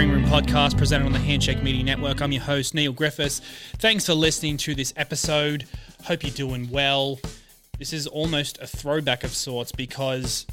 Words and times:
Green 0.00 0.12
Room 0.12 0.24
podcast 0.24 0.78
presented 0.78 1.04
on 1.04 1.12
the 1.12 1.18
Handshake 1.18 1.62
Media 1.62 1.84
Network. 1.84 2.22
I'm 2.22 2.32
your 2.32 2.40
host, 2.40 2.74
Neil 2.74 2.90
Griffiths. 2.90 3.42
Thanks 3.76 4.06
for 4.06 4.14
listening 4.14 4.56
to 4.56 4.74
this 4.74 4.94
episode. 4.96 5.66
Hope 6.04 6.22
you're 6.22 6.32
doing 6.32 6.70
well. 6.70 7.20
This 7.78 7.92
is 7.92 8.06
almost 8.06 8.58
a 8.62 8.66
throwback 8.66 9.24
of 9.24 9.34
sorts 9.34 9.72
because 9.72 10.46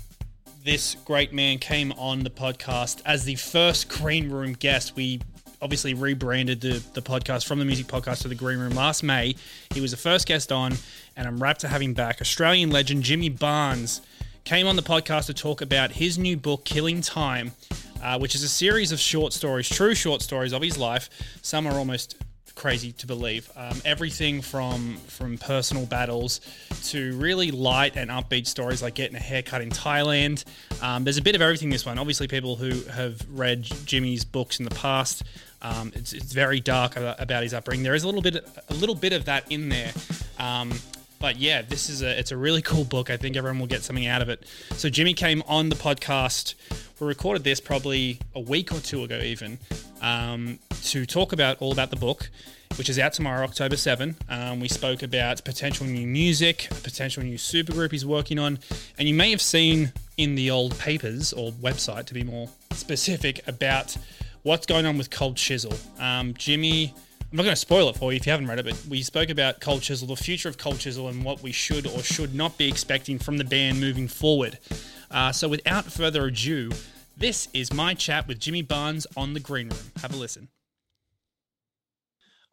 this 0.65 0.95
great 1.05 1.31
man 1.31 1.59
came 1.59 1.93
on 1.93 2.25
the 2.25 2.29
podcast 2.29 3.01
as 3.05 3.23
the 3.23 3.35
first 3.35 3.87
Green 3.87 4.29
Room 4.29 4.51
guest. 4.51 4.97
We 4.97 5.21
obviously 5.61 5.93
rebranded 5.93 6.59
the, 6.59 6.83
the 6.93 7.01
podcast 7.01 7.47
from 7.47 7.59
the 7.59 7.63
music 7.65 7.87
podcast 7.87 8.23
to 8.23 8.27
the 8.27 8.35
Green 8.35 8.59
Room 8.59 8.75
last 8.75 9.01
May. 9.01 9.33
He 9.73 9.79
was 9.79 9.91
the 9.91 9.97
first 9.97 10.27
guest 10.27 10.51
on, 10.51 10.73
and 11.15 11.25
I'm 11.25 11.41
rapt 11.41 11.61
to 11.61 11.69
have 11.69 11.81
him 11.81 11.93
back. 11.93 12.19
Australian 12.19 12.69
legend 12.69 13.03
Jimmy 13.03 13.29
Barnes 13.29 14.01
came 14.43 14.67
on 14.67 14.75
the 14.75 14.83
podcast 14.83 15.27
to 15.27 15.33
talk 15.33 15.61
about 15.61 15.91
his 15.93 16.17
new 16.17 16.35
book, 16.35 16.65
Killing 16.65 16.99
Time 16.99 17.53
uh, 18.01 18.19
which 18.19 18.35
is 18.35 18.43
a 18.43 18.49
series 18.49 18.91
of 18.91 18.99
short 18.99 19.33
stories, 19.33 19.69
true 19.69 19.95
short 19.95 20.21
stories 20.21 20.53
of 20.53 20.61
his 20.61 20.77
life. 20.77 21.09
Some 21.41 21.67
are 21.67 21.73
almost 21.73 22.15
crazy 22.57 22.91
to 22.91 23.07
believe. 23.07 23.49
Um, 23.55 23.79
everything 23.85 24.41
from 24.41 24.97
from 25.07 25.37
personal 25.37 25.85
battles 25.85 26.41
to 26.85 27.15
really 27.17 27.51
light 27.51 27.95
and 27.95 28.09
upbeat 28.09 28.47
stories 28.47 28.81
like 28.81 28.95
getting 28.95 29.15
a 29.15 29.19
haircut 29.19 29.61
in 29.61 29.69
Thailand. 29.69 30.43
Um, 30.81 31.03
there's 31.03 31.17
a 31.17 31.21
bit 31.21 31.35
of 31.35 31.41
everything 31.41 31.67
in 31.67 31.71
this 31.71 31.85
one. 31.85 31.97
Obviously, 31.97 32.27
people 32.27 32.55
who 32.55 32.81
have 32.89 33.21
read 33.29 33.63
Jimmy's 33.85 34.25
books 34.25 34.59
in 34.59 34.65
the 34.65 34.75
past, 34.75 35.23
um, 35.61 35.91
it's, 35.95 36.13
it's, 36.13 36.33
very 36.33 36.59
dark 36.59 36.95
about 36.97 37.43
his 37.43 37.53
upbringing. 37.53 37.83
There 37.83 37.95
is 37.95 38.03
a 38.03 38.07
little 38.07 38.21
bit 38.21 38.35
a 38.69 38.73
little 38.73 38.95
bit 38.95 39.13
of 39.13 39.25
that 39.25 39.49
in 39.51 39.69
there. 39.69 39.91
But 41.19 41.37
yeah, 41.37 41.61
this 41.61 41.89
is 41.89 42.01
a 42.01 42.17
it's 42.17 42.31
a 42.31 42.37
really 42.37 42.61
cool 42.61 42.83
book. 42.83 43.09
I 43.09 43.17
think 43.17 43.35
everyone 43.35 43.59
will 43.59 43.67
get 43.67 43.83
something 43.83 44.07
out 44.07 44.21
of 44.21 44.29
it. 44.29 44.45
So 44.71 44.89
Jimmy 44.89 45.13
came 45.13 45.43
on 45.47 45.69
the 45.69 45.75
podcast. 45.75 46.53
We 46.99 47.07
recorded 47.07 47.43
this 47.43 47.59
probably 47.59 48.19
a 48.35 48.39
week 48.39 48.71
or 48.71 48.79
two 48.79 49.03
ago, 49.03 49.19
even 49.19 49.59
um, 50.01 50.59
to 50.83 51.05
talk 51.05 51.33
about 51.33 51.61
all 51.61 51.71
about 51.71 51.89
the 51.89 51.95
book, 51.95 52.29
which 52.75 52.89
is 52.89 52.97
out 52.97 53.13
tomorrow, 53.13 53.43
October 53.43 53.77
seven. 53.77 54.15
Um, 54.29 54.59
we 54.59 54.67
spoke 54.67 55.03
about 55.03 55.43
potential 55.43 55.85
new 55.85 56.07
music, 56.07 56.67
potential 56.83 57.23
new 57.23 57.37
supergroup 57.37 57.91
he's 57.91 58.05
working 58.05 58.39
on, 58.39 58.59
and 58.97 59.07
you 59.07 59.13
may 59.13 59.31
have 59.31 59.41
seen 59.41 59.93
in 60.17 60.35
the 60.35 60.49
old 60.49 60.77
papers 60.79 61.33
or 61.33 61.51
website, 61.51 62.05
to 62.05 62.13
be 62.13 62.23
more 62.23 62.49
specific, 62.71 63.47
about 63.47 63.95
what's 64.41 64.65
going 64.65 64.85
on 64.85 64.97
with 64.97 65.11
Cold 65.11 65.35
Chisel. 65.35 65.73
Um, 65.99 66.33
Jimmy 66.33 66.93
I'm 67.29 67.35
not 67.35 67.43
going 67.43 67.53
to 67.55 67.59
spoil 67.59 67.89
it 67.89 67.97
for 67.97 68.13
you 68.13 68.17
if 68.17 68.25
you 68.25 68.31
haven't 68.31 68.47
read 68.47 68.59
it, 68.59 68.65
but 68.65 68.81
we 68.89 69.03
spoke 69.03 69.29
about 69.29 69.59
Cold 69.59 69.81
Chisel, 69.81 70.07
the 70.07 70.15
future 70.15 70.47
of 70.47 70.57
Cold 70.57 70.79
Chisel, 70.79 71.09
and 71.09 71.25
what 71.25 71.43
we 71.43 71.51
should 71.51 71.85
or 71.85 71.99
should 71.99 72.33
not 72.33 72.57
be 72.57 72.69
expecting 72.69 73.19
from 73.19 73.37
the 73.37 73.43
band 73.43 73.81
moving 73.81 74.07
forward. 74.07 74.57
Uh, 75.11 75.33
so, 75.33 75.49
without 75.49 75.83
further 75.83 76.27
ado, 76.27 76.71
this 77.17 77.49
is 77.53 77.73
my 77.73 77.93
chat 77.93 78.29
with 78.29 78.39
Jimmy 78.39 78.61
Barnes 78.61 79.05
on 79.17 79.33
the 79.33 79.41
Green 79.41 79.67
Room. 79.67 79.91
Have 80.01 80.13
a 80.13 80.15
listen. 80.15 80.47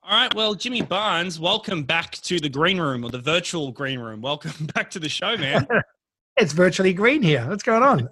All 0.03 0.19
right, 0.19 0.35
well, 0.35 0.57
Jimmy 0.57 0.83
Barnes, 0.83 1.39
welcome 1.39 1.85
back 1.85 2.11
to 2.23 2.41
the 2.41 2.49
Green 2.49 2.81
Room 2.81 3.05
or 3.05 3.11
the 3.11 3.21
virtual 3.21 3.71
Green 3.71 4.01
Room. 4.01 4.21
Welcome 4.21 4.67
back 4.75 4.91
to 4.91 4.99
the 4.99 5.09
show, 5.09 5.37
man. 5.37 5.69
it's 6.37 6.53
virtually 6.53 6.93
green 6.93 7.23
here. 7.23 7.47
What's 7.49 7.63
going 7.63 7.85
on? 7.85 8.09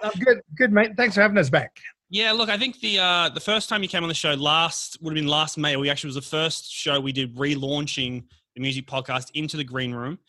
I'm 0.00 0.12
good, 0.24 0.42
good, 0.54 0.70
mate. 0.72 0.92
Thanks 0.96 1.16
for 1.16 1.22
having 1.22 1.38
us 1.38 1.50
back. 1.50 1.76
Yeah, 2.14 2.30
look, 2.30 2.48
I 2.48 2.56
think 2.56 2.78
the 2.78 3.00
uh, 3.00 3.28
the 3.30 3.40
first 3.40 3.68
time 3.68 3.82
you 3.82 3.88
came 3.88 4.04
on 4.04 4.08
the 4.08 4.14
show 4.14 4.34
last 4.34 4.96
would 5.02 5.10
have 5.10 5.20
been 5.20 5.28
last 5.28 5.58
May. 5.58 5.76
We 5.76 5.90
actually 5.90 6.08
was 6.08 6.14
the 6.14 6.22
first 6.22 6.72
show 6.72 7.00
we 7.00 7.10
did 7.10 7.34
relaunching 7.34 8.22
the 8.54 8.60
music 8.60 8.86
podcast 8.86 9.32
into 9.34 9.56
the 9.56 9.64
green 9.64 9.92
room, 9.92 10.20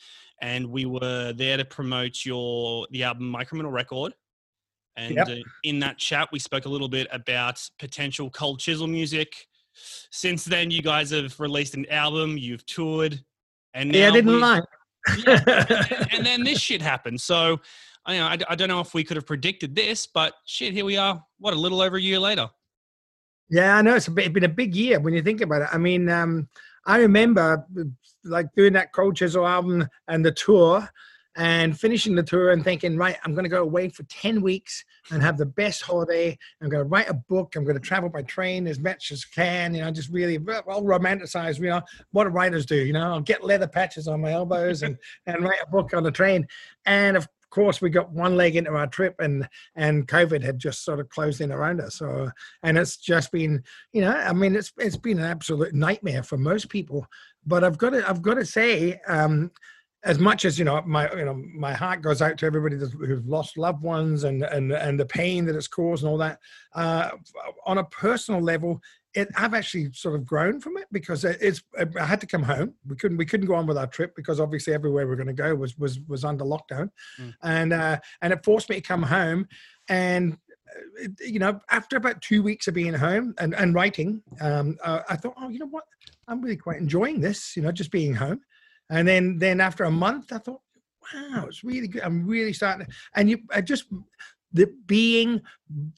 and 0.42 0.66
we 0.66 0.86
were 0.86 1.32
there 1.34 1.58
to 1.58 1.64
promote 1.64 2.26
your 2.26 2.88
the 2.90 3.04
album 3.04 3.30
My 3.30 3.44
Criminal 3.44 3.72
Record. 3.72 4.16
And 4.96 5.14
yep. 5.14 5.28
uh, 5.30 5.36
in 5.64 5.78
that 5.82 6.00
chat, 6.00 6.28
we 6.32 6.40
spoke 6.40 6.66
a 6.66 6.70
little 6.70 6.90
bit 6.90 7.08
about 7.12 7.62
potential 7.78 8.32
cold 8.32 8.60
chisel 8.60 8.88
music. 8.88 9.46
Since 10.10 10.46
then, 10.46 10.72
you 10.72 10.82
guys 10.82 11.12
have 11.12 11.40
released 11.40 11.76
an 11.76 11.86
album, 11.92 12.36
you've 12.36 12.66
toured, 12.66 13.24
and 13.76 13.94
yeah, 13.94 14.08
I 14.08 14.12
didn't 14.12 14.40
lie. 14.40 14.62
yeah, 15.20 15.40
and, 15.46 16.08
and 16.14 16.26
then 16.26 16.44
this 16.44 16.60
shit 16.60 16.82
happened. 16.82 17.22
So 17.22 17.60
I, 18.06 18.20
I, 18.20 18.38
I 18.50 18.56
don't 18.56 18.70
know 18.70 18.80
if 18.80 18.94
we 18.94 19.04
could 19.04 19.18
have 19.18 19.26
predicted 19.26 19.76
this, 19.76 20.08
but 20.08 20.34
shit, 20.46 20.74
here 20.74 20.86
we 20.86 20.98
are. 20.98 21.24
What 21.40 21.54
a 21.54 21.60
little 21.60 21.82
over 21.82 21.98
a 21.98 22.02
year 22.02 22.20
later. 22.20 22.50
Yeah, 23.50 23.78
I 23.78 23.82
know 23.82 23.96
it's, 23.96 24.08
been 24.08 24.44
a 24.44 24.50
big 24.50 24.76
year 24.76 25.00
when 25.00 25.14
you 25.14 25.22
think 25.22 25.42
about 25.42 25.62
it. 25.62 25.70
I 25.72 25.78
mean, 25.78 26.10
um, 26.10 26.48
I 26.86 26.98
remember 26.98 27.66
like 28.24 28.48
doing 28.56 28.74
that 28.74 28.92
Cold 28.92 29.16
Chisel 29.16 29.46
album 29.46 29.88
and 30.08 30.26
the 30.26 30.32
tour 30.32 30.88
and 31.38 31.78
finishing 31.78 32.16
the 32.16 32.24
tour 32.24 32.52
and 32.52 32.64
thinking, 32.64 32.96
right, 32.96 33.18
I'm 33.24 33.34
going 33.34 33.44
to 33.44 33.50
go 33.50 33.62
away 33.62 33.90
for 33.90 34.04
10 34.04 34.42
weeks 34.42 34.86
and 35.12 35.22
have 35.22 35.38
the 35.38 35.46
best 35.46 35.82
holiday. 35.82 36.38
I'm 36.62 36.70
going 36.70 36.84
to 36.84 36.90
write 36.90 37.10
a 37.10 37.14
book. 37.14 37.56
I'm 37.56 37.66
going 37.66 37.76
to 37.76 37.82
travel 37.82 38.10
by 38.10 38.22
train 38.22 38.68
as 38.68 38.80
much 38.80 39.12
as 39.12 39.26
can, 39.26 39.76
you 39.76 39.82
know, 39.82 39.92
just 39.92 40.10
really 40.10 40.38
well 40.38 40.82
romanticize, 40.82 41.60
you 41.60 41.70
know, 41.70 41.82
what 42.12 42.32
writers 42.32 42.66
do, 42.66 42.78
you 42.78 42.94
know, 42.94 43.14
I'll 43.14 43.20
get 43.20 43.44
leather 43.44 43.68
patches 43.68 44.08
on 44.08 44.22
my 44.22 44.32
elbows 44.32 44.82
and, 44.84 44.98
and 45.26 45.44
write 45.44 45.62
a 45.62 45.70
book 45.70 45.94
on 45.94 46.04
the 46.04 46.12
train. 46.12 46.48
And 46.86 47.18
of 47.18 47.28
course, 47.56 47.82
we 47.82 47.90
got 47.90 48.12
one 48.12 48.36
leg 48.36 48.56
into 48.56 48.72
our 48.72 48.88
trip, 48.88 49.16
and 49.20 49.48
and 49.76 50.08
COVID 50.08 50.44
had 50.44 50.60
just 50.60 50.84
sort 50.84 51.00
of 51.00 51.10
closed 51.10 51.42
in 51.42 51.52
around 51.52 51.82
us. 51.82 51.96
So, 51.96 52.30
and 52.64 52.78
it's 52.78 52.98
just 52.98 53.32
been, 53.32 53.64
you 53.94 54.02
know, 54.02 54.12
I 54.12 54.34
mean, 54.34 54.56
it's 54.56 54.74
it's 54.78 54.98
been 54.98 55.20
an 55.20 55.26
absolute 55.26 55.74
nightmare 55.74 56.22
for 56.22 56.38
most 56.38 56.70
people. 56.70 57.08
But 57.46 57.64
I've 57.64 57.78
got 57.78 57.92
to 57.92 58.08
I've 58.08 58.22
got 58.22 58.36
to 58.36 58.46
say. 58.46 59.00
Um, 59.08 59.52
as 60.04 60.20
much 60.20 60.46
as 60.46 60.60
you 60.60 60.66
know 60.66 60.80
my 60.86 61.12
you 61.16 61.26
know 61.26 61.34
my 61.34 61.74
heart 61.74 62.04
goes 62.04 62.22
out 62.22 62.38
to 62.38 62.46
everybody 62.46 62.78
who's 62.78 63.26
lost 63.26 63.58
loved 63.58 63.82
ones 63.82 64.24
and 64.24 64.44
and 64.44 64.72
and 64.72 65.00
the 65.00 65.06
pain 65.06 65.46
that 65.46 65.56
it's 65.56 65.68
caused 65.68 66.04
and 66.04 66.12
all 66.12 66.18
that 66.20 66.38
uh, 66.76 67.10
on 67.66 67.80
a 67.80 67.84
personal 67.86 68.40
level 68.40 68.80
it, 69.16 69.30
I've 69.36 69.54
actually 69.54 69.92
sort 69.94 70.16
of 70.16 70.26
grown 70.26 70.60
from 70.60 70.78
it 70.78 70.88
because 70.92 71.24
it's. 71.24 71.64
I 71.78 72.06
had 72.06 72.22
to 72.22 72.28
come 72.28 72.44
home. 72.44 72.74
We 72.86 72.96
couldn't. 72.98 73.18
We 73.18 73.26
couldn't 73.26 73.48
go 73.48 73.56
on 73.56 73.66
with 73.66 73.78
our 73.78 73.88
trip 73.88 74.16
because 74.16 74.40
obviously 74.40 74.74
everywhere 74.74 75.08
we 75.08 75.14
are 75.14 75.18
going 75.18 75.28
to 75.28 75.34
go 75.34 75.56
was 75.56 75.78
was 75.78 76.00
was 76.02 76.26
under 76.26 76.44
lockdown, 76.44 76.92
mm. 77.20 77.34
and 77.42 77.74
uh, 77.74 78.00
and 78.22 78.34
it 78.34 78.44
forced 78.44 78.70
me 78.70 78.76
to 78.76 78.82
come 78.82 79.04
home. 79.04 79.48
And 79.88 80.38
uh, 81.04 81.08
you 81.22 81.40
know, 81.40 81.62
after 81.72 81.96
about 81.96 82.22
two 82.22 82.44
weeks 82.44 82.68
of 82.68 82.74
being 82.74 82.94
home 82.94 83.34
and 83.40 83.56
and 83.56 83.74
writing, 83.74 84.22
um, 84.42 84.78
uh, 84.84 85.02
I 85.10 85.16
thought, 85.16 85.36
oh, 85.38 85.50
you 85.50 85.60
know 85.60 85.68
what, 85.68 85.86
I'm 86.28 86.42
really 86.42 86.58
quite 86.58 86.78
enjoying 86.78 87.22
this. 87.22 87.56
You 87.56 87.64
know, 87.64 87.72
just 87.72 87.92
being 87.92 88.14
home. 88.14 88.42
And 88.90 89.08
then 89.08 89.40
then 89.40 89.62
after 89.62 89.86
a 89.86 89.92
month, 89.92 90.34
I 90.34 90.40
thought, 90.40 90.62
wow, 91.14 91.46
it's 91.48 91.64
really 91.64 91.88
good. 91.88 92.04
I'm 92.04 92.26
really 92.28 92.54
starting. 92.54 92.86
To, 92.86 92.94
and 93.16 93.30
you, 93.30 93.40
I 93.52 93.62
just 93.62 93.86
the 94.54 94.74
being 94.86 95.42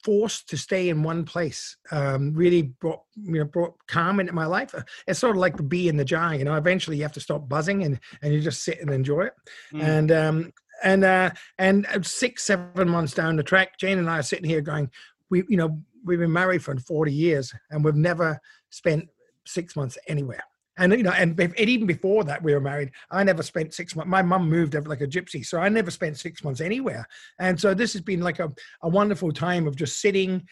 forced 0.04 0.50
to 0.50 0.58
stay 0.58 0.90
in 0.90 1.04
one 1.04 1.26
place 1.26 1.78
um, 1.92 2.34
really 2.34 2.64
brought 2.64 3.02
you 3.16 3.34
know 3.34 3.46
brought 3.46 3.76
calm 3.88 4.20
into 4.20 4.34
my 4.34 4.46
life. 4.46 4.74
Uh, 4.74 4.82
it's 5.08 5.20
sort 5.20 5.36
of 5.36 5.40
like 5.40 5.58
the 5.58 5.64
bee 5.64 5.90
in 5.90 5.98
the 5.98 6.06
jar, 6.06 6.34
you 6.36 6.44
know. 6.44 6.56
Eventually, 6.56 6.98
you 6.98 7.04
have 7.04 7.14
to 7.14 7.20
stop 7.20 7.48
buzzing 7.48 7.84
and 7.84 8.00
and 8.22 8.34
you 8.34 8.42
just 8.42 8.64
sit 8.64 8.80
and 8.82 8.90
enjoy 8.90 9.24
it. 9.24 9.34
Mm. 9.74 9.84
And 9.84 10.12
um, 10.12 10.54
and 10.84 11.04
uh, 11.04 11.32
and 11.58 11.86
uh, 11.88 12.02
six 12.02 12.44
seven 12.44 12.90
months 12.90 13.14
down 13.14 13.36
the 13.36 13.44
track, 13.44 13.78
Jane 13.78 14.00
and 14.00 14.10
I 14.10 14.20
are 14.20 14.24
sitting 14.24 14.50
here 14.50 14.62
going, 14.62 14.90
we 15.30 15.44
you 15.50 15.58
know 15.58 15.80
we've 16.04 16.20
been 16.20 16.34
married 16.34 16.64
for 16.64 16.76
forty 16.78 17.14
years 17.14 17.54
and 17.70 17.84
we've 17.84 17.96
never 17.96 18.40
spent 18.70 19.08
six 19.46 19.76
months 19.76 19.98
anywhere. 20.08 20.44
And 20.78 20.94
you 20.94 21.04
know, 21.04 21.12
and, 21.12 21.40
and 21.40 21.60
even 21.60 21.88
before 21.88 22.24
that, 22.26 22.44
we 22.44 22.54
were 22.54 22.60
married. 22.60 22.92
I 23.12 23.24
never 23.24 23.44
spent 23.44 23.74
six 23.74 23.96
months. 23.96 24.10
My 24.10 24.22
mum 24.22 24.50
moved 24.50 24.76
like 24.88 25.02
a 25.02 25.08
gypsy, 25.08 25.46
so 25.46 25.60
I 25.60 25.70
never 25.70 25.92
spent 25.92 26.18
six 26.18 26.44
months 26.44 26.62
anywhere. 26.62 27.08
And 27.40 27.60
so 27.60 27.74
this 27.74 27.94
has 27.94 28.02
been 28.02 28.22
like 28.22 28.40
a, 28.40 28.52
a 28.82 28.90
wonderful 28.90 29.32
time 29.32 29.68
of 29.68 29.76
just 29.76 30.00
sitting 30.00 30.48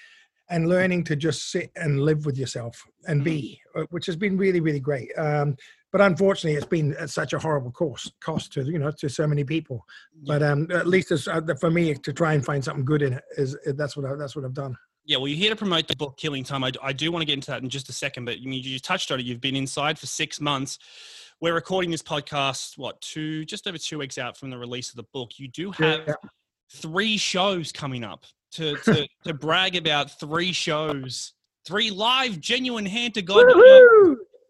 and 0.49 0.69
learning 0.69 1.03
to 1.05 1.15
just 1.15 1.51
sit 1.51 1.71
and 1.75 2.01
live 2.01 2.25
with 2.25 2.37
yourself 2.37 2.83
and 3.07 3.23
be, 3.23 3.59
mm-hmm. 3.75 3.83
uh, 3.83 3.85
which 3.89 4.05
has 4.05 4.15
been 4.15 4.37
really, 4.37 4.59
really 4.59 4.79
great. 4.79 5.11
Um, 5.17 5.55
but 5.91 6.01
unfortunately, 6.01 6.57
it's 6.57 6.65
been 6.65 7.07
such 7.07 7.31
a 7.31 7.39
horrible 7.39 7.71
cost 7.71 8.13
cost 8.19 8.51
to 8.53 8.63
you 8.63 8.77
know 8.77 8.91
to 8.99 9.07
so 9.07 9.25
many 9.25 9.45
people. 9.45 9.85
But 10.25 10.43
um, 10.43 10.67
at 10.71 10.87
least 10.87 11.11
uh, 11.11 11.41
for 11.59 11.71
me 11.71 11.93
to 11.93 12.13
try 12.13 12.33
and 12.33 12.43
find 12.43 12.63
something 12.63 12.83
good 12.83 13.01
in 13.01 13.13
it 13.13 13.23
is 13.37 13.57
that's 13.77 13.95
what 13.95 14.05
I, 14.05 14.15
that's 14.15 14.35
what 14.35 14.43
I've 14.43 14.53
done. 14.53 14.75
Yeah, 15.07 15.17
well, 15.17 15.27
you're 15.27 15.37
here 15.37 15.51
to 15.51 15.55
promote 15.55 15.87
the 15.87 15.95
book 15.95 16.17
Killing 16.17 16.43
Time. 16.43 16.63
I, 16.63 16.71
I 16.81 16.91
do 16.91 17.11
want 17.11 17.21
to 17.21 17.27
get 17.27 17.33
into 17.33 17.51
that 17.51 17.61
in 17.61 17.69
just 17.69 17.89
a 17.89 17.93
second, 17.93 18.25
but 18.25 18.39
you, 18.39 18.51
you 18.51 18.79
touched 18.79 19.11
on 19.11 19.19
it. 19.19 19.25
You've 19.25 19.39
been 19.39 19.55
inside 19.55 19.99
for 19.99 20.07
six 20.07 20.41
months. 20.41 20.79
We're 21.39 21.53
recording 21.53 21.91
this 21.91 22.01
podcast, 22.01 22.75
what, 22.77 22.99
two, 23.01 23.45
just 23.45 23.67
over 23.67 23.77
two 23.77 23.99
weeks 23.99 24.17
out 24.17 24.35
from 24.35 24.49
the 24.49 24.57
release 24.57 24.89
of 24.89 24.95
the 24.95 25.05
book. 25.13 25.37
You 25.37 25.47
do 25.47 25.69
have 25.71 26.01
yeah. 26.07 26.13
three 26.73 27.17
shows 27.17 27.71
coming 27.71 28.03
up 28.03 28.25
to, 28.53 28.77
to, 28.77 29.07
to 29.25 29.33
brag 29.35 29.75
about 29.75 30.19
three 30.19 30.51
shows, 30.51 31.33
three 31.67 31.91
live, 31.91 32.39
genuine 32.39 32.85
hand 32.85 33.13
to 33.13 33.21
God 33.21 33.45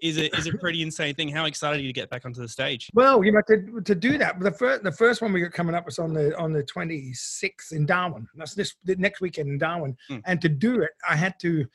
is 0.02 0.18
a 0.18 0.36
is 0.36 0.48
a 0.48 0.54
pretty 0.60 0.82
insane 0.82 1.16
thing. 1.16 1.30
How 1.30 1.46
excited 1.46 1.80
are 1.80 1.82
you 1.82 1.90
to 1.90 1.94
get 1.94 2.10
back 2.10 2.26
onto 2.26 2.42
the 2.42 2.48
stage? 2.48 2.90
Well, 2.94 3.24
you 3.24 3.32
know, 3.32 3.42
to, 3.48 3.82
to 3.82 3.96
do 3.96 4.18
that, 4.18 4.40
the 4.40 4.52
first 4.52 4.84
the 4.84 4.92
first 4.92 5.22
one 5.22 5.34
we 5.34 5.42
got 5.42 5.52
coming 5.52 5.76
up 5.76 5.86
was 5.86 6.00
on 6.00 6.14
the 6.14 6.38
on 6.38 6.54
the 6.54 6.64
twenty 6.64 7.14
sixth 7.14 7.72
in 7.72 7.86
Darwin. 7.86 8.28
That's 8.36 8.54
this 8.54 8.76
the 8.84 8.96
next 8.96 9.22
weekend 9.22 9.50
in 9.50 9.58
Darwin, 9.58 9.98
mm. 10.10 10.22
and 10.26 10.42
to 10.42 10.50
do 10.50 10.82
it, 10.82 10.92
I 11.08 11.16
had 11.16 11.40
to, 11.42 11.66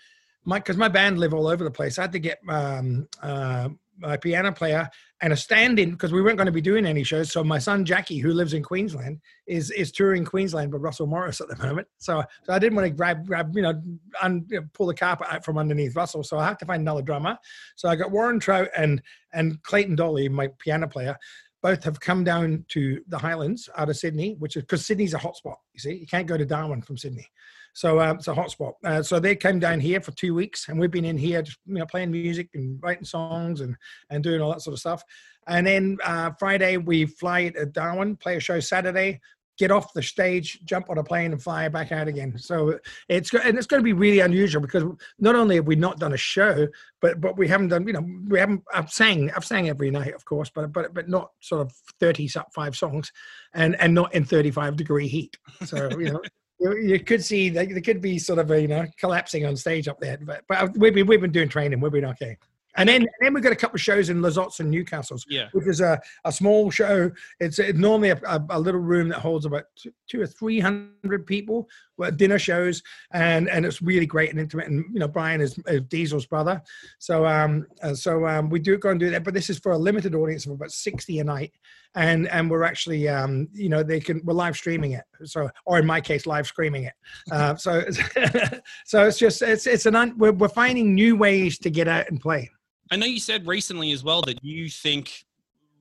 my 0.45 0.59
because 0.59 0.77
my 0.77 0.89
band 0.89 1.19
live 1.19 1.35
all 1.35 1.47
over 1.47 1.65
the 1.65 1.71
place. 1.71 1.99
I 1.99 2.03
had 2.03 2.13
to 2.13 2.19
get 2.19 2.39
um, 2.49 3.09
uh, 3.23 3.69
my 3.99 4.17
piano 4.17 4.53
player, 4.53 4.89
and 5.21 5.33
a 5.33 5.37
stand-in 5.37 5.91
because 5.91 6.13
we 6.13 6.23
weren't 6.23 6.39
going 6.39 6.47
to 6.47 6.53
be 6.53 6.63
doing 6.63 6.87
any 6.87 7.05
shows. 7.05 7.31
So 7.31 7.45
my 7.45 7.59
son 7.59 7.85
Jackie, 7.85 8.19
who 8.19 8.33
lives 8.33 8.55
in 8.55 8.63
Queensland, 8.63 9.21
is 9.47 9.71
is 9.71 9.93
touring 9.93 10.25
Queensland 10.25 10.73
with 10.73 10.83
Russell 10.83 11.07
Morris 11.07 11.41
at 11.41 11.49
the 11.49 11.57
moment. 11.57 11.89
So 11.99 12.23
so 12.45 12.53
I 12.53 12.59
didn't 12.59 12.77
want 12.77 12.87
to 12.87 12.95
grab 12.95 13.27
grab 13.27 13.55
you 13.55 13.63
know 13.63 13.81
un, 14.23 14.47
pull 14.73 14.87
the 14.87 14.95
carpet 14.95 15.27
out 15.31 15.45
from 15.45 15.59
underneath 15.59 15.95
Russell. 15.95 16.23
So 16.23 16.39
I 16.39 16.47
had 16.47 16.59
to 16.61 16.67
find 16.67 16.81
another 16.81 17.03
drummer. 17.03 17.37
So 17.77 17.89
I 17.89 17.97
got 17.97 18.11
Warren 18.11 18.41
Trout 18.41 18.69
and 18.77 19.03
and 19.33 19.63
Clayton 19.63 19.97
Doley, 19.97 20.31
my 20.31 20.49
piano 20.59 20.89
player. 20.89 21.17
Both 21.63 21.85
have 21.85 22.01
come 22.01 22.25
down 22.25 22.65
to 22.69 23.03
the 23.09 23.19
Highlands 23.19 23.69
out 23.77 23.91
of 23.91 23.97
Sydney, 23.97 24.35
which 24.39 24.57
is 24.57 24.63
because 24.63 24.87
Sydney's 24.87 25.13
a 25.13 25.19
hotspot. 25.19 25.57
You 25.75 25.81
see, 25.81 25.93
you 25.93 26.07
can't 26.07 26.27
go 26.27 26.39
to 26.39 26.47
Darwin 26.47 26.81
from 26.81 26.97
Sydney. 26.97 27.29
So 27.75 28.01
um, 28.01 28.17
it's 28.17 28.29
a 28.29 28.35
hotspot. 28.35 28.75
Uh, 28.85 29.03
so 29.03 29.21
they 29.21 29.37
came 29.37 29.59
down 29.59 29.81
here 29.81 30.01
for 30.01 30.13
two 30.13 30.35
weeks, 30.35 30.69
and 30.69 30.79
we've 30.79 30.91
been 30.91 31.05
in 31.05 31.19
here 31.19 31.43
just 31.43 31.59
you 31.67 31.75
know 31.75 31.87
playing 31.87 32.11
music 32.11 32.49
and 32.55 32.81
writing 32.83 33.05
songs 33.05 33.61
and 33.61 33.77
and 34.11 34.23
doing 34.23 34.41
all 34.41 34.53
that 34.53 34.63
sort 34.63 34.75
of 34.75 34.81
stuff. 34.81 35.03
And 35.47 35.67
then 35.67 35.99
uh, 36.05 36.33
Friday 36.39 36.77
we 36.77 37.07
fly 37.07 37.49
to 37.51 37.67
Darwin, 37.67 38.17
play 38.17 38.37
a 38.37 38.41
show 38.41 38.61
Saturday, 38.61 39.21
get 39.61 39.71
off 39.71 39.93
the 39.93 40.03
stage, 40.03 40.59
jump 40.65 40.89
on 40.89 40.97
a 40.97 41.05
plane, 41.05 41.33
and 41.33 41.43
fly 41.43 41.69
back 41.69 41.93
out 41.93 42.09
again. 42.09 42.37
So 42.39 42.79
it's 43.09 43.33
and 43.35 43.59
it's 43.59 43.67
going 43.67 43.81
to 43.81 43.85
be 43.85 43.93
really 43.93 44.21
unusual 44.21 44.63
because 44.63 44.85
not 45.19 45.37
only 45.37 45.57
have 45.57 45.67
we 45.67 45.77
not 45.77 45.99
done 45.99 46.15
a 46.15 46.17
show, 46.17 46.67
but 47.01 47.21
but 47.21 47.37
we 47.37 47.47
haven't 47.47 47.69
done 47.69 47.87
you 47.87 47.93
know 47.93 48.07
we 48.29 48.39
haven't 48.39 48.63
I've 48.73 48.91
sang 48.91 49.31
I've 49.37 49.45
sang 49.45 49.69
every 49.69 49.91
night 49.91 50.15
of 50.15 50.25
course, 50.25 50.51
but 50.53 50.73
but 50.73 50.95
but 50.95 51.09
not 51.09 51.33
sort 51.41 51.61
of 51.61 51.73
thirty 52.01 52.29
five 52.55 52.75
songs, 52.75 53.13
and 53.55 53.79
and 53.81 53.95
not 53.95 54.15
in 54.15 54.25
thirty 54.25 54.51
five 54.51 54.77
degree 54.77 55.09
heat. 55.09 55.37
So 55.65 55.91
you 55.99 56.13
know 56.13 56.23
you 56.61 57.01
could 57.01 57.25
see 57.25 57.49
that 57.51 57.69
there 57.71 57.81
could 57.81 58.01
be 58.01 58.19
sort 58.19 58.39
of 58.39 58.51
a, 58.51 58.61
you 58.61 58.69
know 58.69 58.87
collapsing 58.99 59.47
on 59.47 59.57
stage 59.57 59.89
up 59.89 59.99
there, 60.01 60.19
but 60.19 60.45
but 60.49 60.77
we've 60.77 60.95
been 60.95 61.07
we've 61.07 61.21
been 61.21 61.33
doing 61.33 61.49
training, 61.49 61.81
we've 61.81 61.93
been 61.93 62.05
okay. 62.05 62.37
And 62.77 62.89
then, 62.89 63.03
and 63.03 63.11
then 63.21 63.35
we've 63.35 63.43
got 63.43 63.53
a 63.53 63.57
couple 63.57 63.77
of 63.77 63.81
shows 63.81 64.11
in 64.11 64.21
Lizottes 64.21 64.61
and 64.61 64.71
Newcastle's, 64.71 65.25
yeah. 65.29 65.49
which 65.53 65.67
is 65.67 65.81
a, 65.81 66.01
a 66.25 66.33
small 66.33 66.71
show. 66.71 67.11
It's, 67.41 67.59
it's 67.59 67.79
normally 67.79 68.11
a, 68.11 68.21
a, 68.27 68.45
a, 68.51 68.61
little 68.61 68.81
room 68.81 69.09
that 69.09 69.19
holds 69.19 69.45
about 69.45 69.65
two, 69.77 69.93
two 70.09 70.21
or 70.21 70.27
three 70.27 70.61
hundred 70.61 71.27
people. 71.27 71.69
Dinner 72.17 72.39
shows, 72.39 72.83
and 73.13 73.47
and 73.51 73.67
it's 73.67 73.83
really 73.83 74.07
great 74.07 74.31
and 74.31 74.41
intimate. 74.41 74.69
And 74.69 74.87
you 74.91 75.01
know, 75.01 75.09
Brian 75.09 75.43
is, 75.43 75.59
is 75.67 75.83
Diesel's 75.83 76.25
brother, 76.25 76.63
so 76.99 77.27
um, 77.27 77.67
uh, 77.83 77.93
so 77.93 78.27
um, 78.27 78.49
we 78.49 78.59
do 78.59 78.79
go 78.79 78.89
and 78.89 78.99
do 78.99 79.11
that. 79.11 79.23
But 79.23 79.35
this 79.35 79.51
is 79.51 79.59
for 79.59 79.73
a 79.73 79.79
limited 79.79 80.15
audience 80.15 80.47
of 80.47 80.53
about 80.53 80.71
sixty 80.71 81.19
a 81.19 81.25
night, 81.25 81.53
and 81.95 82.29
and 82.29 82.51
we're 82.51 82.63
actually 82.63 83.09
um, 83.09 83.49
you 83.53 83.69
know 83.69 83.83
they 83.83 84.01
can 84.01 84.21
we're 84.25 84.35
live 84.35 84.57
streaming 84.57 84.93
it 84.93 85.05
so 85.25 85.49
or 85.67 85.79
in 85.79 85.87
my 85.87 86.01
case 86.01 86.27
live 86.27 86.47
screaming 86.47 86.85
it 86.85 86.95
uh, 87.33 87.55
so 87.57 87.85
so 88.85 89.07
it's 89.07 89.19
just 89.19 89.43
it's 89.43 89.67
it's 89.67 89.87
an 89.87 89.97
un, 89.97 90.17
we're, 90.17 90.33
we're 90.33 90.49
finding 90.49 90.95
new 90.95 91.17
ways 91.17 91.59
to 91.59 91.71
get 91.71 91.89
out 91.89 92.09
and 92.09 92.21
play 92.21 92.49
i 92.91 92.97
know 92.97 93.07
you 93.07 93.21
said 93.21 93.47
recently 93.47 93.93
as 93.93 94.03
well 94.03 94.23
that 94.23 94.43
you 94.45 94.69
think 94.69 95.25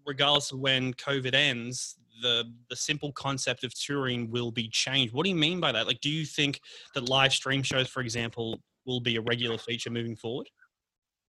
regardless 0.06 0.52
of 0.52 0.60
when 0.60 0.94
covid 0.94 1.34
ends 1.34 2.00
the 2.22 2.44
the 2.70 2.76
simple 2.76 3.12
concept 3.14 3.64
of 3.64 3.74
touring 3.74 4.30
will 4.30 4.52
be 4.52 4.68
changed. 4.68 5.14
What 5.14 5.24
do 5.24 5.30
you 5.30 5.36
mean 5.36 5.60
by 5.60 5.72
that? 5.72 5.88
Like 5.88 6.02
do 6.02 6.10
you 6.10 6.26
think 6.26 6.62
that 6.94 7.10
live 7.10 7.34
stream 7.34 7.64
shows 7.64 7.88
for 7.88 8.02
example 8.02 8.60
will 8.86 9.00
be 9.00 9.16
a 9.18 9.22
regular 9.22 9.58
feature 9.58 9.90
moving 9.90 10.16
forward 10.16 10.50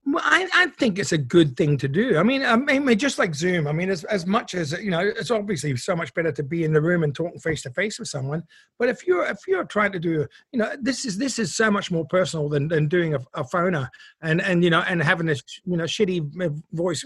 well, 0.03 0.23
I, 0.25 0.47
I 0.53 0.67
think 0.79 0.97
it's 0.97 1.11
a 1.11 1.17
good 1.17 1.55
thing 1.55 1.77
to 1.77 1.87
do. 1.87 2.17
I 2.17 2.23
mean, 2.23 2.43
I 2.43 2.55
mean, 2.55 2.97
just 2.97 3.19
like 3.19 3.35
Zoom. 3.35 3.67
I 3.67 3.71
mean, 3.71 3.89
as, 3.89 4.03
as 4.05 4.25
much 4.25 4.55
as 4.55 4.71
you 4.71 4.89
know, 4.89 4.99
it's 4.99 5.29
obviously 5.29 5.77
so 5.77 5.95
much 5.95 6.11
better 6.15 6.31
to 6.31 6.43
be 6.43 6.63
in 6.63 6.73
the 6.73 6.81
room 6.81 7.03
and 7.03 7.13
talking 7.13 7.39
face 7.39 7.61
to 7.63 7.69
face 7.69 7.99
with 7.99 8.07
someone. 8.07 8.41
But 8.79 8.89
if 8.89 9.05
you're 9.05 9.25
if 9.25 9.39
you're 9.47 9.63
trying 9.65 9.91
to 9.91 9.99
do, 9.99 10.25
you 10.51 10.59
know, 10.59 10.73
this 10.81 11.05
is 11.05 11.19
this 11.19 11.37
is 11.37 11.55
so 11.55 11.69
much 11.69 11.91
more 11.91 12.05
personal 12.05 12.49
than, 12.49 12.67
than 12.67 12.87
doing 12.87 13.13
a, 13.13 13.19
a 13.35 13.43
phoner 13.43 13.89
and 14.23 14.41
and 14.41 14.63
you 14.63 14.71
know 14.71 14.81
and 14.87 15.03
having 15.03 15.27
this 15.27 15.43
you 15.65 15.77
know 15.77 15.83
shitty 15.83 16.61
voice 16.71 17.05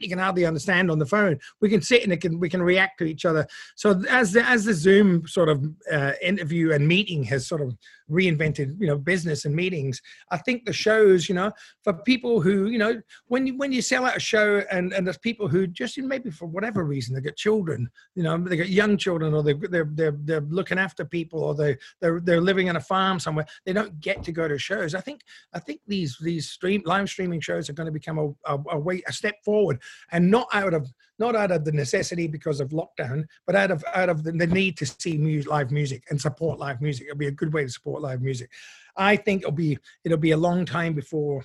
you 0.00 0.08
can 0.08 0.18
hardly 0.18 0.44
understand 0.44 0.90
on 0.90 0.98
the 0.98 1.06
phone. 1.06 1.38
We 1.60 1.68
can 1.68 1.80
sit 1.80 2.02
and 2.02 2.12
it 2.12 2.20
can 2.20 2.38
we 2.40 2.48
can 2.48 2.62
react 2.62 2.98
to 2.98 3.04
each 3.04 3.24
other. 3.24 3.46
So 3.76 4.02
as 4.10 4.32
the 4.32 4.44
as 4.44 4.64
the 4.64 4.74
Zoom 4.74 5.26
sort 5.26 5.48
of 5.48 5.64
uh, 5.92 6.12
interview 6.22 6.72
and 6.72 6.86
meeting 6.86 7.22
has 7.24 7.46
sort 7.46 7.60
of 7.60 7.76
reinvented 8.10 8.76
you 8.80 8.86
know 8.86 8.98
business 8.98 9.44
and 9.44 9.54
meetings, 9.54 10.00
I 10.30 10.36
think 10.38 10.64
the 10.64 10.72
shows 10.72 11.28
you 11.28 11.34
know 11.34 11.52
for 11.82 11.92
people 11.92 12.40
who 12.40 12.66
you 12.66 12.78
know 12.78 13.00
when 13.28 13.46
you 13.46 13.56
when 13.56 13.72
you 13.72 13.82
sell 13.82 14.04
out 14.04 14.16
a 14.16 14.20
show 14.20 14.62
and 14.70 14.92
and 14.92 15.06
there's 15.06 15.18
people 15.18 15.48
who 15.48 15.66
just 15.66 15.96
you 15.96 16.02
know, 16.02 16.08
maybe 16.08 16.30
for 16.30 16.46
whatever 16.46 16.84
reason 16.84 17.14
they 17.14 17.20
got 17.20 17.36
children 17.36 17.88
you 18.14 18.22
know 18.22 18.36
they 18.38 18.56
got 18.56 18.68
young 18.68 18.96
children 18.96 19.34
or 19.34 19.42
they're 19.42 19.58
they're 19.70 19.88
they're 19.92 20.16
they're 20.24 20.40
looking 20.40 20.78
after 20.78 21.04
people 21.04 21.42
or 21.42 21.54
they 21.54 21.76
they're 22.00 22.20
they're 22.20 22.40
living 22.40 22.68
on 22.68 22.76
a 22.76 22.80
farm 22.80 23.18
somewhere 23.18 23.46
they 23.64 23.72
don't 23.72 24.00
get 24.00 24.22
to 24.24 24.32
go 24.32 24.48
to 24.48 24.58
shows. 24.58 24.94
I 24.94 25.00
think 25.00 25.22
I 25.52 25.58
think 25.58 25.80
these 25.86 26.18
these 26.20 26.50
stream 26.50 26.82
live 26.84 27.08
streaming 27.08 27.40
shows 27.40 27.68
are 27.68 27.72
going 27.72 27.86
to 27.86 27.92
become 27.92 28.18
a, 28.18 28.28
a, 28.52 28.62
a 28.72 28.78
way 28.78 29.02
a 29.06 29.12
step 29.12 29.36
forward 29.44 29.80
and 30.12 30.30
not 30.30 30.48
out 30.52 30.74
of 30.74 30.92
not 31.18 31.36
out 31.36 31.50
of 31.50 31.64
the 31.64 31.72
necessity 31.72 32.26
because 32.26 32.60
of 32.60 32.70
lockdown, 32.70 33.24
but 33.46 33.56
out 33.56 33.70
of 33.70 33.84
out 33.94 34.08
of 34.08 34.22
the, 34.22 34.32
the 34.32 34.46
need 34.46 34.76
to 34.78 34.86
see 34.86 35.18
live 35.42 35.70
music 35.70 36.04
and 36.10 36.20
support 36.20 36.58
live 36.58 36.80
music. 36.80 37.06
It'll 37.06 37.18
be 37.18 37.26
a 37.26 37.32
good 37.32 37.52
way 37.52 37.64
to 37.64 37.70
support 37.70 38.02
live 38.02 38.22
music. 38.22 38.50
I 38.96 39.16
think 39.16 39.42
it'll 39.42 39.52
be 39.52 39.78
it'll 40.04 40.18
be 40.18 40.32
a 40.32 40.36
long 40.36 40.64
time 40.64 40.94
before 40.94 41.44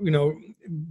you 0.00 0.10
know 0.10 0.34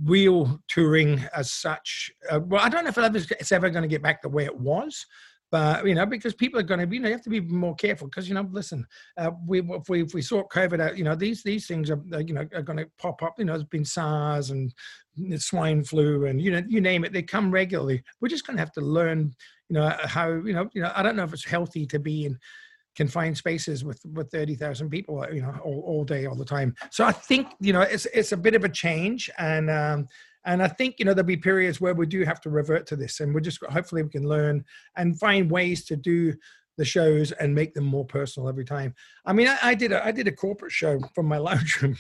real 0.04 0.62
touring 0.68 1.22
as 1.36 1.51
such. 1.51 2.12
Uh, 2.30 2.39
well, 2.39 2.62
I 2.62 2.69
don't 2.69 2.83
know 2.83 2.89
if 2.89 3.31
it's 3.31 3.51
ever 3.51 3.69
going 3.69 3.83
to 3.83 3.88
get 3.88 4.01
back 4.01 4.22
the 4.22 4.30
way 4.30 4.45
it 4.45 4.60
was 4.60 5.06
but 5.51 5.86
you 5.86 5.94
know 5.94 6.06
because 6.06 6.33
people 6.33 6.59
are 6.59 6.63
going 6.63 6.80
to 6.80 6.88
be 6.88 6.95
you 6.95 7.01
know 7.01 7.09
you 7.09 7.13
have 7.13 7.21
to 7.21 7.30
be 7.30 7.42
more 7.42 7.75
careful 7.75 8.07
because 8.07 8.27
you 8.27 8.33
know 8.33 8.48
listen 8.51 8.86
uh, 9.18 9.31
we 9.45 9.62
if 9.62 9.89
we 9.89 10.01
if 10.01 10.13
we 10.13 10.21
sort 10.21 10.50
covid 10.50 10.81
out 10.81 10.98
you 10.98 11.03
know 11.03 11.15
these 11.15 11.44
these 11.44 11.68
things 11.68 11.92
are 11.92 12.01
you 12.21 12.33
know 12.33 12.48
are 12.53 12.62
going 12.62 12.77
to 12.77 12.89
pop 12.98 13.21
up 13.21 13.36
you 13.38 13.45
know 13.45 13.53
there's 13.53 13.63
been 13.65 13.86
sars 13.86 14.50
and 14.50 14.74
swine 15.38 15.83
flu 15.83 16.25
and 16.25 16.42
you 16.42 16.51
know 16.51 16.63
you 16.68 16.81
name 16.81 17.03
it 17.03 17.13
they 17.13 17.21
come 17.21 17.51
regularly 17.51 18.01
we're 18.19 18.27
just 18.27 18.48
going 18.48 18.56
to 18.56 18.62
have 18.62 18.71
to 18.71 18.81
learn 18.81 19.33
you 19.69 19.75
know 19.75 19.94
how 20.06 20.30
you 20.30 20.53
know 20.53 20.68
you 20.74 20.81
know 20.81 20.92
i 20.95 21.03
don't 21.03 21.15
know 21.15 21.24
if 21.24 21.33
it's 21.33 21.45
healthy 21.45 21.86
to 21.86 22.00
be 22.00 22.25
in 22.25 22.38
confined 22.95 23.38
spaces 23.38 23.83
with 23.86 24.01
with 24.13 24.30
30,000 24.31 24.89
people 24.89 25.25
you 25.31 25.42
know 25.42 25.54
all, 25.63 25.83
all 25.86 26.04
day 26.04 26.25
all 26.25 26.36
the 26.36 26.45
time 26.45 26.75
so 26.92 27.06
i 27.06 27.12
think 27.12 27.47
you 27.59 27.74
know 27.74 27.81
it's 27.81 28.06
it's 28.07 28.31
a 28.31 28.38
bit 28.38 28.56
of 28.56 28.63
a 28.63 28.69
change 28.69 29.30
and 29.38 29.69
um 29.69 30.07
and 30.46 30.62
I 30.62 30.68
think, 30.68 30.96
you 30.98 31.06
know, 31.06 31.14
there'll 31.14 31.28
be 31.28 31.38
periods 31.38 31.80
where 31.80 31.94
we 31.94 32.06
do 32.06 32.24
have 32.24 32.42
to 32.42 32.50
revert 32.50 32.88
to 32.88 32.96
this 32.96 33.20
and 33.20 33.34
we're 33.34 33.42
just 33.42 33.64
hopefully 33.66 34.04
we 34.04 34.10
can 34.10 34.28
learn 34.28 34.66
and 34.98 35.20
find 35.20 35.50
ways 35.50 35.86
to 35.86 35.96
do 35.96 36.34
the 36.78 36.86
shows 36.86 37.32
and 37.34 37.54
make 37.54 37.74
them 37.74 37.84
more 37.84 38.06
personal 38.06 38.50
every 38.50 38.66
time. 38.66 38.96
I 39.26 39.34
mean, 39.34 39.48
I, 39.48 39.58
I 39.62 39.76
did 39.76 39.92
a 39.92 40.04
I 40.04 40.12
did 40.12 40.28
a 40.28 40.32
corporate 40.32 40.72
show 40.72 41.00
from 41.14 41.28
my 41.28 41.38
lounge 41.50 41.82
room, 41.82 41.96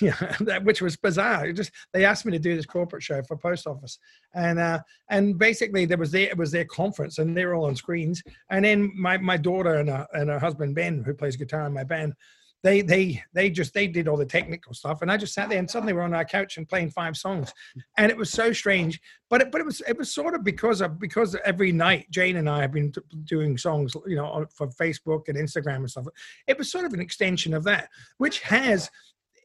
yeah, 0.00 0.36
that, 0.40 0.64
which 0.64 0.82
was 0.82 0.96
bizarre. 0.96 1.46
It 1.46 1.54
just 1.54 1.72
they 1.92 2.04
asked 2.04 2.24
me 2.24 2.32
to 2.32 2.38
do 2.38 2.54
this 2.54 2.66
corporate 2.66 3.02
show 3.02 3.22
for 3.22 3.36
post 3.36 3.66
office, 3.66 3.98
and 4.34 4.58
uh, 4.58 4.80
and 5.08 5.38
basically 5.38 5.86
there 5.86 5.98
was 5.98 6.12
their 6.12 6.28
it 6.28 6.36
was 6.36 6.52
their 6.52 6.66
conference, 6.66 7.18
and 7.18 7.36
they 7.36 7.44
were 7.44 7.54
all 7.54 7.66
on 7.66 7.76
screens. 7.76 8.22
And 8.50 8.64
then 8.64 8.92
my 8.94 9.16
my 9.18 9.36
daughter 9.36 9.74
and 9.74 9.88
her, 9.88 10.06
and 10.12 10.30
her 10.30 10.38
husband 10.38 10.74
Ben, 10.74 11.02
who 11.04 11.14
plays 11.14 11.36
guitar 11.36 11.66
in 11.66 11.72
my 11.72 11.84
band, 11.84 12.14
they 12.62 12.80
they 12.80 13.22
they 13.32 13.50
just 13.50 13.74
they 13.74 13.86
did 13.86 14.08
all 14.08 14.16
the 14.16 14.24
technical 14.24 14.74
stuff. 14.74 15.02
And 15.02 15.10
i 15.10 15.16
just 15.16 15.34
sat 15.34 15.48
there 15.48 15.58
and 15.58 15.70
suddenly 15.70 15.92
we're 15.92 16.02
on 16.02 16.14
our 16.14 16.24
couch 16.24 16.56
and 16.56 16.68
playing 16.68 16.90
five 16.90 17.16
songs. 17.16 17.52
And 17.96 18.10
it 18.10 18.16
was 18.16 18.30
so 18.30 18.52
strange 18.52 19.00
but 19.28 19.40
it, 19.40 19.50
but 19.50 19.60
it 19.60 19.64
was 19.64 19.80
it 19.88 19.96
was 19.96 20.12
sort 20.12 20.34
of 20.34 20.44
because 20.44 20.80
of 20.80 20.98
because 20.98 21.36
every 21.44 21.72
night 21.72 22.06
jane 22.10 22.36
and 22.36 22.48
i 22.48 22.60
have 22.60 22.72
been 22.72 22.92
doing 23.24 23.56
songs 23.56 23.94
you 24.06 24.16
know 24.16 24.46
for 24.54 24.68
facebook 24.68 25.28
and 25.28 25.36
instagram 25.36 25.76
and 25.76 25.90
stuff. 25.90 26.06
It 26.46 26.58
was 26.58 26.70
sort 26.70 26.84
of 26.84 26.92
an 26.92 27.00
extension 27.00 27.54
of 27.54 27.64
that 27.64 27.88
which 28.18 28.40
has 28.40 28.90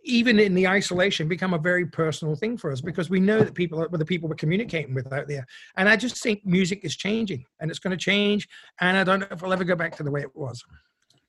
even 0.03 0.39
in 0.39 0.55
the 0.55 0.67
isolation 0.67 1.27
become 1.27 1.53
a 1.53 1.57
very 1.57 1.85
personal 1.85 2.33
thing 2.33 2.57
for 2.57 2.71
us 2.71 2.79
because 2.79 3.09
we 3.09 3.19
know 3.19 3.39
that 3.39 3.53
people 3.53 3.81
are 3.81 3.89
the 3.89 4.05
people 4.05 4.29
we're 4.29 4.35
communicating 4.35 4.93
with 4.93 5.11
out 5.11 5.27
there. 5.27 5.45
And 5.75 5.89
i 5.89 5.95
just 5.95 6.21
think 6.21 6.45
music 6.45 6.81
is 6.83 6.95
changing 6.95 7.45
and 7.59 7.69
it's 7.69 7.79
going 7.79 7.97
to 7.97 8.03
change. 8.03 8.47
And 8.79 8.95
i 8.95 9.03
don't 9.03 9.19
know 9.19 9.27
if 9.31 9.43
i'll 9.43 9.53
ever 9.53 9.63
go 9.63 9.75
back 9.75 9.95
to 9.97 10.03
the 10.03 10.11
way 10.11 10.21
it 10.21 10.35
was 10.35 10.63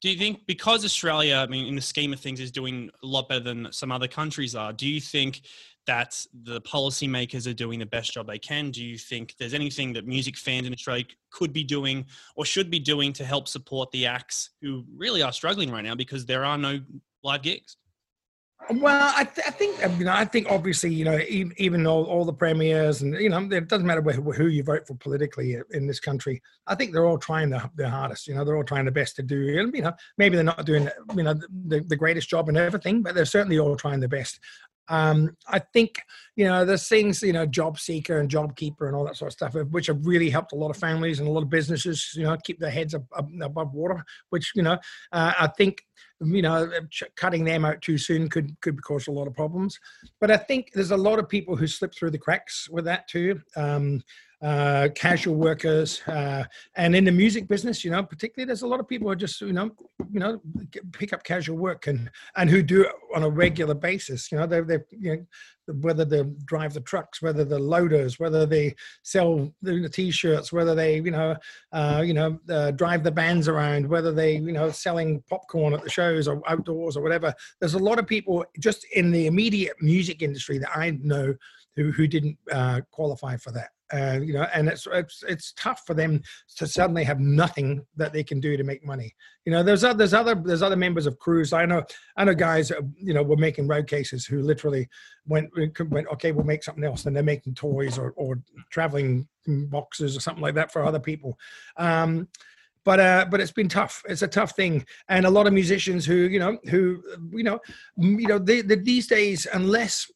do 0.01 0.09
you 0.09 0.17
think 0.17 0.47
because 0.47 0.85
Australia, 0.85 1.37
I 1.37 1.47
mean, 1.47 1.67
in 1.67 1.75
the 1.75 1.81
scheme 1.81 2.13
of 2.13 2.21
things, 2.21 2.41
is 2.41 2.53
doing 2.53 2.91
a 3.03 3.07
lot 3.07 3.29
better 3.29 3.41
than 3.41 3.73
some 3.73 3.91
other 3.91 4.09
countries 4.09 4.55
are, 4.55 4.73
do 4.73 4.87
you 4.87 5.01
think 5.01 5.43
that 5.87 6.25
the 6.45 6.61
policymakers 6.61 7.51
are 7.51 7.55
doing 7.55 7.79
the 7.79 7.87
best 7.87 8.13
job 8.13 8.27
they 8.27 8.39
can? 8.39 8.71
Do 8.71 8.85
you 8.85 8.99
think 8.99 9.35
there's 9.39 9.55
anything 9.55 9.93
that 9.95 10.07
music 10.07 10.37
fans 10.37 10.67
in 10.67 10.73
Australia 10.73 11.05
could 11.31 11.53
be 11.53 11.65
doing 11.65 12.05
or 12.37 12.45
should 12.45 12.71
be 12.71 12.79
doing 12.79 13.13
to 13.15 13.25
help 13.25 13.49
support 13.49 13.91
the 13.91 14.07
acts 14.07 14.51
who 14.61 14.85
really 14.95 15.23
are 15.23 15.33
struggling 15.33 15.71
right 15.71 15.85
now 15.85 15.95
because 15.95 16.27
there 16.27 16.45
are 16.45 16.59
no 16.59 16.81
live 17.25 17.43
gigs? 17.43 17.77
Well, 18.71 19.13
I, 19.17 19.25
th- 19.25 19.47
I, 19.47 19.51
think 19.51 19.81
you 19.99 20.05
know. 20.05 20.13
I 20.13 20.25
think 20.25 20.51
obviously, 20.51 20.93
you 20.93 21.05
know, 21.05 21.19
even, 21.29 21.55
even 21.57 21.87
all, 21.87 22.05
all 22.05 22.25
the 22.25 22.33
premiers 22.35 23.01
and 23.01 23.15
you 23.15 23.31
know, 23.31 23.49
it 23.51 23.69
doesn't 23.69 23.87
matter 23.87 24.03
who, 24.03 24.33
who 24.33 24.49
you 24.49 24.63
vote 24.63 24.87
for 24.87 24.95
politically 24.97 25.57
in 25.71 25.87
this 25.87 26.01
country. 26.01 26.43
I 26.67 26.75
think 26.75 26.93
they're 26.93 27.07
all 27.07 27.19
trying 27.19 27.51
their, 27.51 27.71
their 27.77 27.89
hardest. 27.89 28.27
You 28.27 28.35
know, 28.35 28.45
they're 28.45 28.57
all 28.57 28.65
trying 28.65 28.85
their 28.85 28.93
best 28.93 29.17
to 29.17 29.23
do. 29.23 29.39
You 29.39 29.83
know, 29.83 29.93
maybe 30.19 30.35
they're 30.37 30.45
not 30.45 30.67
doing 30.67 30.89
you 31.17 31.23
know 31.23 31.35
the, 31.67 31.81
the 31.87 31.97
greatest 31.97 32.29
job 32.29 32.49
and 32.49 32.59
everything, 32.59 33.01
but 33.01 33.15
they're 33.15 33.25
certainly 33.25 33.59
all 33.59 33.77
trying 33.77 34.01
their 34.01 34.09
best. 34.09 34.39
Um, 34.89 35.37
I 35.47 35.59
think 35.59 36.01
you 36.37 36.45
know 36.45 36.65
there's 36.65 36.89
things 36.89 37.23
you 37.23 37.33
know 37.33 37.47
job 37.47 37.79
seeker 37.79 38.19
and 38.19 38.31
job 38.31 38.57
keeper 38.57 38.87
and 38.87 38.97
all 38.97 39.05
that 39.05 39.17
sort 39.17 39.29
of 39.29 39.33
stuff, 39.35 39.55
which 39.71 39.87
have 39.87 40.05
really 40.07 40.31
helped 40.31 40.53
a 40.53 40.57
lot 40.57 40.71
of 40.71 40.77
families 40.77 41.19
and 41.19 41.29
a 41.29 41.31
lot 41.31 41.43
of 41.43 41.51
businesses 41.51 42.13
you 42.15 42.25
know 42.25 42.37
keep 42.45 42.59
their 42.59 42.71
heads 42.71 42.95
above 42.95 43.73
water. 43.73 44.05
Which 44.31 44.53
you 44.55 44.63
know 44.63 44.79
uh, 45.13 45.33
I 45.39 45.49
think 45.49 45.83
you 46.21 46.43
know 46.43 46.71
cutting 47.17 47.45
them 47.45 47.65
out 47.65 47.83
too 47.83 47.99
soon 47.99 48.29
could 48.29 48.59
could 48.61 48.83
cause 48.83 49.09
a 49.09 49.13
lot 49.13 49.27
of 49.27 49.35
problems. 49.35 49.79
But 50.21 50.31
I 50.31 50.37
think 50.37 50.73
there's 50.73 50.91
a 50.91 50.97
lot 50.97 51.19
of 51.19 51.29
people 51.29 51.57
who 51.57 51.67
slip 51.67 51.95
through 51.95 52.11
the 52.11 52.19
cracks 52.19 52.69
with 52.71 52.85
that 52.87 53.09
too. 53.09 53.41
Um, 53.57 54.03
uh, 54.41 54.89
casual 54.95 55.35
workers, 55.35 56.01
uh, 56.07 56.45
and 56.77 56.95
in 56.95 57.05
the 57.05 57.13
music 57.13 57.49
business, 57.49 57.85
you 57.85 57.91
know, 57.91 58.03
particularly, 58.03 58.47
there's 58.47 58.63
a 58.63 58.67
lot 58.67 58.79
of 58.79 58.87
people 58.89 59.09
who 59.09 59.17
just, 59.17 59.41
you 59.41 59.53
know, 59.53 59.71
you 60.13 60.21
know, 60.21 60.41
pick 60.93 61.13
up 61.13 61.25
casual 61.25 61.57
work 61.57 61.89
and 61.89 62.09
and 62.37 62.49
who 62.49 62.63
do 62.63 62.83
it 62.83 62.93
on 63.15 63.25
a 63.25 63.29
regular 63.29 63.75
basis. 63.75 64.31
You 64.31 64.39
know, 64.39 64.47
they 64.47 64.61
they 64.61 64.79
you 64.91 65.27
know, 65.67 65.75
whether 65.81 66.05
they 66.05 66.23
drive 66.45 66.73
the 66.73 66.81
trucks, 66.81 67.21
whether 67.21 67.45
they're 67.45 67.59
loaders, 67.59 68.21
whether 68.21 68.47
they 68.47 68.77
sell 69.03 69.53
the 69.61 69.89
t-shirts, 69.89 70.53
whether 70.53 70.75
they, 70.75 71.01
you 71.01 71.11
know, 71.11 71.37
uh, 71.73 72.03
you 72.07 72.15
know, 72.15 72.39
uh, 72.49 72.71
drive 72.71 73.03
the 73.03 73.11
bands 73.11 73.49
around, 73.49 73.89
whether 73.89 74.13
they, 74.13 74.37
you 74.37 74.53
know, 74.53 74.71
selling 74.71 75.23
popcorn 75.29 75.75
at 75.75 75.83
the 75.83 75.91
shows 75.91 76.29
or 76.29 76.41
outdoors 76.49 76.97
or 76.97 77.03
whatever. 77.03 77.35
There's 77.61 77.75
a 77.75 77.79
lot 77.79 77.99
of 77.99 78.07
people 78.07 78.45
just 78.61 78.87
in 78.95 79.11
the 79.11 79.27
immediate 79.27 79.77
music 79.81 80.23
industry 80.23 80.59
that 80.59 80.77
I 80.77 80.93
know 81.03 81.35
who 81.75 81.91
who 81.91 82.07
didn't 82.07 82.39
uh, 82.53 82.83
qualify 82.93 83.37
for 83.37 83.51
that 83.53 83.71
you 83.93 84.33
know, 84.33 84.47
and 84.55 84.69
it's 84.69 84.87
it's 84.93 85.25
it's 85.27 85.53
tough 85.53 85.83
for 85.87 85.95
them 85.95 86.23
to 86.57 86.67
suddenly 86.67 87.05
have 87.05 87.21
nothing 87.21 87.85
that 87.97 88.13
they 88.13 88.23
can 88.23 88.41
do 88.41 88.57
to 88.57 88.65
make 88.65 88.85
money. 88.85 89.15
You 89.45 89.53
know, 89.53 89.63
there's 89.63 89.85
other 89.85 89.99
there's 89.99 90.15
other 90.15 90.35
there's 90.35 90.63
other 90.63 90.77
members 90.77 91.07
of 91.07 91.19
crews. 91.19 91.53
I 91.53 91.67
know 91.67 91.83
I 92.17 92.25
know 92.25 92.35
guys 92.35 92.71
you 92.97 93.15
know 93.15 93.23
were 93.23 93.37
making 93.37 93.69
road 93.69 93.87
cases 93.87 94.27
who 94.27 94.43
literally 94.43 94.89
went 95.27 95.51
went 95.91 96.09
okay, 96.09 96.33
we'll 96.33 96.45
make 96.45 96.65
something 96.65 96.85
else, 96.85 97.07
and 97.07 97.15
they're 97.15 97.23
making 97.23 97.55
toys 97.55 97.99
or 97.99 98.13
or 98.17 98.41
traveling 98.71 99.27
boxes 99.47 100.17
or 100.17 100.21
something 100.21 100.43
like 100.43 100.55
that 100.55 100.73
for 100.73 100.85
other 100.85 101.01
people. 101.01 101.39
Um, 101.77 102.29
but 102.85 103.01
uh, 103.01 103.27
but 103.31 103.41
it's 103.41 103.53
been 103.53 103.69
tough. 103.69 104.03
It's 104.09 104.23
a 104.23 104.29
tough 104.29 104.53
thing, 104.53 104.85
and 105.09 105.27
a 105.27 105.31
lot 105.31 105.47
of 105.47 105.53
musicians 105.53 106.07
who 106.07 106.15
you 106.15 106.39
know 106.39 106.59
who 106.71 107.03
you 107.33 107.45
know 107.45 107.61
you 107.97 108.27
know 108.27 108.39
they, 108.39 108.63
they, 108.63 108.77
these 108.77 109.07
days 109.07 109.47
unless 109.53 110.11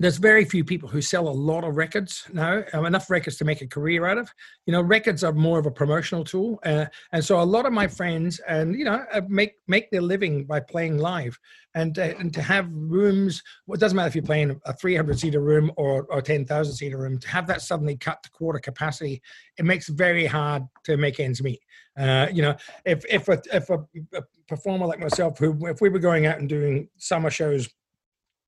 there's 0.00 0.16
very 0.16 0.46
few 0.46 0.64
people 0.64 0.88
who 0.88 1.02
sell 1.02 1.28
a 1.28 1.30
lot 1.30 1.62
of 1.62 1.76
records 1.76 2.26
now, 2.32 2.64
um, 2.72 2.86
enough 2.86 3.10
records 3.10 3.36
to 3.36 3.44
make 3.44 3.60
a 3.60 3.66
career 3.66 4.06
out 4.06 4.16
of. 4.16 4.32
You 4.64 4.72
know, 4.72 4.80
records 4.80 5.22
are 5.22 5.32
more 5.32 5.58
of 5.58 5.66
a 5.66 5.70
promotional 5.70 6.24
tool, 6.24 6.58
uh, 6.64 6.86
and 7.12 7.22
so 7.22 7.38
a 7.38 7.44
lot 7.44 7.66
of 7.66 7.74
my 7.74 7.86
friends 7.86 8.40
and 8.48 8.74
you 8.74 8.86
know 8.86 9.04
uh, 9.12 9.20
make 9.28 9.56
make 9.68 9.90
their 9.90 10.00
living 10.00 10.46
by 10.46 10.60
playing 10.60 10.96
live, 10.96 11.38
and 11.74 11.98
uh, 11.98 12.14
and 12.18 12.32
to 12.32 12.40
have 12.40 12.66
rooms. 12.72 13.42
Well, 13.66 13.74
it 13.74 13.80
doesn't 13.80 13.94
matter 13.94 14.08
if 14.08 14.14
you're 14.14 14.24
playing 14.24 14.58
a 14.64 14.72
300 14.72 15.20
seater 15.20 15.40
room 15.40 15.70
or 15.76 16.04
or 16.04 16.22
10,000 16.22 16.74
seater 16.74 16.96
room. 16.96 17.18
To 17.18 17.28
have 17.28 17.46
that 17.48 17.60
suddenly 17.60 17.98
cut 17.98 18.22
to 18.22 18.30
quarter 18.30 18.58
capacity, 18.58 19.20
it 19.58 19.66
makes 19.66 19.90
it 19.90 19.96
very 19.96 20.24
hard 20.24 20.62
to 20.84 20.96
make 20.96 21.20
ends 21.20 21.42
meet. 21.42 21.60
Uh, 21.98 22.26
you 22.32 22.40
know, 22.40 22.56
if 22.86 23.04
if 23.04 23.28
a 23.28 23.42
if 23.52 23.68
a, 23.68 23.84
a 24.14 24.22
performer 24.48 24.86
like 24.86 24.98
myself, 24.98 25.38
who 25.38 25.66
if 25.66 25.82
we 25.82 25.90
were 25.90 25.98
going 25.98 26.24
out 26.24 26.38
and 26.38 26.48
doing 26.48 26.88
summer 26.96 27.28
shows 27.28 27.68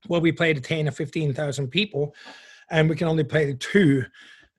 well, 0.07 0.21
we 0.21 0.31
play 0.31 0.53
to 0.53 0.61
10 0.61 0.87
or 0.87 0.91
15,000 0.91 1.67
people 1.67 2.13
and 2.69 2.89
we 2.89 2.95
can 2.95 3.07
only 3.07 3.23
play 3.23 3.45
to 3.45 3.53
two, 3.53 4.05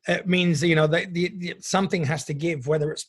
it 0.07 0.27
means, 0.27 0.63
you 0.63 0.75
know, 0.75 0.87
that 0.87 1.15
the, 1.15 1.33
the, 1.39 1.55
something 1.61 2.05
has 2.05 2.25
to 2.25 2.35
give, 2.35 2.67
whether 2.67 2.93
it's 2.93 3.07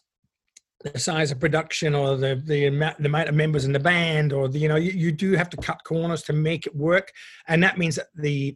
the 0.82 1.00
size 1.00 1.32
of 1.32 1.40
production 1.40 1.96
or 1.96 2.16
the, 2.16 2.42
the, 2.46 2.68
amount, 2.68 2.98
the 3.00 3.08
amount 3.08 3.30
of 3.30 3.36
members 3.36 3.66
in 3.66 3.72
the 3.72 3.80
band 3.80 4.32
or 4.32 4.48
the, 4.48 4.60
you 4.60 4.68
know, 4.68 4.76
you, 4.76 4.92
you 4.92 5.12
do 5.12 5.34
have 5.34 5.50
to 5.50 5.58
cut 5.58 5.84
corners 5.84 6.24
to 6.24 6.34
make 6.34 6.66
it 6.66 6.76
work. 6.76 7.12
And 7.48 7.62
that 7.64 7.78
means 7.78 7.96
that 7.96 8.08
the 8.16 8.56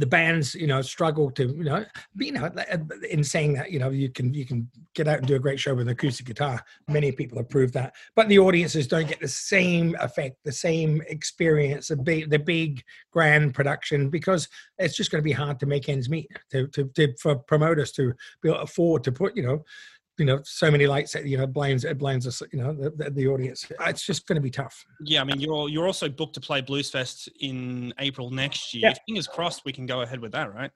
the 0.00 0.06
bands 0.06 0.54
you 0.54 0.66
know 0.66 0.80
struggle 0.80 1.30
to 1.30 1.48
you 1.48 1.64
know 1.64 1.84
but, 2.14 2.26
you 2.26 2.32
know 2.32 2.46
uh, 2.46 2.78
in 3.10 3.22
saying 3.22 3.52
that 3.52 3.70
you 3.70 3.78
know 3.78 3.90
you 3.90 4.08
can 4.08 4.32
you 4.32 4.46
can 4.46 4.68
get 4.94 5.06
out 5.06 5.18
and 5.18 5.26
do 5.26 5.36
a 5.36 5.38
great 5.38 5.60
show 5.60 5.74
with 5.74 5.86
an 5.86 5.92
acoustic 5.92 6.26
guitar. 6.26 6.64
Many 6.88 7.12
people 7.12 7.38
have 7.38 7.48
proved 7.48 7.74
that. 7.74 7.94
But 8.16 8.28
the 8.28 8.38
audiences 8.38 8.88
don't 8.88 9.06
get 9.06 9.20
the 9.20 9.28
same 9.28 9.94
effect 10.00 10.36
the 10.44 10.52
same 10.52 11.02
experience 11.06 11.88
the 11.88 11.96
big 11.96 12.30
the 12.30 12.38
big 12.38 12.82
grand 13.12 13.54
production 13.54 14.08
because 14.08 14.48
it's 14.78 14.96
just 14.96 15.10
going 15.10 15.22
to 15.22 15.28
be 15.28 15.32
hard 15.32 15.60
to 15.60 15.66
make 15.66 15.88
ends 15.88 16.08
meet 16.08 16.30
to, 16.50 16.66
to, 16.68 16.84
to 16.94 17.14
for 17.20 17.36
promoters 17.36 17.92
to 17.92 18.12
be 18.42 18.48
able 18.48 18.58
to 18.58 18.62
afford 18.62 19.04
to 19.04 19.12
put 19.12 19.36
you 19.36 19.42
know 19.42 19.62
you 20.20 20.26
know 20.26 20.38
so 20.44 20.70
many 20.70 20.86
lights 20.86 21.12
that 21.12 21.24
you 21.24 21.38
know 21.38 21.46
blinds 21.46 21.84
it 21.84 21.98
blinds 21.98 22.26
us 22.26 22.42
you 22.52 22.62
know 22.62 22.72
the, 22.74 22.90
the, 22.90 23.10
the 23.10 23.26
audience. 23.26 23.66
It's 23.86 24.04
just 24.04 24.26
going 24.26 24.36
to 24.36 24.42
be 24.42 24.50
tough. 24.50 24.84
Yeah 25.02 25.22
i 25.22 25.24
mean 25.24 25.40
you're 25.40 25.68
you're 25.68 25.86
also 25.86 26.08
booked 26.08 26.34
to 26.34 26.40
play 26.40 26.60
bluesfest 26.60 27.28
in 27.40 27.92
april 27.98 28.30
next 28.30 28.74
year. 28.74 28.90
Yeah. 28.90 28.94
fingers 29.06 29.26
crossed 29.26 29.64
we 29.64 29.72
can 29.72 29.86
go 29.86 30.02
ahead 30.02 30.20
with 30.20 30.32
that 30.32 30.54
right? 30.54 30.70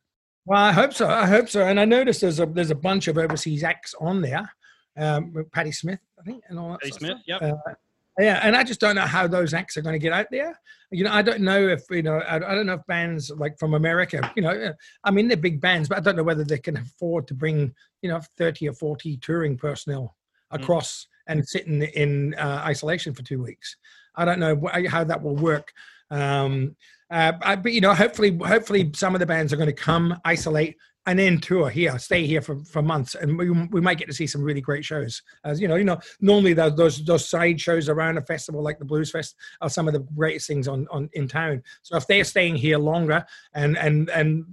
Well 0.47 0.61
i 0.61 0.73
hope 0.73 0.95
so 0.95 1.09
i 1.09 1.27
hope 1.27 1.49
so. 1.49 1.67
And 1.67 1.79
i 1.79 1.85
noticed 1.85 2.23
there's 2.23 2.41
a 2.41 2.47
there's 2.47 2.71
a 2.71 2.75
bunch 2.75 3.07
of 3.07 3.19
overseas 3.19 3.63
acts 3.63 3.95
on 4.01 4.23
there. 4.23 4.51
Um 4.97 5.35
Patti 5.53 5.73
Smith 5.73 6.01
i 6.19 6.23
think 6.23 6.43
and 6.49 6.59
all 6.59 6.71
that 6.71 6.81
Patti 6.81 6.93
Smith 6.93 7.19
yeah 7.27 7.37
uh, 7.37 7.75
yeah, 8.19 8.41
and 8.43 8.55
I 8.55 8.63
just 8.63 8.81
don't 8.81 8.95
know 8.95 9.03
how 9.03 9.27
those 9.27 9.55
acts 9.55 9.77
are 9.77 9.83
going 9.83 9.95
to 9.95 9.99
get 9.99 10.13
out 10.13 10.27
there. 10.31 10.59
You 10.91 11.05
know, 11.05 11.13
I 11.13 11.23
don't 11.23 11.41
know 11.41 11.67
if 11.67 11.83
you 11.91 12.03
know, 12.03 12.23
I, 12.27 12.39
don't 12.39 12.67
know 12.67 12.75
if 12.75 12.87
bands 12.87 13.31
like 13.37 13.59
from 13.59 13.75
America, 13.75 14.33
you 14.37 14.43
know, 14.43 14.73
I 15.03 15.11
mean 15.11 15.27
they're 15.27 15.37
big 15.37 15.61
bands, 15.61 15.89
but 15.89 15.99
I 15.99 16.01
don't 16.01 16.17
know 16.17 16.23
whether 16.23 16.45
they 16.45 16.59
can 16.59 16.77
afford 16.77 17.27
to 17.29 17.35
bring 17.35 17.75
you 18.03 18.11
know 18.11 18.21
thirty 18.39 18.69
or 18.69 18.73
forty 18.73 19.17
touring 19.17 19.57
personnel 19.57 20.15
mm. 20.53 20.61
across 20.61 21.07
mm. 21.29 21.33
and 21.33 21.49
sit 21.49 21.67
in 21.67 21.83
in 21.83 22.35
uh, 22.35 22.63
isolation 22.65 23.15
for 23.15 23.23
two 23.23 23.43
weeks. 23.43 23.77
I 24.15 24.25
don't 24.25 24.39
know 24.39 24.61
how 24.89 25.03
that 25.05 25.23
will 25.23 25.37
work. 25.37 25.73
Um, 26.11 26.77
uh, 27.11 27.33
but 27.33 27.73
you 27.73 27.81
know, 27.81 27.95
hopefully, 27.95 28.37
hopefully, 28.37 28.91
some 28.95 29.15
of 29.15 29.21
the 29.21 29.27
bands 29.27 29.53
are 29.53 29.57
going 29.57 29.67
to 29.69 29.73
come 29.73 30.19
isolate 30.25 30.77
and 31.07 31.19
then 31.19 31.39
tour 31.39 31.69
here, 31.69 31.99
stay 31.99 32.27
here 32.27 32.41
for, 32.41 32.59
for 32.65 32.83
months, 32.83 33.15
and 33.15 33.39
we, 33.39 33.51
we 33.51 33.81
might 33.81 33.99
get 33.99 34.09
to 34.09 34.15
see 34.15 34.27
some 34.27 34.43
really 34.43 34.61
great 34.61 34.85
shows. 34.85 35.23
As 35.45 35.61
you 35.61 35.69
know, 35.69 35.77
you 35.77 35.85
know, 35.85 35.99
normally 36.21 36.55
those 36.55 36.77
those, 36.77 37.05
those 37.05 37.29
side 37.29 37.61
shows 37.61 37.89
around 37.89 38.19
a 38.19 38.23
festival 38.23 38.63
like 38.63 38.79
the 38.79 38.85
Blues 38.85 39.11
Fest 39.11 39.37
are 39.61 39.69
some 39.69 39.87
of 39.87 39.95
the 39.95 40.01
greatest 40.01 40.47
things 40.47 40.67
on, 40.67 40.87
on 40.91 41.11
in 41.13 41.29
town. 41.29 41.63
So 41.83 41.97
if 41.97 42.07
they're 42.07 42.25
staying 42.25 42.57
here 42.57 42.79
longer 42.79 43.25
and 43.55 43.77
and 43.77 44.09
and 44.11 44.45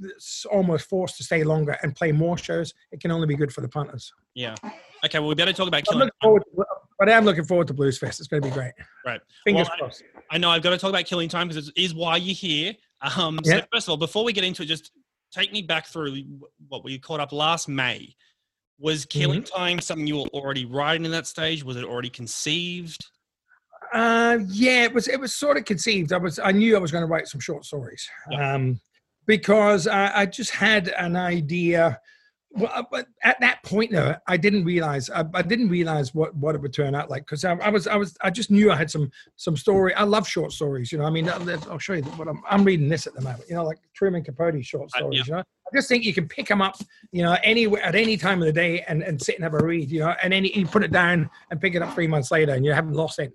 almost 0.51 0.89
forced 0.89 1.17
to 1.17 1.23
stay 1.23 1.43
longer 1.43 1.77
and 1.83 1.95
play 1.95 2.11
more 2.11 2.37
shows, 2.37 2.73
it 2.91 2.99
can 2.99 3.11
only 3.11 3.27
be 3.27 3.35
good 3.35 3.53
for 3.53 3.61
the 3.61 3.69
punters. 3.69 4.13
Yeah. 4.33 4.55
Okay. 5.05 5.19
Well, 5.19 5.29
we 5.29 5.35
better 5.35 5.53
talk 5.53 5.67
about 5.67 5.83
killing. 5.85 6.09
To, 6.23 6.39
but 6.99 7.09
I 7.09 7.13
am 7.13 7.25
looking 7.25 7.45
forward 7.45 7.67
to 7.67 7.73
Blues 7.73 7.97
Fest. 7.97 8.19
It's 8.19 8.27
going 8.27 8.43
to 8.43 8.47
be 8.47 8.53
great. 8.53 8.73
Right. 9.05 9.21
Fingers 9.43 9.67
well, 9.69 9.77
crossed. 9.89 10.03
I, 10.29 10.35
I, 10.35 10.37
know 10.37 10.49
I've 10.51 10.61
got 10.61 10.69
to 10.69 10.77
talk 10.77 10.91
about 10.91 11.05
killing 11.05 11.29
time 11.29 11.47
because 11.47 11.69
it 11.69 11.73
is 11.75 11.95
why 11.95 12.17
you're 12.17 12.35
here. 12.35 12.75
Um, 13.17 13.39
so 13.43 13.55
yeah. 13.55 13.65
first 13.73 13.87
of 13.87 13.91
all, 13.91 13.97
before 13.97 14.23
we 14.23 14.31
get 14.33 14.43
into 14.43 14.61
it, 14.61 14.67
just 14.67 14.91
take 15.31 15.51
me 15.51 15.61
back 15.61 15.87
through 15.87 16.23
what 16.67 16.83
we 16.83 16.97
caught 16.99 17.19
up 17.19 17.31
last 17.31 17.67
May. 17.67 18.15
Was 18.79 19.05
Killing 19.05 19.43
mm-hmm. 19.43 19.55
Time 19.55 19.79
something 19.79 20.07
you 20.07 20.17
were 20.17 20.27
already 20.33 20.65
writing 20.65 21.05
in 21.05 21.11
that 21.11 21.27
stage? 21.27 21.63
Was 21.63 21.77
it 21.77 21.83
already 21.83 22.09
conceived? 22.09 23.05
Uh, 23.93 24.39
yeah, 24.47 24.83
it 24.83 24.93
was. 24.93 25.07
It 25.07 25.19
was 25.19 25.33
sort 25.33 25.57
of 25.57 25.65
conceived. 25.65 26.13
I 26.13 26.17
was. 26.17 26.39
I 26.39 26.51
knew 26.51 26.75
I 26.75 26.79
was 26.79 26.91
going 26.91 27.03
to 27.03 27.07
write 27.07 27.27
some 27.27 27.41
short 27.41 27.65
stories, 27.65 28.07
yeah. 28.31 28.55
um, 28.55 28.79
because 29.27 29.85
I, 29.85 30.21
I 30.21 30.25
just 30.25 30.51
had 30.51 30.87
an 30.89 31.15
idea 31.15 31.99
well, 32.53 32.71
uh, 32.73 32.83
but 32.91 33.07
at 33.23 33.39
that 33.39 33.63
point, 33.63 33.91
though, 33.91 34.15
I 34.27 34.35
didn't 34.35 34.65
realize 34.65 35.09
I, 35.09 35.23
I 35.33 35.41
didn't 35.41 35.69
realize 35.69 36.13
what, 36.13 36.35
what 36.35 36.53
it 36.53 36.61
would 36.61 36.73
turn 36.73 36.95
out 36.95 37.09
like 37.09 37.23
because 37.25 37.45
I, 37.45 37.53
I, 37.55 37.69
was 37.69 37.87
I 37.87 37.95
was 37.95 38.17
I 38.21 38.29
just 38.29 38.51
knew 38.51 38.71
I 38.71 38.75
had 38.75 38.91
some 38.91 39.09
some 39.37 39.55
story. 39.55 39.93
I 39.95 40.03
love 40.03 40.27
short 40.27 40.51
stories, 40.51 40.91
you 40.91 40.97
know. 40.97 41.05
I 41.05 41.09
mean, 41.09 41.29
I'll 41.29 41.79
show 41.79 41.93
you 41.93 42.03
what 42.03 42.27
I'm, 42.27 42.41
I'm 42.49 42.63
reading 42.65 42.89
this 42.89 43.07
at 43.07 43.13
the 43.13 43.21
moment. 43.21 43.45
You 43.47 43.55
know, 43.55 43.63
like 43.63 43.79
Truman 43.93 44.23
Capote 44.23 44.63
short 44.65 44.89
stories. 44.89 45.21
Uh, 45.21 45.23
yeah. 45.23 45.23
You 45.25 45.33
know, 45.33 45.39
I 45.39 45.77
just 45.77 45.87
think 45.87 46.03
you 46.03 46.13
can 46.13 46.27
pick 46.27 46.47
them 46.47 46.61
up, 46.61 46.75
you 47.13 47.21
know, 47.21 47.37
anywhere 47.43 47.81
at 47.83 47.95
any 47.95 48.17
time 48.17 48.41
of 48.41 48.45
the 48.45 48.53
day 48.53 48.81
and, 48.81 49.01
and 49.01 49.21
sit 49.21 49.35
and 49.35 49.43
have 49.45 49.53
a 49.53 49.63
read. 49.63 49.89
You 49.89 50.01
know, 50.01 50.15
and 50.21 50.33
then 50.33 50.43
you 50.43 50.65
put 50.65 50.83
it 50.83 50.91
down 50.91 51.29
and 51.51 51.61
pick 51.61 51.75
it 51.75 51.81
up 51.81 51.93
three 51.93 52.07
months 52.07 52.31
later, 52.31 52.53
and 52.53 52.65
you 52.65 52.73
haven't 52.73 52.93
lost 52.93 53.19
it. 53.19 53.33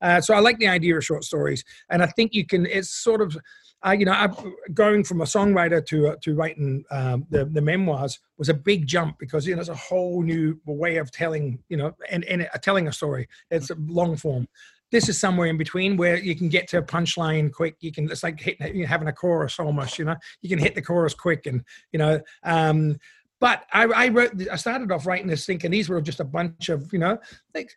Uh, 0.00 0.20
so 0.20 0.34
I 0.34 0.40
like 0.40 0.58
the 0.58 0.68
idea 0.68 0.96
of 0.96 1.04
short 1.04 1.24
stories, 1.24 1.64
and 1.90 2.02
I 2.02 2.06
think 2.06 2.34
you 2.34 2.46
can. 2.46 2.66
It's 2.66 2.90
sort 2.90 3.22
of 3.22 3.36
I, 3.82 3.92
you 3.92 4.04
know, 4.04 4.12
I, 4.12 4.28
going 4.72 5.04
from 5.04 5.20
a 5.20 5.24
songwriter 5.24 5.84
to 5.86 6.08
uh, 6.08 6.16
to 6.22 6.34
writing 6.34 6.84
um, 6.90 7.26
the 7.30 7.44
the 7.44 7.60
memoirs 7.60 8.18
was 8.38 8.48
a 8.48 8.54
big 8.54 8.86
jump 8.86 9.18
because 9.18 9.46
you 9.46 9.54
know 9.54 9.60
it's 9.60 9.68
a 9.68 9.74
whole 9.74 10.22
new 10.22 10.58
way 10.66 10.96
of 10.96 11.10
telling, 11.12 11.62
you 11.68 11.76
know, 11.76 11.92
and 12.10 12.24
and 12.24 12.42
uh, 12.42 12.58
telling 12.58 12.88
a 12.88 12.92
story. 12.92 13.28
It's 13.50 13.70
a 13.70 13.76
long 13.86 14.16
form. 14.16 14.48
This 14.90 15.08
is 15.08 15.20
somewhere 15.20 15.48
in 15.48 15.56
between 15.56 15.96
where 15.96 16.16
you 16.16 16.34
can 16.34 16.48
get 16.48 16.68
to 16.68 16.78
a 16.78 16.82
punchline 16.82 17.52
quick. 17.52 17.76
You 17.80 17.92
can 17.92 18.10
it's 18.10 18.22
like 18.22 18.40
hitting, 18.40 18.82
having 18.82 19.08
a 19.08 19.12
chorus 19.12 19.60
almost. 19.60 19.98
You 19.98 20.06
know, 20.06 20.16
you 20.40 20.48
can 20.48 20.58
hit 20.58 20.74
the 20.74 20.82
chorus 20.82 21.14
quick, 21.14 21.46
and 21.46 21.62
you 21.92 21.98
know, 21.98 22.20
um, 22.44 22.96
but 23.38 23.64
I, 23.72 23.84
I, 23.84 24.08
wrote, 24.08 24.32
I 24.50 24.56
started 24.56 24.90
off 24.90 25.06
writing 25.06 25.26
this 25.26 25.44
thinking 25.44 25.70
these 25.70 25.88
were 25.88 26.00
just 26.00 26.20
a 26.20 26.24
bunch 26.24 26.70
of, 26.70 26.90
you 26.92 26.98
know, 26.98 27.18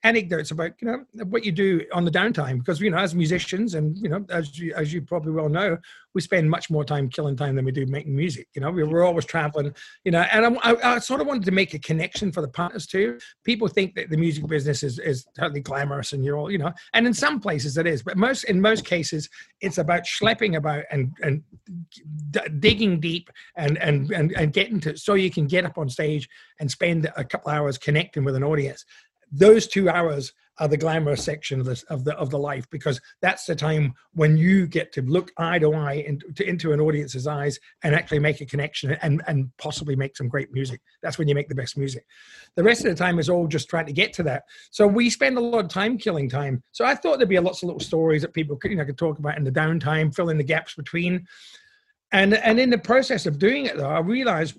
anecdotes 0.04 0.52
about, 0.52 0.72
you 0.82 0.88
know, 0.88 1.06
what 1.26 1.44
you 1.44 1.52
do 1.52 1.86
on 1.94 2.06
the 2.06 2.12
downtime. 2.12 2.60
Because, 2.60 2.80
you 2.80 2.90
know, 2.90 2.98
as 2.98 3.14
musicians 3.14 3.76
and, 3.76 3.98
you 3.98 4.08
know, 4.08 4.26
as 4.30 4.58
you, 4.58 4.74
as 4.76 4.94
you 4.94 5.02
probably 5.02 5.32
well 5.34 5.50
know, 5.50 5.78
we 6.14 6.22
spend 6.22 6.50
much 6.50 6.70
more 6.70 6.84
time 6.84 7.10
killing 7.10 7.36
time 7.36 7.56
than 7.56 7.66
we 7.66 7.72
do 7.72 7.86
making 7.86 8.16
music. 8.16 8.48
You 8.56 8.62
know, 8.62 8.72
we, 8.72 8.84
we're 8.84 9.04
always 9.04 9.26
traveling, 9.26 9.74
you 10.06 10.12
know, 10.12 10.22
and 10.32 10.58
I, 10.58 10.72
I, 10.72 10.96
I, 10.96 11.00
sort 11.00 11.22
of 11.22 11.28
wanted 11.28 11.46
to 11.46 11.52
make 11.52 11.74
a 11.74 11.80
connection 11.80 12.32
for 12.32 12.42
the 12.42 12.48
partners 12.48 12.88
too. 12.88 13.20
People 13.44 13.68
think 13.68 13.96
that 13.96 14.10
the 14.10 14.18
music 14.18 14.48
business 14.48 14.82
is, 14.82 14.98
is 15.00 15.28
totally 15.38 15.62
glamorous 15.62 16.14
and 16.14 16.24
you're 16.24 16.38
all, 16.38 16.50
you 16.50 16.58
know, 16.58 16.74
and 16.94 17.06
in 17.06 17.14
some 17.14 17.40
places 17.40 17.78
it 17.78 17.86
is, 17.86 18.02
but 18.02 18.18
most, 18.18 18.46
in 18.46 18.60
most 18.60 18.86
cases, 18.86 19.30
it's 19.62 19.78
about 19.78 20.04
schlepping 20.04 20.56
about 20.56 20.86
and, 20.90 21.12
and 21.22 21.44
d- 22.32 22.40
digging 22.60 23.00
deep 23.00 23.30
and, 23.56 23.78
and, 23.78 24.12
and, 24.12 24.32
and 24.34 24.54
getting 24.54 24.80
to, 24.80 24.98
so 24.98 25.14
you 25.14 25.30
can 25.30 25.46
get 25.50 25.66
up 25.66 25.78
on 25.78 25.90
stage 25.90 26.30
and 26.60 26.70
spend 26.70 27.12
a 27.16 27.24
couple 27.24 27.52
hours 27.52 27.78
connecting 27.78 28.24
with 28.24 28.36
an 28.36 28.44
audience. 28.44 28.86
Those 29.32 29.68
two 29.68 29.90
hours 29.90 30.34
are 30.60 30.68
the 30.68 30.78
glamorous 30.78 31.24
section 31.24 31.60
of 31.60 31.66
the 31.66 31.84
of 31.90 32.04
the 32.04 32.14
of 32.16 32.30
the 32.30 32.38
life 32.38 32.70
because 32.70 33.00
that's 33.22 33.46
the 33.46 33.56
time 33.56 33.94
when 34.14 34.38
you 34.38 34.68
get 34.68 34.92
to 34.94 35.02
look 35.02 35.32
eye 35.38 35.58
to 35.60 35.74
eye 35.74 36.04
into, 36.06 36.48
into 36.48 36.74
an 36.74 36.82
audience's 36.82 37.28
eyes 37.28 37.58
and 37.84 37.96
actually 37.96 38.20
make 38.20 38.42
a 38.42 38.46
connection 38.46 38.92
and 39.02 39.22
and 39.28 39.50
possibly 39.58 39.96
make 39.96 40.18
some 40.18 40.28
great 40.28 40.52
music. 40.52 40.82
That's 41.02 41.18
when 41.18 41.28
you 41.28 41.36
make 41.36 41.48
the 41.48 41.56
best 41.56 41.78
music. 41.78 42.06
The 42.56 42.64
rest 42.64 42.86
of 42.86 42.92
the 42.92 43.02
time 43.02 43.20
is 43.20 43.30
all 43.30 43.48
just 43.48 43.70
trying 43.70 43.86
to 43.86 43.94
get 43.94 44.14
to 44.14 44.24
that. 44.24 44.44
So 44.72 44.86
we 44.86 45.10
spend 45.10 45.38
a 45.38 45.42
lot 45.42 45.66
of 45.66 45.70
time 45.70 45.98
killing 45.98 46.30
time. 46.30 46.62
So 46.72 46.86
I 46.86 46.96
thought 46.96 47.18
there'd 47.18 47.30
be 47.30 47.40
lots 47.40 47.64
of 47.64 47.68
little 47.68 47.80
stories 47.80 48.22
that 48.22 48.34
people 48.34 48.58
could 48.58 48.72
you 48.72 48.78
know 48.78 48.86
could 48.86 48.98
talk 48.98 49.20
about 49.20 49.38
in 49.38 49.46
the 49.46 49.52
downtime, 49.52 50.14
fill 50.14 50.30
in 50.30 50.38
the 50.38 50.44
gaps 50.44 50.76
between. 50.76 51.26
And 52.12 52.34
and 52.34 52.60
in 52.60 52.70
the 52.70 52.78
process 52.78 53.26
of 53.26 53.40
doing 53.40 53.66
it 53.66 53.78
though, 53.78 53.90
I 53.90 54.00
realized 54.00 54.58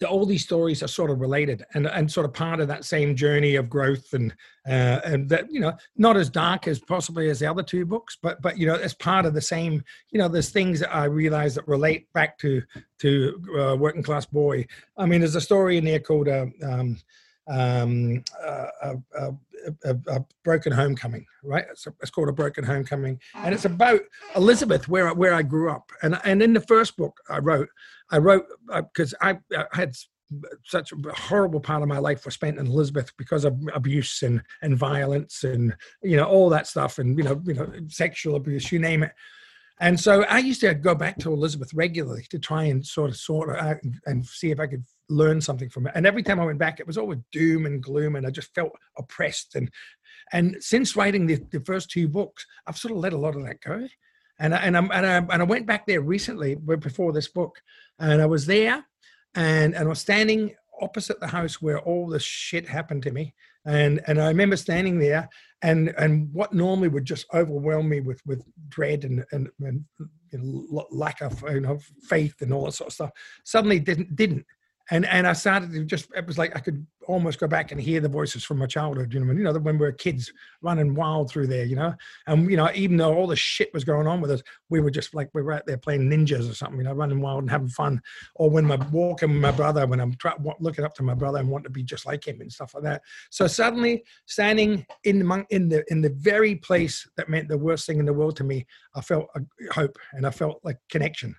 that 0.00 0.08
all 0.08 0.26
these 0.26 0.44
stories 0.44 0.82
are 0.82 0.88
sort 0.88 1.10
of 1.10 1.20
related 1.20 1.64
and, 1.74 1.86
and 1.86 2.10
sort 2.10 2.26
of 2.26 2.34
part 2.34 2.60
of 2.60 2.68
that 2.68 2.84
same 2.84 3.16
journey 3.16 3.56
of 3.56 3.70
growth 3.70 4.12
and 4.12 4.34
uh, 4.68 5.00
and 5.04 5.28
that 5.28 5.50
you 5.50 5.60
know 5.60 5.72
not 5.96 6.16
as 6.16 6.28
dark 6.28 6.68
as 6.68 6.78
possibly 6.78 7.30
as 7.30 7.38
the 7.40 7.46
other 7.46 7.62
two 7.62 7.86
books 7.86 8.18
but 8.22 8.40
but 8.42 8.58
you 8.58 8.66
know 8.66 8.74
as 8.74 8.94
part 8.94 9.24
of 9.24 9.34
the 9.34 9.40
same 9.40 9.82
you 10.10 10.18
know 10.18 10.28
there's 10.28 10.50
things 10.50 10.80
that 10.80 10.94
i 10.94 11.04
realize 11.04 11.54
that 11.54 11.66
relate 11.66 12.12
back 12.12 12.38
to 12.38 12.62
to 12.98 13.40
uh, 13.58 13.76
working 13.76 14.02
class 14.02 14.26
boy 14.26 14.64
i 14.98 15.06
mean 15.06 15.20
there's 15.20 15.36
a 15.36 15.40
story 15.40 15.78
in 15.78 15.84
there 15.84 16.00
called 16.00 16.28
uh, 16.28 16.46
um, 16.62 16.98
um, 17.48 18.24
uh, 18.44 18.66
a, 18.84 18.96
a, 19.84 19.96
a, 20.08 20.24
broken 20.44 20.72
homecoming, 20.72 21.24
right? 21.42 21.64
It's, 21.70 21.86
it's, 22.00 22.10
called 22.10 22.28
a 22.28 22.32
broken 22.32 22.64
homecoming, 22.64 23.20
and 23.34 23.54
it's 23.54 23.64
about 23.64 24.00
Elizabeth, 24.34 24.88
where 24.88 25.12
where 25.14 25.34
I 25.34 25.42
grew 25.42 25.70
up. 25.70 25.90
And 26.02 26.18
and 26.24 26.42
in 26.42 26.52
the 26.52 26.60
first 26.60 26.96
book 26.96 27.20
I 27.28 27.38
wrote, 27.38 27.68
I 28.10 28.18
wrote 28.18 28.46
because 28.68 29.14
uh, 29.14 29.34
I, 29.52 29.56
I 29.56 29.64
had 29.72 29.94
such 30.64 30.92
a 30.92 30.96
horrible 31.12 31.60
part 31.60 31.82
of 31.82 31.88
my 31.88 31.98
life 31.98 32.24
was 32.24 32.34
spent 32.34 32.58
in 32.58 32.66
Elizabeth 32.66 33.12
because 33.16 33.44
of 33.44 33.56
abuse 33.74 34.22
and 34.22 34.42
and 34.62 34.76
violence 34.76 35.44
and 35.44 35.74
you 36.02 36.16
know 36.16 36.24
all 36.24 36.48
that 36.50 36.66
stuff 36.66 36.98
and 36.98 37.16
you 37.16 37.24
know 37.24 37.40
you 37.44 37.54
know 37.54 37.70
sexual 37.88 38.36
abuse, 38.36 38.72
you 38.72 38.78
name 38.78 39.02
it. 39.02 39.12
And 39.78 40.00
so 40.00 40.22
I 40.24 40.38
used 40.38 40.62
to 40.62 40.72
go 40.72 40.94
back 40.94 41.18
to 41.18 41.32
Elizabeth 41.32 41.74
regularly 41.74 42.24
to 42.30 42.38
try 42.38 42.64
and 42.64 42.84
sort 42.84 43.10
of 43.10 43.16
sort 43.16 43.50
of 43.50 43.56
out 43.56 43.76
and, 43.82 43.94
and 44.06 44.26
see 44.26 44.50
if 44.50 44.58
I 44.58 44.66
could 44.66 44.84
learn 45.10 45.40
something 45.40 45.68
from 45.68 45.86
it. 45.86 45.92
And 45.94 46.06
every 46.06 46.22
time 46.22 46.40
I 46.40 46.46
went 46.46 46.58
back, 46.58 46.80
it 46.80 46.86
was 46.86 46.96
always 46.96 47.18
doom 47.30 47.66
and 47.66 47.82
gloom, 47.82 48.16
and 48.16 48.26
I 48.26 48.30
just 48.30 48.54
felt 48.54 48.72
oppressed. 48.96 49.54
And 49.54 49.70
and 50.32 50.56
since 50.60 50.96
writing 50.96 51.26
the, 51.26 51.40
the 51.50 51.60
first 51.60 51.90
two 51.90 52.08
books, 52.08 52.46
I've 52.66 52.78
sort 52.78 52.92
of 52.92 52.98
let 52.98 53.12
a 53.12 53.18
lot 53.18 53.36
of 53.36 53.44
that 53.44 53.60
go. 53.60 53.86
And 54.38 54.54
I, 54.54 54.58
and 54.58 54.76
I, 54.76 54.80
and 54.80 55.06
I 55.06 55.16
and 55.16 55.42
I 55.42 55.44
went 55.44 55.66
back 55.66 55.86
there 55.86 56.00
recently 56.00 56.54
before 56.54 57.12
this 57.12 57.28
book, 57.28 57.60
and 57.98 58.20
I 58.20 58.26
was 58.26 58.46
there, 58.46 58.84
and 59.34 59.74
and 59.74 59.84
I 59.84 59.88
was 59.88 60.00
standing 60.00 60.54
opposite 60.80 61.20
the 61.20 61.26
house 61.26 61.60
where 61.60 61.80
all 61.80 62.06
this 62.08 62.22
shit 62.22 62.68
happened 62.68 63.02
to 63.04 63.10
me. 63.10 63.34
And 63.64 64.00
and 64.06 64.20
i 64.20 64.28
remember 64.28 64.56
standing 64.56 64.98
there 64.98 65.28
and 65.62 65.92
and 65.98 66.32
what 66.32 66.52
normally 66.52 66.88
would 66.88 67.04
just 67.04 67.26
overwhelm 67.34 67.88
me 67.88 68.00
with 68.00 68.20
with 68.26 68.44
dread 68.68 69.04
and 69.04 69.24
and, 69.32 69.48
and 69.60 69.84
you 70.32 70.38
know, 70.38 70.86
lack 70.90 71.20
of 71.20 71.42
you 71.50 71.60
know 71.60 71.78
faith 72.08 72.34
and 72.40 72.52
all 72.52 72.66
that 72.66 72.72
sort 72.72 72.88
of 72.88 72.94
stuff 72.94 73.10
suddenly 73.44 73.80
didn't 73.80 74.14
didn't 74.14 74.46
and 74.90 75.04
and 75.06 75.26
I 75.26 75.32
started 75.32 75.72
to 75.72 75.84
just 75.84 76.08
it 76.16 76.26
was 76.26 76.38
like 76.38 76.54
I 76.54 76.60
could 76.60 76.86
almost 77.08 77.38
go 77.38 77.46
back 77.46 77.72
and 77.72 77.80
hear 77.80 78.00
the 78.00 78.08
voices 78.08 78.44
from 78.44 78.58
my 78.58 78.66
childhood, 78.66 79.12
you 79.14 79.20
know, 79.20 79.26
when, 79.26 79.38
you 79.38 79.44
know 79.44 79.52
when 79.52 79.78
we 79.78 79.86
were 79.86 79.92
kids 79.92 80.32
running 80.60 80.94
wild 80.94 81.30
through 81.30 81.46
there, 81.46 81.64
you 81.64 81.76
know, 81.76 81.94
and 82.26 82.50
you 82.50 82.56
know 82.56 82.70
even 82.74 82.96
though 82.96 83.14
all 83.14 83.26
the 83.26 83.36
shit 83.36 83.72
was 83.74 83.84
going 83.84 84.06
on 84.06 84.20
with 84.20 84.30
us, 84.30 84.42
we 84.70 84.80
were 84.80 84.90
just 84.90 85.14
like 85.14 85.28
we 85.34 85.42
were 85.42 85.52
out 85.52 85.66
there 85.66 85.76
playing 85.76 86.08
ninjas 86.08 86.50
or 86.50 86.54
something, 86.54 86.78
you 86.78 86.84
know, 86.84 86.92
running 86.92 87.20
wild 87.20 87.42
and 87.42 87.50
having 87.50 87.68
fun. 87.68 88.00
Or 88.36 88.48
when 88.48 88.64
my 88.64 88.76
walking 88.92 89.32
with 89.32 89.42
my 89.42 89.50
brother, 89.50 89.86
when 89.86 90.00
I'm 90.00 90.14
try, 90.14 90.34
looking 90.60 90.84
up 90.84 90.94
to 90.94 91.02
my 91.02 91.14
brother 91.14 91.38
and 91.38 91.48
want 91.48 91.64
to 91.64 91.70
be 91.70 91.82
just 91.82 92.06
like 92.06 92.26
him 92.26 92.40
and 92.40 92.52
stuff 92.52 92.74
like 92.74 92.84
that. 92.84 93.02
So 93.30 93.46
suddenly 93.46 94.04
standing 94.26 94.86
in 95.04 95.18
the 95.18 95.46
in 95.50 95.68
the 95.68 95.84
in 95.90 96.00
the 96.00 96.10
very 96.10 96.56
place 96.56 97.08
that 97.16 97.28
meant 97.28 97.48
the 97.48 97.58
worst 97.58 97.86
thing 97.86 97.98
in 97.98 98.06
the 98.06 98.12
world 98.12 98.36
to 98.36 98.44
me, 98.44 98.66
I 98.94 99.00
felt 99.00 99.26
hope 99.72 99.98
and 100.12 100.26
I 100.26 100.30
felt 100.30 100.60
like 100.62 100.78
connection 100.90 101.34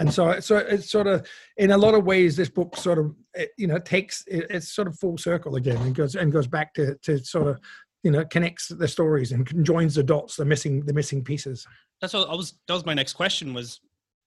and 0.00 0.12
so 0.12 0.40
so 0.40 0.56
it's 0.56 0.90
sort 0.90 1.06
of 1.06 1.26
in 1.58 1.70
a 1.70 1.78
lot 1.78 1.94
of 1.94 2.04
ways 2.04 2.36
this 2.36 2.48
book 2.48 2.76
sort 2.76 2.98
of 2.98 3.14
it, 3.34 3.50
you 3.56 3.66
know 3.66 3.78
takes 3.78 4.24
it, 4.26 4.46
it's 4.50 4.72
sort 4.72 4.88
of 4.88 4.98
full 4.98 5.16
circle 5.16 5.56
again 5.56 5.76
and 5.78 5.94
goes 5.94 6.16
and 6.16 6.32
goes 6.32 6.46
back 6.46 6.74
to 6.74 6.96
to 6.96 7.18
sort 7.18 7.46
of 7.46 7.60
you 8.02 8.10
know 8.10 8.24
connects 8.24 8.68
the 8.68 8.88
stories 8.88 9.30
and 9.30 9.64
joins 9.64 9.94
the 9.94 10.02
dots 10.02 10.36
the 10.36 10.44
missing 10.44 10.84
the 10.86 10.92
missing 10.92 11.22
pieces 11.22 11.66
that's 12.00 12.14
what 12.14 12.28
i 12.28 12.34
was 12.34 12.54
that 12.66 12.74
was 12.74 12.86
my 12.86 12.94
next 12.94 13.12
question 13.12 13.54
was 13.54 13.80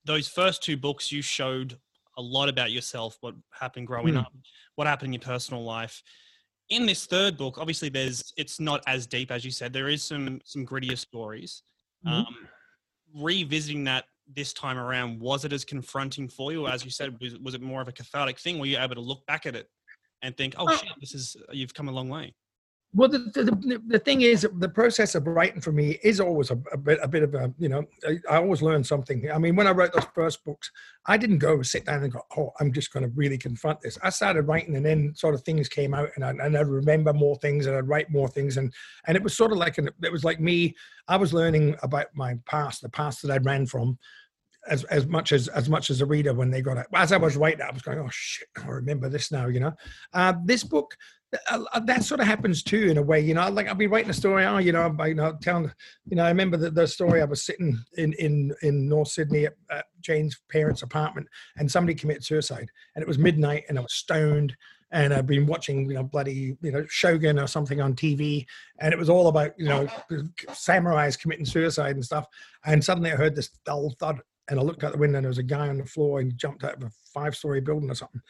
those 0.06 0.28
first 0.28 0.62
two 0.62 0.76
books 0.76 1.12
you 1.12 1.20
showed 1.20 1.76
a 2.16 2.22
lot 2.22 2.48
about 2.48 2.70
yourself 2.70 3.18
what 3.20 3.34
happened 3.52 3.86
growing 3.86 4.14
mm. 4.14 4.20
up 4.20 4.32
what 4.76 4.86
happened 4.86 5.08
in 5.08 5.12
your 5.12 5.20
personal 5.20 5.64
life 5.64 6.02
in 6.70 6.86
this 6.86 7.04
third 7.04 7.36
book 7.36 7.58
obviously 7.58 7.88
there's 7.88 8.32
it's 8.36 8.60
not 8.60 8.80
as 8.86 9.06
deep 9.06 9.32
as 9.32 9.44
you 9.44 9.50
said 9.50 9.72
there 9.72 9.88
is 9.88 10.02
some 10.02 10.40
some 10.44 10.64
grittier 10.64 10.96
stories 10.96 11.64
mm. 12.06 12.12
um, 12.12 12.48
revisiting 13.16 13.82
that 13.84 14.04
this 14.32 14.52
time 14.52 14.78
around, 14.78 15.20
was 15.20 15.44
it 15.44 15.52
as 15.52 15.64
confronting 15.64 16.28
for 16.28 16.52
you? 16.52 16.66
As 16.66 16.84
you 16.84 16.90
said, 16.90 17.16
was, 17.20 17.38
was 17.38 17.54
it 17.54 17.60
more 17.62 17.82
of 17.82 17.88
a 17.88 17.92
cathartic 17.92 18.38
thing? 18.38 18.58
Were 18.58 18.66
you 18.66 18.78
able 18.78 18.94
to 18.94 19.00
look 19.00 19.24
back 19.26 19.46
at 19.46 19.54
it 19.54 19.68
and 20.22 20.36
think, 20.36 20.54
oh, 20.56 20.70
shit, 20.74 20.92
this 21.00 21.14
is, 21.14 21.36
you've 21.52 21.74
come 21.74 21.88
a 21.88 21.92
long 21.92 22.08
way? 22.08 22.34
Well, 22.96 23.08
the, 23.08 23.18
the, 23.18 23.82
the 23.88 23.98
thing 23.98 24.20
is, 24.20 24.46
the 24.58 24.68
process 24.68 25.16
of 25.16 25.26
writing 25.26 25.60
for 25.60 25.72
me 25.72 25.98
is 26.04 26.20
always 26.20 26.52
a, 26.52 26.58
a 26.70 26.76
bit 26.76 27.00
a 27.02 27.08
bit 27.08 27.24
of 27.24 27.34
a 27.34 27.52
you 27.58 27.68
know 27.68 27.84
I, 28.06 28.18
I, 28.30 28.36
always 28.36 28.62
learn 28.62 28.84
something. 28.84 29.28
I 29.32 29.38
mean, 29.38 29.56
when 29.56 29.66
I 29.66 29.72
wrote 29.72 29.92
those 29.92 30.06
first 30.14 30.44
books, 30.44 30.70
I 31.06 31.16
didn't 31.16 31.38
go 31.38 31.60
sit 31.62 31.86
down 31.86 32.04
and 32.04 32.12
go, 32.12 32.20
oh, 32.36 32.52
I'm 32.60 32.72
just 32.72 32.92
going 32.92 33.02
to 33.02 33.12
really 33.16 33.36
confront 33.36 33.80
this. 33.80 33.98
I 34.04 34.10
started 34.10 34.42
writing, 34.42 34.76
and 34.76 34.86
then 34.86 35.12
sort 35.16 35.34
of 35.34 35.42
things 35.42 35.68
came 35.68 35.92
out, 35.92 36.10
and 36.14 36.24
I 36.24 36.30
and 36.30 36.56
I'd 36.56 36.68
remember 36.68 37.12
more 37.12 37.34
things, 37.36 37.66
and 37.66 37.76
I'd 37.76 37.88
write 37.88 38.10
more 38.10 38.28
things, 38.28 38.58
and 38.58 38.72
and 39.08 39.16
it 39.16 39.24
was 39.24 39.36
sort 39.36 39.50
of 39.50 39.58
like 39.58 39.78
an, 39.78 39.90
it 40.04 40.12
was 40.12 40.22
like 40.22 40.38
me. 40.38 40.76
I 41.08 41.16
was 41.16 41.34
learning 41.34 41.76
about 41.82 42.06
my 42.14 42.38
past, 42.46 42.80
the 42.80 42.88
past 42.88 43.22
that 43.22 43.32
I'd 43.32 43.44
ran 43.44 43.66
from, 43.66 43.98
as 44.68 44.84
as 44.84 45.06
much 45.06 45.32
as 45.32 45.48
as 45.48 45.68
much 45.68 45.90
as 45.90 46.00
a 46.00 46.06
reader 46.06 46.32
when 46.32 46.50
they 46.50 46.62
got 46.62 46.76
it. 46.76 46.86
As 46.94 47.10
I 47.10 47.16
was 47.16 47.36
writing, 47.36 47.62
I 47.62 47.72
was 47.72 47.82
going, 47.82 47.98
"Oh 47.98 48.08
shit, 48.10 48.48
I 48.62 48.68
remember 48.68 49.08
this 49.08 49.32
now." 49.32 49.48
You 49.48 49.58
know, 49.58 49.72
uh, 50.12 50.34
this 50.44 50.62
book 50.62 50.96
Uh, 51.50 51.64
uh, 51.72 51.80
that 51.80 52.04
sort 52.04 52.20
of 52.20 52.26
happens 52.26 52.62
too 52.62 52.88
in 52.88 52.98
a 52.98 53.02
way. 53.02 53.20
You 53.20 53.34
know, 53.34 53.48
like 53.50 53.68
I'll 53.68 53.74
be 53.74 53.86
writing 53.86 54.10
a 54.10 54.14
story. 54.14 54.44
Oh, 54.44 54.58
you 54.58 54.72
know, 54.72 54.88
by 54.90 55.08
you 55.08 55.14
know, 55.14 55.36
telling. 55.40 55.70
You 56.06 56.16
know, 56.16 56.24
I 56.24 56.28
remember 56.28 56.56
the, 56.56 56.70
the 56.70 56.86
story. 56.86 57.22
I 57.22 57.26
was 57.26 57.44
sitting 57.44 57.78
in 57.96 58.12
in 58.14 58.54
in 58.62 58.88
North 58.88 59.08
Sydney 59.08 59.46
at, 59.46 59.54
at 59.70 59.86
Jane's 60.00 60.40
parents' 60.50 60.82
apartment, 60.82 61.28
and 61.56 61.70
somebody 61.70 61.94
committed 61.94 62.24
suicide, 62.24 62.68
and 62.94 63.02
it 63.02 63.08
was 63.08 63.18
midnight, 63.18 63.64
and 63.68 63.78
I 63.78 63.82
was 63.82 63.94
stoned 63.94 64.54
and 64.94 65.12
I've 65.12 65.26
been 65.26 65.46
watching, 65.46 65.88
you 65.90 65.94
know, 65.94 66.04
bloody, 66.04 66.56
you 66.62 66.70
know, 66.70 66.86
Shogun 66.88 67.40
or 67.40 67.48
something 67.48 67.80
on 67.80 67.94
TV, 67.94 68.46
and 68.78 68.92
it 68.92 68.98
was 68.98 69.10
all 69.10 69.26
about, 69.26 69.58
you 69.58 69.66
know, 69.66 69.88
samurais 70.50 71.18
committing 71.18 71.44
suicide 71.44 71.96
and 71.96 72.04
stuff. 72.04 72.26
And 72.64 72.82
suddenly 72.82 73.10
I 73.10 73.16
heard 73.16 73.34
this 73.34 73.50
dull 73.64 73.92
thud, 73.98 74.20
and 74.48 74.58
I 74.58 74.62
looked 74.62 74.84
out 74.84 74.92
the 74.92 74.98
window 74.98 75.18
and 75.18 75.24
there 75.24 75.30
was 75.30 75.38
a 75.38 75.42
guy 75.42 75.68
on 75.68 75.78
the 75.78 75.84
floor 75.84 76.20
and 76.20 76.36
jumped 76.36 76.64
out 76.64 76.76
of 76.76 76.82
a 76.82 76.90
five 77.12 77.34
story 77.34 77.60
building 77.60 77.90
or 77.90 77.94
something. 77.94 78.20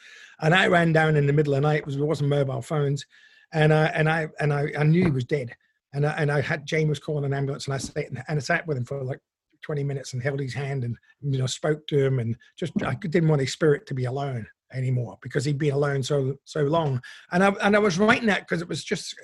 And 0.41 0.55
I 0.55 0.69
ran 0.69 0.93
down 0.93 1.17
in 1.17 1.27
the 1.27 1.33
middle 1.33 1.55
of 1.55 1.63
the 1.63 1.69
night 1.69 1.81
because 1.81 1.97
there 1.97 2.07
wasn't 2.07 2.31
mobile 2.31 2.63
phones. 2.63 3.05
And 3.53 3.73
I, 3.73 3.87
and 3.87 4.09
I, 4.09 4.29
and 4.41 4.53
I, 4.53 4.69
I 4.79 4.85
knew 4.85 5.05
he 5.05 5.11
was 5.11 5.25
dead. 5.25 5.55
And 5.93 6.07
I, 6.07 6.13
and 6.13 6.31
I 6.31 6.41
had, 6.41 6.67
Jane 6.67 6.89
was 6.89 6.99
calling 6.99 7.25
an 7.25 7.35
ambulance 7.35 7.67
and 7.67 7.75
I 7.75 7.79
sat, 7.79 8.09
and 8.09 8.23
I 8.29 8.39
sat 8.39 8.67
with 8.67 8.77
him 8.77 8.85
for 8.85 9.03
like 9.03 9.21
20 9.63 9.85
minutes 9.85 10.13
and 10.13 10.23
held 10.23 10.41
his 10.41 10.55
hand 10.55 10.85
and, 10.85 10.97
you 11.21 11.39
know, 11.39 11.47
spoke 11.47 11.87
to 11.89 12.05
him 12.05 12.19
and 12.19 12.37
just, 12.59 12.73
I 12.85 12.95
didn't 12.95 13.29
want 13.29 13.41
his 13.41 13.53
spirit 13.53 13.87
to 13.87 13.95
be 13.95 14.05
alone 14.05 14.47
anymore 14.73 15.19
because 15.23 15.45
he'd 15.45 15.59
been 15.59 15.73
alone 15.73 16.03
so 16.03 16.35
so 16.45 16.63
long 16.63 17.01
and 17.31 17.45
i 17.45 17.49
and 17.63 17.77
i 17.77 17.79
was 17.79 17.99
writing 17.99 18.27
that 18.27 18.41
because 18.41 18.61
it 18.61 18.69
was 18.69 18.83
just 18.83 19.15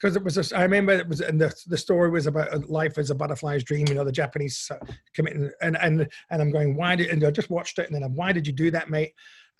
because 0.00 0.16
it 0.16 0.22
was 0.22 0.36
a, 0.38 0.56
I 0.56 0.62
remember 0.62 0.92
it 0.92 1.08
was 1.08 1.20
and 1.20 1.40
the, 1.40 1.54
the 1.66 1.76
story 1.76 2.10
was 2.10 2.26
about 2.26 2.68
life 2.68 2.98
as 2.98 3.10
a 3.10 3.14
butterfly's 3.14 3.64
dream 3.64 3.86
you 3.88 3.94
know 3.94 4.04
the 4.04 4.12
Japanese 4.12 4.70
uh, 4.70 4.84
committing 5.14 5.50
and 5.60 5.76
and 5.78 6.08
and 6.30 6.42
I'm 6.42 6.50
going 6.50 6.76
why 6.76 6.96
did 6.96 7.08
and 7.08 7.24
I 7.24 7.30
just 7.30 7.50
watched 7.50 7.78
it 7.78 7.86
and 7.86 7.94
then 7.94 8.02
I'm, 8.02 8.14
why 8.14 8.32
did 8.32 8.46
you 8.46 8.52
do 8.52 8.70
that 8.70 8.90
mate 8.90 9.12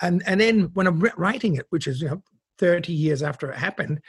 and 0.02 0.22
and 0.26 0.40
then 0.40 0.70
when 0.74 0.86
I'm 0.86 1.00
writing 1.16 1.56
it 1.56 1.66
which 1.70 1.86
is 1.86 2.00
you 2.00 2.08
know 2.08 2.22
30 2.58 2.92
years 2.92 3.22
after 3.22 3.50
it 3.50 3.58
happened 3.58 4.00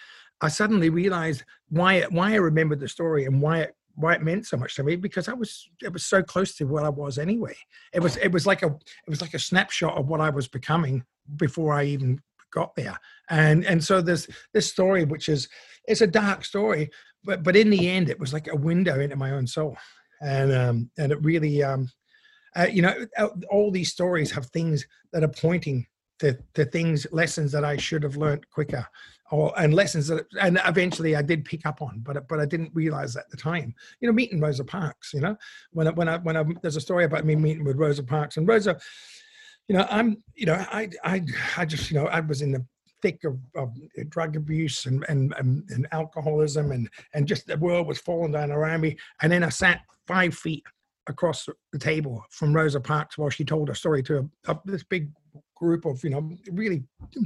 I 0.42 0.48
suddenly 0.48 0.90
realized 0.90 1.44
why 1.70 1.96
it, 1.96 2.12
why 2.12 2.32
I 2.32 2.38
remembered 2.38 2.80
the 2.80 2.88
story 2.88 3.26
and 3.26 3.42
why 3.42 3.60
it 3.60 3.76
why 3.96 4.14
it 4.14 4.24
meant 4.24 4.48
so 4.48 4.56
much 4.56 4.76
to 4.76 4.84
me 4.84 4.96
because 4.96 5.28
I 5.28 5.34
was 5.34 5.70
it 5.82 5.92
was 5.92 6.06
so 6.06 6.24
close 6.24 6.56
to 6.56 6.66
what 6.66 6.86
I 6.86 6.90
was 6.90 7.18
anyway. 7.18 7.56
It 7.94 8.02
was 8.02 8.16
it 8.18 8.32
was 8.32 8.48
like 8.48 8.64
a 8.64 8.68
it 8.68 9.10
was 9.10 9.22
like 9.22 9.34
a 9.34 9.40
snapshot 9.40 9.98
of 9.98 10.08
what 10.08 10.22
I 10.22 10.30
was 10.30 10.48
becoming 10.48 11.04
before 11.36 11.74
I 11.74 11.84
even 11.86 12.22
got 12.52 12.76
there. 12.76 12.98
And 13.30 13.66
and 13.66 13.84
so 13.84 14.02
there's 14.02 14.28
this 14.54 14.70
story 14.70 15.06
which 15.06 15.30
is 15.30 15.48
it's 15.86 16.02
a 16.02 16.08
dark 16.08 16.46
story, 16.46 16.90
but 17.24 17.44
but 17.44 17.56
in 17.56 17.70
the 17.70 17.90
end 17.90 18.10
it 18.10 18.20
was 18.20 18.34
like 18.34 18.48
a 18.48 18.56
window 18.56 19.00
into 19.00 19.16
my 19.16 19.32
own 19.32 19.48
soul. 19.48 19.78
And 20.22 20.52
um 20.52 20.92
and 20.98 21.12
it 21.12 21.24
really 21.24 21.64
um 21.64 21.90
uh, 22.56 22.68
you 22.72 22.82
know 22.82 23.06
all 23.50 23.72
these 23.72 23.92
stories 23.92 24.32
have 24.32 24.48
things 24.48 24.86
that 25.14 25.24
are 25.24 25.28
pointing 25.28 25.86
to, 26.20 26.38
to 26.54 26.66
things 26.66 27.08
lessons 27.12 27.52
that 27.54 27.64
I 27.64 27.78
should 27.78 28.04
have 28.04 28.18
learned 28.18 28.50
quicker 28.50 28.86
or 29.32 29.54
and 29.58 29.74
lessons 29.74 30.08
that 30.08 30.26
and 30.42 30.60
eventually 30.66 31.16
I 31.16 31.22
did 31.22 31.46
pick 31.46 31.66
up 31.66 31.82
on, 31.82 32.00
but 32.00 32.28
but 32.28 32.40
I 32.40 32.46
didn't 32.46 32.72
realize 32.74 33.16
at 33.16 33.30
the 33.30 33.38
time. 33.38 33.74
You 34.00 34.08
know, 34.08 34.14
meeting 34.14 34.40
Rosa 34.40 34.64
Parks. 34.64 35.14
You 35.14 35.22
know, 35.22 35.38
when 35.72 35.88
I, 35.88 35.92
when 35.92 36.10
I 36.10 36.18
when 36.18 36.38
I 36.38 36.44
there's 36.62 36.76
a 36.76 36.82
story 36.82 37.06
about 37.06 37.26
me 37.26 37.36
meeting 37.36 37.64
with 37.64 37.78
Rosa 37.78 38.04
Parks 38.04 38.38
and 38.38 38.48
Rosa. 38.48 38.80
You 39.70 39.78
know, 39.78 39.88
I'm 39.90 40.22
you 40.36 40.48
know 40.48 40.56
I 40.56 40.90
I 41.04 41.24
I 41.56 41.66
just 41.66 41.92
you 41.92 42.00
know 42.00 42.08
I 42.08 42.20
was 42.22 42.42
in 42.42 42.52
the 42.52 42.66
thick 43.04 43.24
of, 43.24 43.38
of 43.56 43.72
drug 44.10 44.36
abuse 44.36 44.88
and, 44.88 45.06
and 45.08 45.34
and 45.38 45.64
and 45.70 45.88
alcoholism 45.92 46.72
and 46.72 46.90
and 47.14 47.28
just 47.28 47.46
the 47.46 47.56
world 47.56 47.88
was 47.88 48.00
falling 48.00 48.32
down 48.32 48.52
around 48.52 48.82
me, 48.82 48.98
and 49.22 49.32
then 49.32 49.44
I 49.44 49.50
sat 49.50 49.82
five 50.08 50.34
feet 50.34 50.64
across 51.06 51.48
the 51.72 51.80
table 51.80 52.26
from 52.32 52.52
Rosa 52.52 52.82
Parks 52.82 53.18
while 53.18 53.30
she 53.30 53.46
told 53.46 53.68
her 53.68 53.76
story 53.76 54.02
to 54.04 54.18
a, 54.48 54.52
a, 54.52 54.60
this 54.66 54.84
big 54.84 55.12
group 55.56 55.86
of 55.86 56.04
you 56.04 56.10
know 56.10 56.32
really 56.52 56.84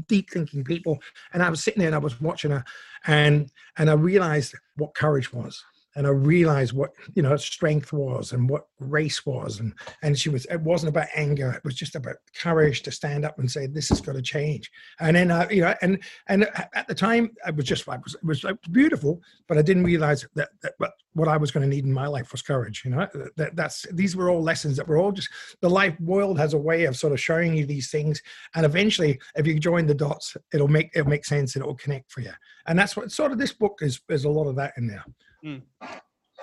deep 0.10 0.30
thinking 0.30 0.66
people. 0.66 1.02
And 1.32 1.42
i 1.42 1.50
was 1.50 1.64
sitting 1.64 1.80
there 1.80 1.88
and 1.88 1.96
i 1.96 2.00
was 2.00 2.20
watching 2.20 2.52
her 2.52 2.66
and 3.08 3.50
and 3.78 3.90
i 3.90 3.94
realized 3.94 4.54
what 4.76 4.96
courage 4.96 5.32
was 5.32 5.64
and 5.96 6.08
I 6.08 6.12
realized 6.12 6.74
what 6.74 6.92
you 7.14 7.22
know 7.22 7.36
strength 7.38 7.94
was 7.94 8.32
and 8.32 8.50
what 8.50 8.68
grace 8.80 9.26
was, 9.26 9.60
and 9.60 9.74
and 10.02 10.18
she 10.18 10.30
was. 10.30 10.46
It 10.46 10.62
wasn't 10.62 10.90
about 10.90 11.08
anger; 11.16 11.52
it 11.52 11.64
was 11.64 11.76
just 11.76 11.96
about 11.96 12.16
courage 12.40 12.82
to 12.84 12.92
stand 12.92 13.26
up 13.26 13.40
and 13.40 13.50
say, 13.50 13.68
"This 13.68 13.90
has 13.90 14.02
got 14.02 14.14
to 14.14 14.22
change." 14.22 14.70
And 15.00 15.16
then, 15.16 15.32
uh, 15.32 15.48
you 15.50 15.62
know, 15.62 15.76
and 15.82 16.00
and 16.28 16.48
at 16.74 16.88
the 16.88 16.96
time, 16.96 17.32
I 17.46 17.52
was 17.52 17.66
just 17.66 17.88
like, 17.88 18.00
it 18.00 18.24
was, 18.24 18.44
was 18.44 18.58
beautiful, 18.72 19.22
but 19.48 19.58
I 19.58 19.62
didn't 19.62 19.84
realize 19.84 20.26
that, 20.36 20.50
that 20.62 20.74
what 21.14 21.28
I 21.28 21.38
was 21.38 21.52
going 21.52 21.70
to 21.70 21.76
need 21.76 21.86
in 21.86 21.94
my 21.94 22.08
life 22.08 22.32
was 22.32 22.42
courage. 22.42 22.82
You 22.84 22.92
know, 22.92 23.08
that 23.38 23.56
that's 23.56 23.86
these 23.92 24.16
were 24.16 24.30
all 24.30 24.42
lessons 24.42 24.78
that 24.78 24.88
were 24.88 24.98
all 24.98 25.12
just 25.12 25.30
the 25.62 25.70
life 25.70 26.00
world 26.00 26.38
has 26.40 26.54
a 26.54 26.58
way 26.58 26.86
of 26.86 26.96
sort 26.96 27.14
of 27.14 27.20
showing 27.20 27.54
you 27.54 27.66
these 27.66 27.90
things, 27.90 28.22
and 28.56 28.66
eventually, 28.66 29.20
if 29.36 29.48
you 29.48 29.60
join 29.60 29.86
the 29.86 29.94
dots, 29.94 30.36
it'll 30.54 30.68
make 30.68 30.90
it'll 30.96 31.10
make 31.10 31.26
sense 31.26 31.56
and 31.56 31.64
it'll 31.64 31.76
connect 31.76 32.12
for 32.12 32.22
you. 32.22 32.32
And 32.66 32.78
that's 32.78 32.96
what 32.96 33.12
sort 33.12 33.32
of 33.32 33.38
this 33.38 33.54
book 33.54 33.80
is. 33.82 34.02
There's 34.08 34.26
a 34.26 34.30
lot 34.30 34.48
of 34.48 34.56
that 34.56 34.74
in 34.78 34.88
there. 34.88 35.04
Mm. 35.46 35.62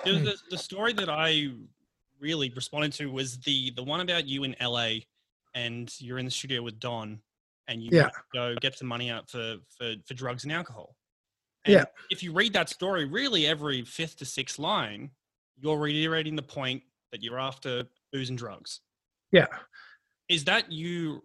The, 0.05 0.11
the, 0.11 0.35
the 0.51 0.57
story 0.57 0.93
that 0.93 1.09
I 1.09 1.49
really 2.19 2.51
responded 2.55 2.93
to 2.93 3.07
was 3.07 3.37
the 3.39 3.71
the 3.75 3.83
one 3.83 3.99
about 3.99 4.27
you 4.27 4.43
in 4.43 4.55
LA 4.61 4.99
and 5.55 5.93
you're 5.99 6.19
in 6.19 6.25
the 6.25 6.31
studio 6.31 6.61
with 6.61 6.79
Don 6.79 7.19
and 7.67 7.81
you 7.81 7.89
yeah. 7.91 8.09
go 8.33 8.55
get 8.61 8.77
some 8.77 8.87
money 8.87 9.09
out 9.09 9.29
for, 9.29 9.57
for, 9.77 9.93
for 10.05 10.13
drugs 10.13 10.43
and 10.43 10.51
alcohol. 10.51 10.95
And 11.65 11.73
yeah. 11.73 11.85
if 12.09 12.23
you 12.23 12.31
read 12.31 12.53
that 12.53 12.69
story, 12.69 13.05
really 13.05 13.47
every 13.47 13.83
fifth 13.83 14.17
to 14.17 14.25
sixth 14.25 14.59
line, 14.59 15.11
you're 15.59 15.77
reiterating 15.77 16.35
the 16.35 16.41
point 16.41 16.81
that 17.11 17.21
you're 17.21 17.39
after 17.39 17.83
booze 18.11 18.29
and 18.29 18.37
drugs. 18.37 18.81
Yeah. 19.31 19.47
Is 20.27 20.43
that 20.45 20.71
you 20.71 21.23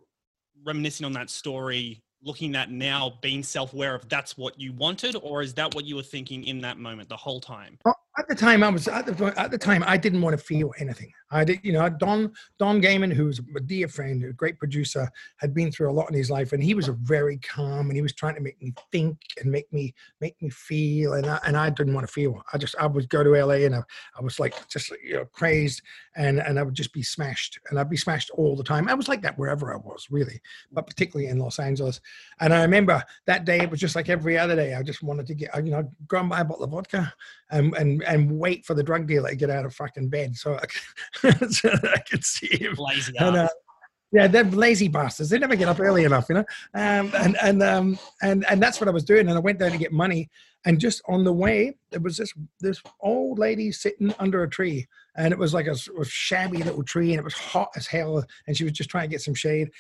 reminiscing 0.65 1.07
on 1.07 1.13
that 1.13 1.31
story 1.31 2.03
looking 2.27 2.57
at 2.57 2.71
now 2.71 3.15
being 3.23 3.43
self-aware 3.43 3.95
of 3.95 4.09
that's 4.09 4.37
what 4.37 4.59
you 4.61 4.73
wanted 4.73 5.17
or 5.23 5.43
is 5.43 5.55
that 5.55 5.75
what 5.75 5.85
you 5.85 5.97
were 5.97 6.03
thinking 6.03 6.45
in 6.45 6.61
that 6.61 6.77
moment 6.77 7.09
the 7.09 7.17
whole 7.17 7.41
time? 7.41 7.79
Well, 7.85 7.97
at 8.19 8.29
the 8.29 8.35
time 8.35 8.63
i 8.63 8.69
was 8.69 8.89
at 8.89 9.07
the, 9.07 9.35
at 9.39 9.51
the 9.51 9.59
time 9.59 9.85
i 9.87 9.97
didn't 9.97 10.23
want 10.23 10.39
to 10.39 10.43
feel 10.43 10.73
anything 10.79 11.13
i 11.31 11.45
did 11.45 11.61
you 11.63 11.73
know 11.73 11.89
don 11.89 12.33
don 12.59 12.81
Gehman 12.81 13.13
who's 13.13 13.41
a 13.57 13.61
dear 13.61 13.89
friend 13.89 14.25
a 14.25 14.33
great 14.33 14.59
producer 14.59 15.11
had 15.37 15.55
been 15.55 15.71
through 15.71 15.91
a 15.91 15.93
lot 15.93 16.09
in 16.09 16.17
his 16.17 16.31
life 16.31 16.53
and 16.53 16.63
he 16.63 16.75
was 16.75 16.89
very 16.89 17.39
calm 17.39 17.89
and 17.89 17.97
he 17.97 18.03
was 18.03 18.13
trying 18.13 18.35
to 18.35 18.41
make 18.41 18.61
me 18.61 18.73
think 18.93 19.19
and 19.41 19.51
make 19.51 19.73
me 19.73 19.95
make 20.21 20.41
me 20.41 20.51
feel 20.51 21.15
and 21.15 21.27
i, 21.27 21.39
and 21.47 21.57
I 21.57 21.71
didn't 21.71 21.95
want 21.95 22.07
to 22.07 22.13
feel 22.13 22.43
i 22.53 22.59
just 22.59 22.75
i 22.79 22.87
would 22.87 23.09
go 23.09 23.23
to 23.23 23.45
la 23.45 23.55
and 23.55 23.75
i, 23.75 23.83
I 24.19 24.23
was 24.23 24.39
like 24.39 24.69
just 24.69 24.91
you 25.03 25.15
know 25.15 25.25
crazed 25.27 25.83
and 26.17 26.41
and 26.41 26.59
i 26.59 26.63
would 26.63 26.75
just 26.75 26.93
be 26.93 27.03
smashed 27.03 27.59
and 27.71 27.79
i'd 27.79 27.91
be 27.91 27.97
smashed 27.97 28.31
all 28.31 28.57
the 28.57 28.65
time 28.65 28.89
i 28.89 28.95
was 28.95 29.09
like 29.09 29.23
that 29.23 29.39
wherever 29.39 29.73
i 29.73 29.77
was 29.77 30.07
really 30.11 30.41
but 30.73 30.87
particularly 30.87 31.29
in 31.31 31.39
los 31.39 31.59
angeles 31.59 32.01
and 32.41 32.53
I 32.53 32.63
remember 32.63 33.03
that 33.27 33.45
day 33.45 33.61
it 33.61 33.71
was 33.71 33.81
just 33.81 33.97
like 33.97 34.09
every 34.09 34.39
other 34.39 34.57
day. 34.57 34.75
I 34.75 34.83
just 34.83 35.03
wanted 35.03 35.27
to 35.27 35.35
get, 35.35 35.55
you 35.65 35.71
know, 35.71 35.91
go 36.07 36.19
and 36.19 36.29
buy 36.29 36.41
a 36.41 36.45
bottle 36.45 36.65
of 36.65 36.71
vodka 36.71 37.13
and 37.51 37.75
and 37.77 38.03
and 38.03 38.39
wait 38.39 38.67
for 38.67 38.75
the 38.75 38.83
drug 38.83 39.07
dealer 39.07 39.31
to 39.31 39.37
get 39.37 39.51
out 39.51 39.65
of 39.65 39.75
fucking 39.75 40.09
bed 40.09 40.37
so 40.37 40.55
I 40.55 40.67
so 41.51 41.71
I 41.95 41.99
could 41.99 42.25
see 42.25 42.57
him. 42.57 42.75
Lazy 42.79 43.13
and, 43.19 43.37
uh, 43.37 43.49
yeah, 44.13 44.29
they're 44.29 44.45
lazy 44.45 44.89
bastards. 44.89 45.31
They 45.31 45.39
never 45.39 45.57
get 45.57 45.69
up 45.69 45.81
early 45.81 46.05
enough, 46.05 46.27
you 46.29 46.37
know. 46.37 46.45
Um, 46.75 47.13
and 47.19 47.37
and 47.43 47.63
um, 47.63 47.99
and 48.23 48.47
and 48.49 48.63
that's 48.63 48.81
what 48.81 48.89
I 48.89 48.93
was 48.93 49.05
doing. 49.05 49.29
And 49.29 49.37
I 49.37 49.41
went 49.41 49.59
there 49.59 49.71
to 49.71 49.79
get 49.79 49.93
money. 49.93 50.31
And 50.65 50.81
just 50.81 51.03
on 51.09 51.23
the 51.23 51.33
way, 51.33 51.77
there 51.91 52.01
was 52.01 52.17
this 52.17 52.33
this 52.61 52.81
old 53.01 53.39
lady 53.39 53.71
sitting 53.73 54.15
under 54.19 54.43
a 54.43 54.51
tree, 54.51 54.87
and 55.17 55.33
it 55.33 55.39
was 55.39 55.55
like 55.55 55.67
a, 55.67 55.77
shabby 56.05 56.63
little 56.63 56.83
tree, 56.83 57.11
and 57.11 57.19
it 57.19 57.25
was 57.25 57.35
hot 57.35 57.69
as 57.77 57.87
hell. 57.87 58.25
And 58.47 58.57
she 58.57 58.65
was 58.65 58.73
just 58.73 58.91
trying 58.91 59.09
to 59.09 59.15
get 59.15 59.23
some 59.23 59.35
shade. 59.35 59.71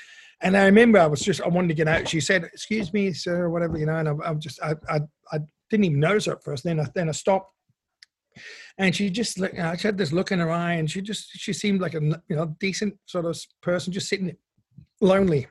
And 0.43 0.57
I 0.57 0.67
remember 0.67 0.99
I 0.99 1.07
was 1.07 1.23
just 1.23 1.41
I 1.41 1.49
wanted 1.49 1.69
to 1.69 1.75
get 1.75 1.89
out. 1.89 2.09
She 2.09 2.21
said, 2.21 2.45
"Excuse 2.45 2.93
me, 2.93 3.13
sir," 3.13 3.45
or 3.45 3.51
whatever, 3.51 3.79
you 3.79 3.87
know. 3.87 3.97
And 3.97 4.09
I, 4.09 4.31
am 4.31 4.41
just 4.41 4.61
I, 4.63 4.75
I 4.89 5.01
I 5.33 5.39
didn't 5.71 5.85
even 5.85 6.01
notice 6.01 6.27
her 6.27 6.33
at 6.33 6.45
first. 6.45 6.65
Then 6.65 6.79
I 6.79 6.87
then 6.95 7.09
I 7.09 7.13
stopped, 7.13 7.53
and 8.79 8.95
she 8.95 9.11
just 9.11 9.39
looked. 9.39 9.55
Know, 9.55 9.65
uh, 9.65 9.77
she 9.77 9.89
had 9.89 9.99
this 9.99 10.13
look 10.13 10.33
in 10.33 10.39
her 10.39 10.51
eye, 10.51 10.75
and 10.75 10.91
she 10.91 11.01
just 11.01 11.31
she 11.33 11.53
seemed 11.53 11.81
like 11.81 11.95
a 11.95 12.01
you 12.01 12.37
know 12.37 12.57
decent 12.61 12.97
sort 13.07 13.25
of 13.25 13.39
person, 13.63 13.93
just 13.93 14.09
sitting 14.09 14.37
lonely. 15.01 15.47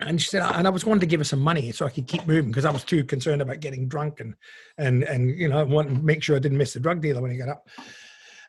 And 0.00 0.20
she 0.20 0.28
said, 0.28 0.42
and 0.42 0.66
I 0.66 0.70
was 0.70 0.86
wanting 0.86 1.00
to 1.00 1.06
give 1.06 1.20
her 1.20 1.24
some 1.24 1.40
money 1.40 1.72
so 1.72 1.84
I 1.84 1.90
could 1.90 2.06
keep 2.06 2.26
moving 2.26 2.50
because 2.50 2.64
I 2.64 2.70
was 2.70 2.84
too 2.84 3.04
concerned 3.04 3.42
about 3.42 3.60
getting 3.60 3.88
drunk 3.88 4.20
and 4.20 4.34
and 4.78 5.02
and 5.02 5.36
you 5.38 5.48
know 5.48 5.64
want 5.64 5.88
to 5.88 5.94
make 5.94 6.22
sure 6.22 6.36
I 6.36 6.38
didn't 6.38 6.58
miss 6.58 6.72
the 6.72 6.80
drug 6.80 7.02
dealer 7.02 7.20
when 7.20 7.30
he 7.30 7.36
got 7.36 7.48
up 7.48 7.66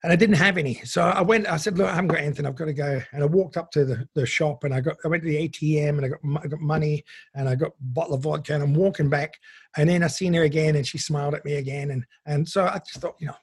and 0.03 0.13
I 0.13 0.15
didn't 0.15 0.35
have 0.35 0.57
any. 0.57 0.75
So 0.85 1.01
I 1.01 1.21
went, 1.21 1.47
I 1.47 1.57
said, 1.57 1.77
look, 1.77 1.87
I 1.87 1.93
haven't 1.93 2.07
got 2.07 2.19
anything. 2.19 2.45
I've 2.45 2.55
got 2.55 2.65
to 2.65 2.73
go. 2.73 3.01
And 3.11 3.21
I 3.21 3.25
walked 3.25 3.57
up 3.57 3.69
to 3.71 3.83
the, 3.83 4.07
the 4.15 4.25
shop 4.25 4.63
and 4.63 4.73
I 4.73 4.79
got, 4.79 4.95
I 5.03 5.09
went 5.09 5.23
to 5.23 5.29
the 5.29 5.49
ATM 5.49 5.89
and 5.89 6.05
I 6.05 6.07
got, 6.07 6.19
I 6.43 6.47
got 6.47 6.61
money 6.61 7.03
and 7.35 7.49
I 7.49 7.55
got 7.55 7.71
a 7.71 7.73
bottle 7.81 8.15
of 8.15 8.21
vodka 8.21 8.53
and 8.53 8.63
I'm 8.63 8.73
walking 8.73 9.09
back. 9.09 9.37
And 9.77 9.89
then 9.89 10.03
I 10.03 10.07
seen 10.07 10.33
her 10.35 10.43
again 10.43 10.77
and 10.77 10.87
she 10.87 10.97
smiled 10.97 11.33
at 11.35 11.43
me 11.43 11.55
again. 11.55 11.91
And, 11.91 12.05
and 12.25 12.47
so 12.47 12.63
I 12.63 12.79
just 12.79 13.01
thought, 13.01 13.15
you 13.19 13.27
know, 13.27 13.35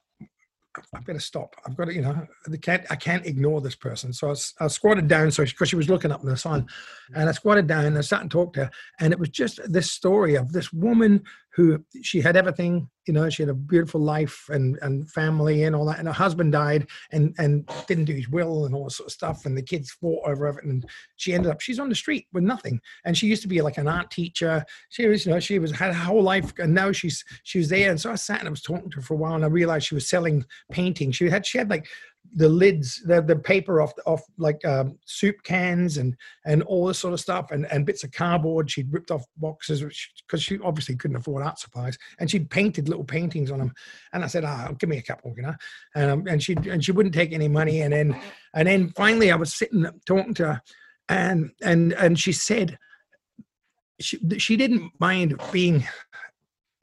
I 0.94 1.00
better 1.00 1.20
stop. 1.20 1.56
I've 1.66 1.76
got 1.76 1.86
to, 1.86 1.94
you 1.94 2.02
know, 2.02 2.26
I 2.50 2.56
can't, 2.56 2.84
I 2.90 2.96
can't 2.96 3.26
ignore 3.26 3.60
this 3.60 3.74
person. 3.74 4.12
So 4.12 4.30
I, 4.30 4.64
I 4.64 4.68
squatted 4.68 5.08
down. 5.08 5.30
So 5.30 5.44
because 5.44 5.68
she 5.68 5.76
was 5.76 5.88
looking 5.88 6.12
up 6.12 6.22
in 6.22 6.28
the 6.28 6.36
sun 6.36 6.66
and 7.14 7.28
I 7.28 7.32
squatted 7.32 7.66
down 7.66 7.84
and 7.84 7.96
I 7.98 8.02
sat 8.02 8.22
and 8.22 8.30
talked 8.30 8.54
to 8.54 8.66
her. 8.66 8.70
And 9.00 9.12
it 9.12 9.18
was 9.18 9.30
just 9.30 9.60
this 9.70 9.90
story 9.90 10.34
of 10.34 10.52
this 10.52 10.72
woman 10.72 11.22
who 11.56 11.82
she 12.02 12.20
had 12.20 12.36
everything 12.36 12.88
you 13.06 13.14
know 13.14 13.28
she 13.30 13.42
had 13.42 13.50
a 13.50 13.54
beautiful 13.54 14.00
life 14.00 14.46
and 14.50 14.78
and 14.82 15.10
family 15.10 15.64
and 15.64 15.74
all 15.74 15.86
that 15.86 15.98
and 15.98 16.06
her 16.06 16.14
husband 16.14 16.52
died 16.52 16.86
and 17.12 17.34
and 17.38 17.68
didn't 17.86 18.04
do 18.04 18.12
his 18.12 18.28
will 18.28 18.66
and 18.66 18.74
all 18.74 18.84
this 18.84 18.96
sort 18.96 19.08
of 19.08 19.12
stuff 19.12 19.46
and 19.46 19.56
the 19.56 19.62
kids 19.62 19.90
fought 19.90 20.22
over 20.26 20.48
it 20.48 20.64
and 20.64 20.86
she 21.16 21.32
ended 21.34 21.50
up 21.50 21.60
she's 21.60 21.78
on 21.78 21.88
the 21.88 21.94
street 21.94 22.26
with 22.32 22.44
nothing. 22.44 22.80
And 23.04 23.16
she 23.16 23.26
used 23.26 23.42
to 23.42 23.48
be 23.48 23.60
like 23.60 23.78
an 23.78 23.88
art 23.88 24.10
teacher. 24.10 24.64
She 24.90 25.06
was 25.06 25.26
you 25.26 25.32
know 25.32 25.40
she 25.40 25.58
was 25.58 25.72
had 25.72 25.94
her 25.94 26.04
whole 26.04 26.22
life 26.22 26.52
and 26.58 26.74
now 26.74 26.92
she's 26.92 27.24
she 27.42 27.58
was 27.58 27.68
there. 27.68 27.90
And 27.90 28.00
so 28.00 28.12
i 28.12 28.14
sat 28.14 28.40
and 28.40 28.48
i 28.48 28.50
was 28.50 28.62
talking 28.62 28.90
to 28.90 28.96
her 28.96 29.02
for 29.02 29.14
a 29.14 29.16
while 29.16 29.34
and 29.34 29.44
i 29.44 29.48
realized 29.48 29.86
she 29.86 29.94
was 29.94 30.08
selling 30.08 30.44
paintings 30.70 31.16
she 31.16 31.28
had 31.28 31.46
she 31.46 31.58
had 31.58 31.70
like 31.70 31.86
the 32.34 32.48
lids, 32.48 33.02
the, 33.04 33.22
the 33.22 33.36
paper 33.36 33.80
off 33.80 33.92
off 34.06 34.22
like 34.38 34.64
um, 34.64 34.98
soup 35.04 35.36
cans 35.42 35.98
and 35.98 36.16
and 36.44 36.62
all 36.64 36.86
this 36.86 36.98
sort 36.98 37.14
of 37.14 37.20
stuff, 37.20 37.50
and, 37.50 37.66
and 37.72 37.86
bits 37.86 38.04
of 38.04 38.12
cardboard. 38.12 38.70
She'd 38.70 38.92
ripped 38.92 39.10
off 39.10 39.24
boxes 39.36 39.82
because 40.26 40.42
she 40.42 40.58
obviously 40.60 40.96
couldn't 40.96 41.16
afford 41.16 41.44
art 41.44 41.58
supplies, 41.58 41.98
and 42.18 42.30
she'd 42.30 42.50
painted 42.50 42.88
little 42.88 43.04
paintings 43.04 43.50
on 43.50 43.58
them. 43.58 43.72
And 44.12 44.24
I 44.24 44.26
said, 44.26 44.44
"Ah, 44.44 44.68
oh, 44.70 44.74
give 44.74 44.88
me 44.88 44.98
a 44.98 45.02
couple," 45.02 45.34
you 45.36 45.42
know. 45.42 45.54
And 45.94 46.10
um, 46.10 46.26
and 46.26 46.42
she 46.42 46.56
and 46.68 46.84
she 46.84 46.92
wouldn't 46.92 47.14
take 47.14 47.32
any 47.32 47.48
money. 47.48 47.82
And 47.82 47.92
then 47.92 48.20
and 48.54 48.68
then 48.68 48.90
finally, 48.90 49.30
I 49.30 49.36
was 49.36 49.54
sitting 49.54 49.86
talking 50.06 50.34
to 50.34 50.46
her, 50.46 50.62
and 51.08 51.50
and 51.62 51.92
and 51.94 52.18
she 52.18 52.32
said 52.32 52.78
she 54.00 54.18
she 54.38 54.56
didn't 54.56 54.92
mind 54.98 55.40
being 55.52 55.84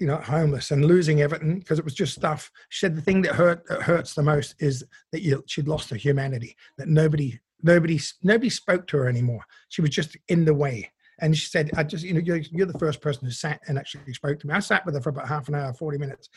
you 0.03 0.07
know, 0.07 0.17
homeless 0.17 0.71
and 0.71 0.83
losing 0.83 1.21
everything 1.21 1.59
because 1.59 1.79
it 1.79 1.85
was 1.85 1.93
just 1.93 2.13
stuff. 2.13 2.51
She 2.67 2.79
said 2.79 2.93
the 2.93 3.01
thing 3.01 3.21
that 3.21 3.35
hurt 3.35 3.65
that 3.69 3.83
hurts 3.83 4.15
the 4.15 4.21
most 4.21 4.53
is 4.59 4.83
that 5.13 5.21
you, 5.21 5.41
she'd 5.47 5.69
lost 5.69 5.89
her 5.91 5.95
humanity. 5.95 6.57
That 6.77 6.89
nobody, 6.89 7.39
nobody, 7.61 7.97
nobody 8.21 8.49
spoke 8.49 8.85
to 8.87 8.97
her 8.97 9.07
anymore. 9.07 9.45
She 9.69 9.81
was 9.81 9.91
just 9.91 10.17
in 10.27 10.43
the 10.43 10.53
way. 10.53 10.91
And 11.19 11.37
she 11.37 11.47
said, 11.47 11.71
"I 11.77 11.83
just, 11.85 12.03
you 12.03 12.13
know, 12.13 12.19
you're, 12.19 12.41
you're 12.51 12.67
the 12.67 12.77
first 12.79 12.99
person 12.99 13.23
who 13.23 13.31
sat 13.31 13.61
and 13.69 13.77
actually 13.77 14.13
spoke 14.13 14.41
to 14.41 14.47
me. 14.47 14.53
I 14.53 14.59
sat 14.59 14.85
with 14.85 14.93
her 14.95 14.99
for 14.99 15.07
about 15.07 15.29
half 15.29 15.47
an 15.47 15.55
hour, 15.55 15.73
forty 15.73 15.97
minutes, 15.97 16.27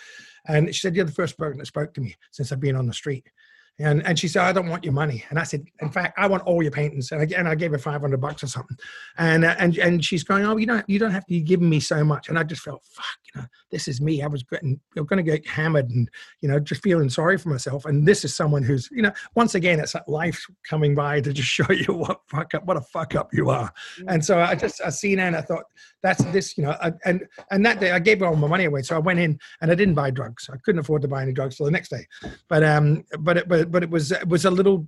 and 0.47 0.73
she 0.73 0.81
said, 0.81 0.95
"You're 0.95 1.05
the 1.05 1.11
first 1.11 1.37
person 1.37 1.59
that 1.59 1.67
spoke 1.67 1.93
to 1.95 2.01
me 2.01 2.15
since 2.31 2.53
I've 2.53 2.61
been 2.61 2.77
on 2.77 2.87
the 2.87 2.95
street." 2.95 3.29
And, 3.79 4.07
and 4.07 4.19
she 4.19 4.27
said, 4.27 4.43
I 4.43 4.53
don't 4.53 4.69
want 4.69 4.85
your 4.85 4.95
money. 4.95 5.25
And 5.29 5.39
I 5.39 5.43
said, 5.43 5.65
in 5.81 5.91
fact, 5.91 6.19
I 6.19 6.27
want 6.27 6.43
all 6.45 6.62
your 6.62 6.73
paintings. 6.73 7.12
And 7.12 7.21
I, 7.21 7.39
and 7.39 7.47
I 7.47 7.55
gave 7.55 7.73
her 7.73 7.79
500 7.79 8.19
bucks 8.19 8.43
or 8.43 8.47
something. 8.47 8.77
And, 9.19 9.45
uh, 9.45 9.55
and, 9.59 9.77
and 9.77 10.05
she's 10.05 10.25
going, 10.25 10.47
oh, 10.47 10.57
you 10.57 10.67
don't, 10.67 10.89
you 10.89 10.99
don't 10.99 11.11
have 11.11 11.27
to, 11.27 11.41
giving 11.41 11.69
me 11.69 11.81
so 11.81 12.03
much. 12.03 12.31
And 12.31 12.39
I 12.39 12.43
just 12.43 12.62
felt, 12.62 12.83
fuck, 12.91 13.05
you 13.35 13.41
know, 13.41 13.47
this 13.71 13.87
is 13.87 14.01
me. 14.01 14.23
I 14.23 14.29
was 14.29 14.43
getting, 14.45 14.81
going 14.95 15.19
to 15.19 15.23
get 15.23 15.47
hammered 15.47 15.91
and, 15.91 16.09
you 16.41 16.49
know, 16.49 16.59
just 16.59 16.83
feeling 16.83 17.11
sorry 17.11 17.37
for 17.37 17.51
myself. 17.51 17.85
And 17.85 18.09
this 18.09 18.25
is 18.25 18.35
someone 18.35 18.62
who's, 18.62 18.89
you 18.91 19.03
know, 19.03 19.12
once 19.35 19.55
again, 19.55 19.79
it's 19.79 19.95
like 19.95 20.09
life 20.09 20.43
coming 20.67 20.95
by 20.95 21.21
to 21.21 21.33
just 21.33 21.49
show 21.57 21.71
you 21.71 21.93
what 21.93 22.21
fuck 22.29 22.55
up, 22.55 22.65
what 22.65 22.79
a 22.79 22.83
fuck 22.83 23.15
up 23.15 23.35
you 23.35 23.51
are. 23.51 23.71
And 24.09 24.25
so 24.25 24.41
I 24.41 24.55
just, 24.55 24.81
I 24.83 24.89
seen 24.89 25.19
her 25.19 25.27
and 25.27 25.37
I 25.37 25.43
thought, 25.43 25.65
that's 26.03 26.25
this, 26.27 26.57
you 26.57 26.65
know, 26.65 26.77
and, 27.05 27.27
and 27.51 27.67
that 27.67 27.81
day 27.81 27.91
I 27.91 27.99
gave 27.99 28.21
her 28.21 28.27
all 28.27 28.37
my 28.37 28.49
money 28.49 28.65
away. 28.65 28.83
So 28.83 28.97
I 28.97 29.01
went 29.01 29.19
in 29.19 29.39
and 29.61 29.71
I 29.71 29.75
didn't 29.75 29.95
buy 29.95 30.11
drugs. 30.11 30.49
I 30.51 30.57
couldn't 30.65 30.79
afford 30.79 31.03
to 31.03 31.09
buy 31.09 31.23
any 31.23 31.33
drugs 31.33 31.57
till 31.57 31.67
the 31.67 31.73
next 31.73 31.91
day. 31.91 32.07
But, 32.49 32.62
um, 32.62 33.05
but, 33.21 33.47
but, 33.49 33.66
it, 33.67 33.73
but, 33.73 33.83
it 33.83 33.91
was, 33.91 34.13
it 34.13 34.29
was 34.29 34.45
a 34.45 34.51
little 34.51 34.87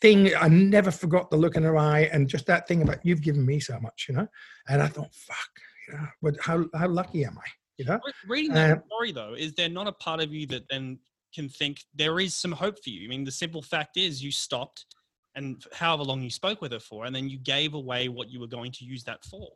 thing. 0.00 0.34
I 0.36 0.48
never 0.48 0.90
forgot 0.90 1.30
the 1.30 1.36
look 1.36 1.56
in 1.56 1.62
her 1.62 1.76
eye 1.76 2.08
and 2.12 2.28
just 2.28 2.46
that 2.46 2.66
thing 2.68 2.82
about 2.82 3.04
you've 3.04 3.22
given 3.22 3.44
me 3.44 3.60
so 3.60 3.78
much, 3.80 4.06
you 4.08 4.14
know? 4.14 4.28
And 4.68 4.82
I 4.82 4.86
thought, 4.86 5.14
fuck, 5.14 5.50
you 5.88 5.94
know, 5.94 6.06
but 6.22 6.34
how, 6.40 6.64
how 6.74 6.88
lucky 6.88 7.24
am 7.24 7.38
I? 7.38 7.48
You 7.76 7.84
know? 7.84 8.00
Reading 8.26 8.54
that 8.54 8.78
uh, 8.78 8.80
story 8.86 9.12
though, 9.12 9.34
is 9.34 9.54
there 9.54 9.68
not 9.68 9.86
a 9.86 9.92
part 9.92 10.20
of 10.20 10.32
you 10.32 10.46
that 10.48 10.64
then 10.70 10.98
can 11.34 11.48
think 11.48 11.80
there 11.94 12.18
is 12.20 12.34
some 12.34 12.52
hope 12.52 12.82
for 12.82 12.90
you? 12.90 13.06
I 13.06 13.08
mean, 13.08 13.24
the 13.24 13.30
simple 13.30 13.62
fact 13.62 13.96
is 13.96 14.22
you 14.22 14.32
stopped 14.32 14.86
and 15.34 15.62
however 15.72 16.02
long 16.02 16.20
you 16.20 16.30
spoke 16.30 16.60
with 16.60 16.72
her 16.72 16.80
for, 16.80 17.04
and 17.04 17.14
then 17.14 17.28
you 17.28 17.38
gave 17.38 17.74
away 17.74 18.08
what 18.08 18.28
you 18.28 18.40
were 18.40 18.48
going 18.48 18.72
to 18.72 18.84
use 18.84 19.04
that 19.04 19.24
for. 19.24 19.48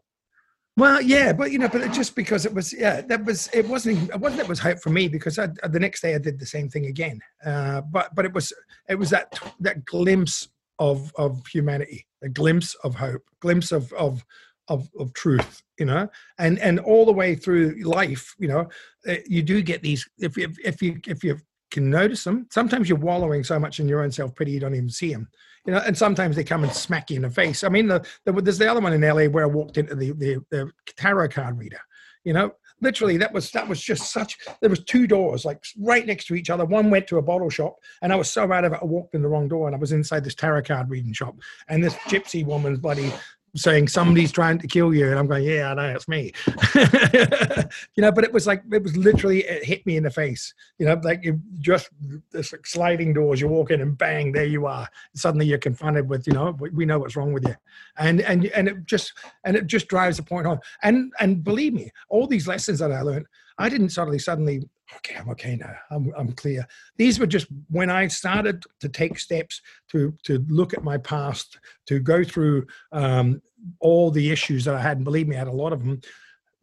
Well, 0.76 1.02
yeah, 1.02 1.34
but 1.34 1.52
you 1.52 1.58
know, 1.58 1.68
but 1.68 1.92
just 1.92 2.16
because 2.16 2.46
it 2.46 2.54
was, 2.54 2.72
yeah, 2.72 3.02
that 3.02 3.24
was, 3.26 3.50
it 3.52 3.68
wasn't, 3.68 4.08
it 4.08 4.18
wasn't, 4.18 4.40
it 4.40 4.48
was 4.48 4.58
hope 4.58 4.78
for 4.78 4.88
me 4.88 5.06
because 5.06 5.38
I, 5.38 5.48
the 5.68 5.80
next 5.80 6.00
day 6.00 6.14
I 6.14 6.18
did 6.18 6.38
the 6.38 6.46
same 6.46 6.70
thing 6.70 6.86
again. 6.86 7.20
Uh, 7.44 7.82
but, 7.82 8.14
but 8.14 8.24
it 8.24 8.32
was, 8.32 8.54
it 8.88 8.94
was 8.94 9.10
that, 9.10 9.38
that 9.60 9.84
glimpse 9.84 10.48
of, 10.78 11.12
of 11.16 11.46
humanity, 11.46 12.06
a 12.22 12.28
glimpse 12.30 12.74
of 12.84 12.94
hope, 12.94 13.22
glimpse 13.40 13.70
of, 13.70 13.92
of, 13.92 14.24
of, 14.68 14.88
of 14.98 15.12
truth, 15.12 15.62
you 15.78 15.84
know, 15.84 16.08
and, 16.38 16.58
and 16.60 16.80
all 16.80 17.04
the 17.04 17.12
way 17.12 17.34
through 17.34 17.76
life, 17.84 18.34
you 18.38 18.48
know, 18.48 18.66
eh, 19.06 19.20
you 19.26 19.42
do 19.42 19.60
get 19.60 19.82
these, 19.82 20.08
if, 20.18 20.38
if, 20.38 20.56
if 20.64 20.80
you, 20.80 20.98
if 21.06 21.22
you 21.22 21.38
can 21.72 21.90
notice 21.90 22.22
them, 22.22 22.46
sometimes 22.50 22.88
you're 22.88 22.98
wallowing 22.98 23.42
so 23.42 23.58
much 23.58 23.80
in 23.80 23.88
your 23.88 24.02
own 24.02 24.12
self 24.12 24.34
pity, 24.36 24.52
you 24.52 24.60
don't 24.60 24.74
even 24.74 24.90
see 24.90 25.12
them 25.12 25.28
you 25.66 25.72
know, 25.72 25.78
and 25.86 25.96
sometimes 25.96 26.36
they 26.36 26.44
come 26.44 26.64
and 26.64 26.72
smack 26.72 27.10
you 27.10 27.16
in 27.16 27.22
the 27.22 27.30
face. 27.30 27.62
I 27.62 27.68
mean, 27.68 27.86
the, 27.86 28.04
the, 28.24 28.32
there's 28.32 28.58
the 28.58 28.70
other 28.70 28.80
one 28.80 28.92
in 28.92 29.00
LA 29.00 29.26
where 29.26 29.44
I 29.44 29.46
walked 29.46 29.78
into 29.78 29.94
the, 29.94 30.12
the, 30.12 30.44
the 30.50 30.70
tarot 30.96 31.28
card 31.28 31.58
reader, 31.58 31.78
you 32.24 32.32
know, 32.32 32.52
literally 32.80 33.16
that 33.16 33.32
was 33.32 33.50
that 33.52 33.68
was 33.68 33.80
just 33.80 34.12
such 34.12 34.36
there 34.60 34.68
was 34.68 34.82
two 34.84 35.06
doors 35.06 35.44
like 35.44 35.62
right 35.78 36.04
next 36.04 36.26
to 36.26 36.34
each 36.34 36.50
other. 36.50 36.64
One 36.64 36.90
went 36.90 37.06
to 37.06 37.18
a 37.18 37.22
bottle 37.22 37.48
shop 37.48 37.76
and 38.02 38.12
i 38.12 38.16
was 38.16 38.28
so 38.28 38.52
out 38.52 38.64
of 38.64 38.72
it 38.72 38.80
i 38.82 38.84
walked 38.84 39.14
in 39.14 39.22
the 39.22 39.28
wrong 39.28 39.46
door 39.46 39.68
and 39.68 39.76
i 39.76 39.78
was 39.78 39.92
inside 39.92 40.24
this 40.24 40.34
tarot 40.34 40.62
card 40.62 40.90
reading 40.90 41.12
shop. 41.12 41.36
And 41.68 41.82
this 41.82 41.94
gypsy 41.94 42.44
woman's 42.44 42.80
bloody 42.80 43.12
saying 43.54 43.88
somebody's 43.88 44.32
trying 44.32 44.58
to 44.58 44.66
kill 44.66 44.94
you 44.94 45.08
and 45.10 45.18
i'm 45.18 45.26
going 45.26 45.44
yeah 45.44 45.70
i 45.70 45.74
know 45.74 45.94
it's 45.94 46.08
me. 46.08 46.32
You 47.96 48.02
know 48.02 48.12
but 48.12 48.24
it 48.24 48.32
was 48.32 48.46
like 48.46 48.62
it 48.70 48.82
was 48.82 48.96
literally 48.96 49.40
it 49.44 49.64
hit 49.64 49.84
me 49.86 49.96
in 49.96 50.02
the 50.02 50.10
face. 50.10 50.54
You 50.78 50.86
know 50.86 51.00
like 51.02 51.24
you 51.24 51.40
just 51.60 51.88
this 52.30 52.52
like 52.52 52.66
sliding 52.66 53.12
doors 53.12 53.40
you 53.40 53.48
walk 53.48 53.70
in 53.70 53.80
and 53.80 53.96
bang 53.96 54.32
there 54.32 54.44
you 54.44 54.66
are. 54.66 54.88
Suddenly 55.14 55.46
you're 55.46 55.58
confronted 55.58 56.08
with 56.08 56.26
you 56.26 56.32
know 56.32 56.56
we 56.72 56.84
know 56.84 56.98
what's 56.98 57.16
wrong 57.16 57.32
with 57.32 57.46
you. 57.46 57.54
And 57.98 58.20
and 58.22 58.46
and 58.46 58.68
it 58.68 58.84
just 58.84 59.12
and 59.44 59.56
it 59.56 59.66
just 59.66 59.88
drives 59.88 60.16
the 60.16 60.22
point 60.22 60.46
home. 60.46 60.60
And 60.82 61.12
and 61.20 61.42
believe 61.42 61.74
me 61.74 61.90
all 62.08 62.26
these 62.26 62.46
lessons 62.48 62.78
that 62.78 62.92
i 62.92 63.02
learned 63.02 63.26
i 63.58 63.68
didn't 63.68 63.90
suddenly 63.90 64.18
suddenly 64.18 64.68
okay, 64.96 65.16
I'm 65.16 65.28
okay 65.30 65.56
now. 65.56 65.74
I'm, 65.90 66.12
I'm 66.16 66.32
clear. 66.32 66.66
These 66.96 67.18
were 67.18 67.26
just 67.26 67.46
when 67.68 67.90
I 67.90 68.06
started 68.08 68.64
to 68.80 68.88
take 68.88 69.18
steps 69.18 69.60
to 69.90 70.14
to 70.24 70.44
look 70.48 70.74
at 70.74 70.84
my 70.84 70.98
past, 70.98 71.58
to 71.86 71.98
go 71.98 72.24
through 72.24 72.66
um, 72.92 73.42
all 73.80 74.10
the 74.10 74.30
issues 74.30 74.64
that 74.64 74.74
I 74.74 74.80
had. 74.80 74.98
And 74.98 75.04
believe 75.04 75.28
me, 75.28 75.36
I 75.36 75.40
had 75.40 75.48
a 75.48 75.52
lot 75.52 75.72
of 75.72 75.80
them. 75.80 76.00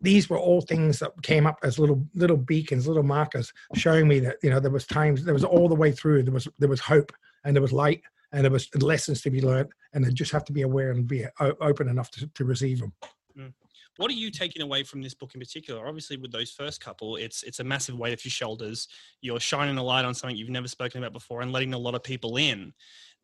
These 0.01 0.29
were 0.29 0.39
all 0.39 0.61
things 0.61 0.99
that 0.99 1.11
came 1.23 1.45
up 1.45 1.59
as 1.63 1.77
little 1.77 2.05
little 2.15 2.37
beacons, 2.37 2.87
little 2.87 3.03
markers, 3.03 3.51
showing 3.75 4.07
me 4.07 4.19
that 4.19 4.37
you 4.41 4.49
know 4.49 4.59
there 4.59 4.71
was 4.71 4.87
times 4.87 5.23
there 5.23 5.33
was 5.33 5.43
all 5.43 5.67
the 5.67 5.75
way 5.75 5.91
through. 5.91 6.23
There 6.23 6.33
was 6.33 6.47
there 6.57 6.69
was 6.69 6.79
hope 6.79 7.11
and 7.43 7.55
there 7.55 7.61
was 7.61 7.73
light 7.73 8.01
and 8.31 8.43
there 8.43 8.51
was 8.51 8.73
lessons 8.75 9.21
to 9.21 9.29
be 9.29 9.41
learned, 9.41 9.69
and 9.93 10.05
I 10.05 10.09
just 10.09 10.31
have 10.31 10.45
to 10.45 10.53
be 10.53 10.61
aware 10.61 10.91
and 10.91 11.07
be 11.07 11.25
open 11.39 11.89
enough 11.89 12.11
to, 12.11 12.27
to 12.27 12.45
receive 12.45 12.79
them. 12.79 12.93
Mm. 13.37 13.53
What 13.99 14.09
are 14.09 14.15
you 14.15 14.31
taking 14.31 14.61
away 14.61 14.83
from 14.83 15.01
this 15.01 15.13
book 15.13 15.31
in 15.33 15.41
particular? 15.41 15.85
Obviously, 15.85 16.15
with 16.15 16.31
those 16.31 16.51
first 16.51 16.79
couple, 16.79 17.17
it's 17.17 17.43
it's 17.43 17.59
a 17.59 17.65
massive 17.65 17.99
weight 17.99 18.13
off 18.13 18.23
your 18.23 18.31
shoulders. 18.31 18.87
You're 19.19 19.41
shining 19.41 19.77
a 19.77 19.83
light 19.83 20.05
on 20.05 20.13
something 20.13 20.37
you've 20.37 20.47
never 20.47 20.69
spoken 20.69 21.03
about 21.03 21.11
before 21.11 21.41
and 21.41 21.51
letting 21.51 21.73
a 21.73 21.77
lot 21.77 21.95
of 21.95 22.01
people 22.01 22.37
in. 22.37 22.71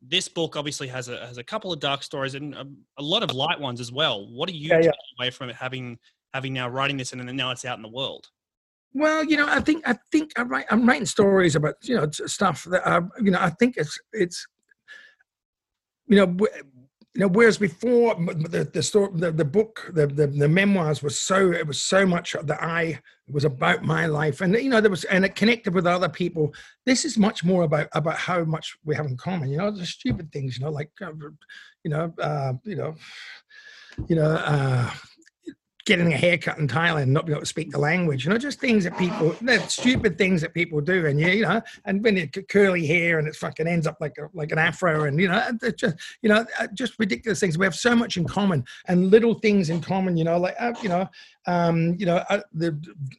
This 0.02 0.28
book 0.28 0.54
obviously 0.54 0.86
has 0.88 1.08
a 1.08 1.26
has 1.26 1.38
a 1.38 1.42
couple 1.42 1.72
of 1.72 1.80
dark 1.80 2.02
stories 2.02 2.34
and 2.34 2.54
a, 2.54 2.66
a 2.98 3.02
lot 3.02 3.22
of 3.22 3.32
light 3.32 3.58
ones 3.58 3.80
as 3.80 3.90
well. 3.90 4.28
What 4.30 4.50
are 4.50 4.52
you 4.52 4.68
yeah, 4.68 4.76
taking 4.76 4.90
yeah. 4.90 5.24
away 5.24 5.30
from 5.30 5.48
it 5.48 5.56
having 5.56 5.96
having 6.34 6.52
now 6.52 6.68
writing 6.68 6.98
this 6.98 7.12
and 7.12 7.26
then 7.26 7.34
now 7.34 7.52
it's 7.52 7.64
out 7.64 7.78
in 7.78 7.82
the 7.82 7.88
world? 7.88 8.26
Well, 8.92 9.24
you 9.24 9.38
know, 9.38 9.48
I 9.48 9.60
think 9.60 9.82
I 9.88 9.96
think 10.12 10.32
I 10.36 10.42
write, 10.42 10.66
I'm 10.70 10.86
writing 10.86 11.06
stories 11.06 11.56
about 11.56 11.76
you 11.84 11.96
know 11.96 12.10
stuff 12.10 12.64
that 12.64 12.86
I, 12.86 13.00
you 13.18 13.30
know 13.30 13.40
I 13.40 13.48
think 13.48 13.78
it's 13.78 13.98
it's 14.12 14.46
you 16.06 16.16
know 16.16 16.36
know, 17.20 17.28
whereas 17.28 17.58
before 17.58 18.14
the 18.14 18.68
the 18.72 18.82
story, 18.82 19.10
the, 19.14 19.30
the 19.32 19.44
book, 19.44 19.90
the, 19.92 20.06
the, 20.06 20.26
the 20.26 20.48
memoirs 20.48 21.02
was 21.02 21.20
so 21.20 21.52
it 21.52 21.66
was 21.66 21.80
so 21.80 22.04
much 22.04 22.36
that 22.42 22.62
I 22.62 23.00
was 23.30 23.44
about 23.44 23.82
my 23.82 24.06
life, 24.06 24.40
and 24.40 24.54
you 24.54 24.68
know 24.68 24.80
there 24.80 24.90
was 24.90 25.04
and 25.04 25.24
it 25.24 25.34
connected 25.34 25.74
with 25.74 25.86
other 25.86 26.08
people. 26.08 26.54
This 26.84 27.04
is 27.04 27.16
much 27.16 27.44
more 27.44 27.64
about 27.64 27.88
about 27.92 28.16
how 28.16 28.44
much 28.44 28.76
we 28.84 28.94
have 28.94 29.06
in 29.06 29.16
common. 29.16 29.48
You 29.48 29.58
know, 29.58 29.70
the 29.70 29.86
stupid 29.86 30.30
things. 30.32 30.58
You 30.58 30.64
know, 30.64 30.70
like 30.70 30.90
uh, 31.00 31.12
you 31.84 31.90
know, 31.90 32.12
uh, 32.20 32.52
you 32.64 32.76
know, 32.76 32.94
you 34.08 34.16
know. 34.16 34.30
Uh, 34.30 34.90
getting 35.86 36.12
a 36.12 36.16
haircut 36.16 36.58
in 36.58 36.66
Thailand, 36.66 37.08
not 37.08 37.26
being 37.26 37.36
able 37.36 37.42
to 37.42 37.46
speak 37.46 37.70
the 37.70 37.78
language, 37.78 38.24
you 38.24 38.30
know, 38.30 38.38
just 38.38 38.60
things 38.60 38.82
that 38.82 38.98
people, 38.98 39.34
that 39.42 39.70
stupid 39.70 40.18
things 40.18 40.40
that 40.42 40.52
people 40.52 40.80
do. 40.80 41.06
And, 41.06 41.18
you 41.18 41.42
know, 41.42 41.62
and 41.84 42.02
when 42.02 42.18
it 42.18 42.36
curly 42.48 42.84
hair 42.84 43.20
and 43.20 43.28
it 43.28 43.36
fucking 43.36 43.68
ends 43.68 43.86
up 43.86 43.96
like 44.00 44.18
a, 44.18 44.28
like 44.34 44.50
an 44.50 44.58
afro 44.58 45.04
and, 45.04 45.18
you 45.20 45.28
know, 45.28 45.48
just, 45.76 45.96
you 46.22 46.28
know, 46.28 46.44
uh, 46.58 46.66
just 46.74 46.98
ridiculous 46.98 47.38
things. 47.38 47.56
We 47.56 47.64
have 47.64 47.76
so 47.76 47.94
much 47.94 48.16
in 48.16 48.24
common 48.24 48.64
and 48.88 49.12
little 49.12 49.34
things 49.34 49.70
in 49.70 49.80
common, 49.80 50.16
you 50.16 50.24
know, 50.24 50.38
like, 50.38 50.56
uh, 50.58 50.74
you 50.82 50.88
know, 50.88 51.08
um, 51.46 51.94
you 51.98 52.06
know, 52.06 52.16
uh, 52.28 52.40
the, 52.52 52.72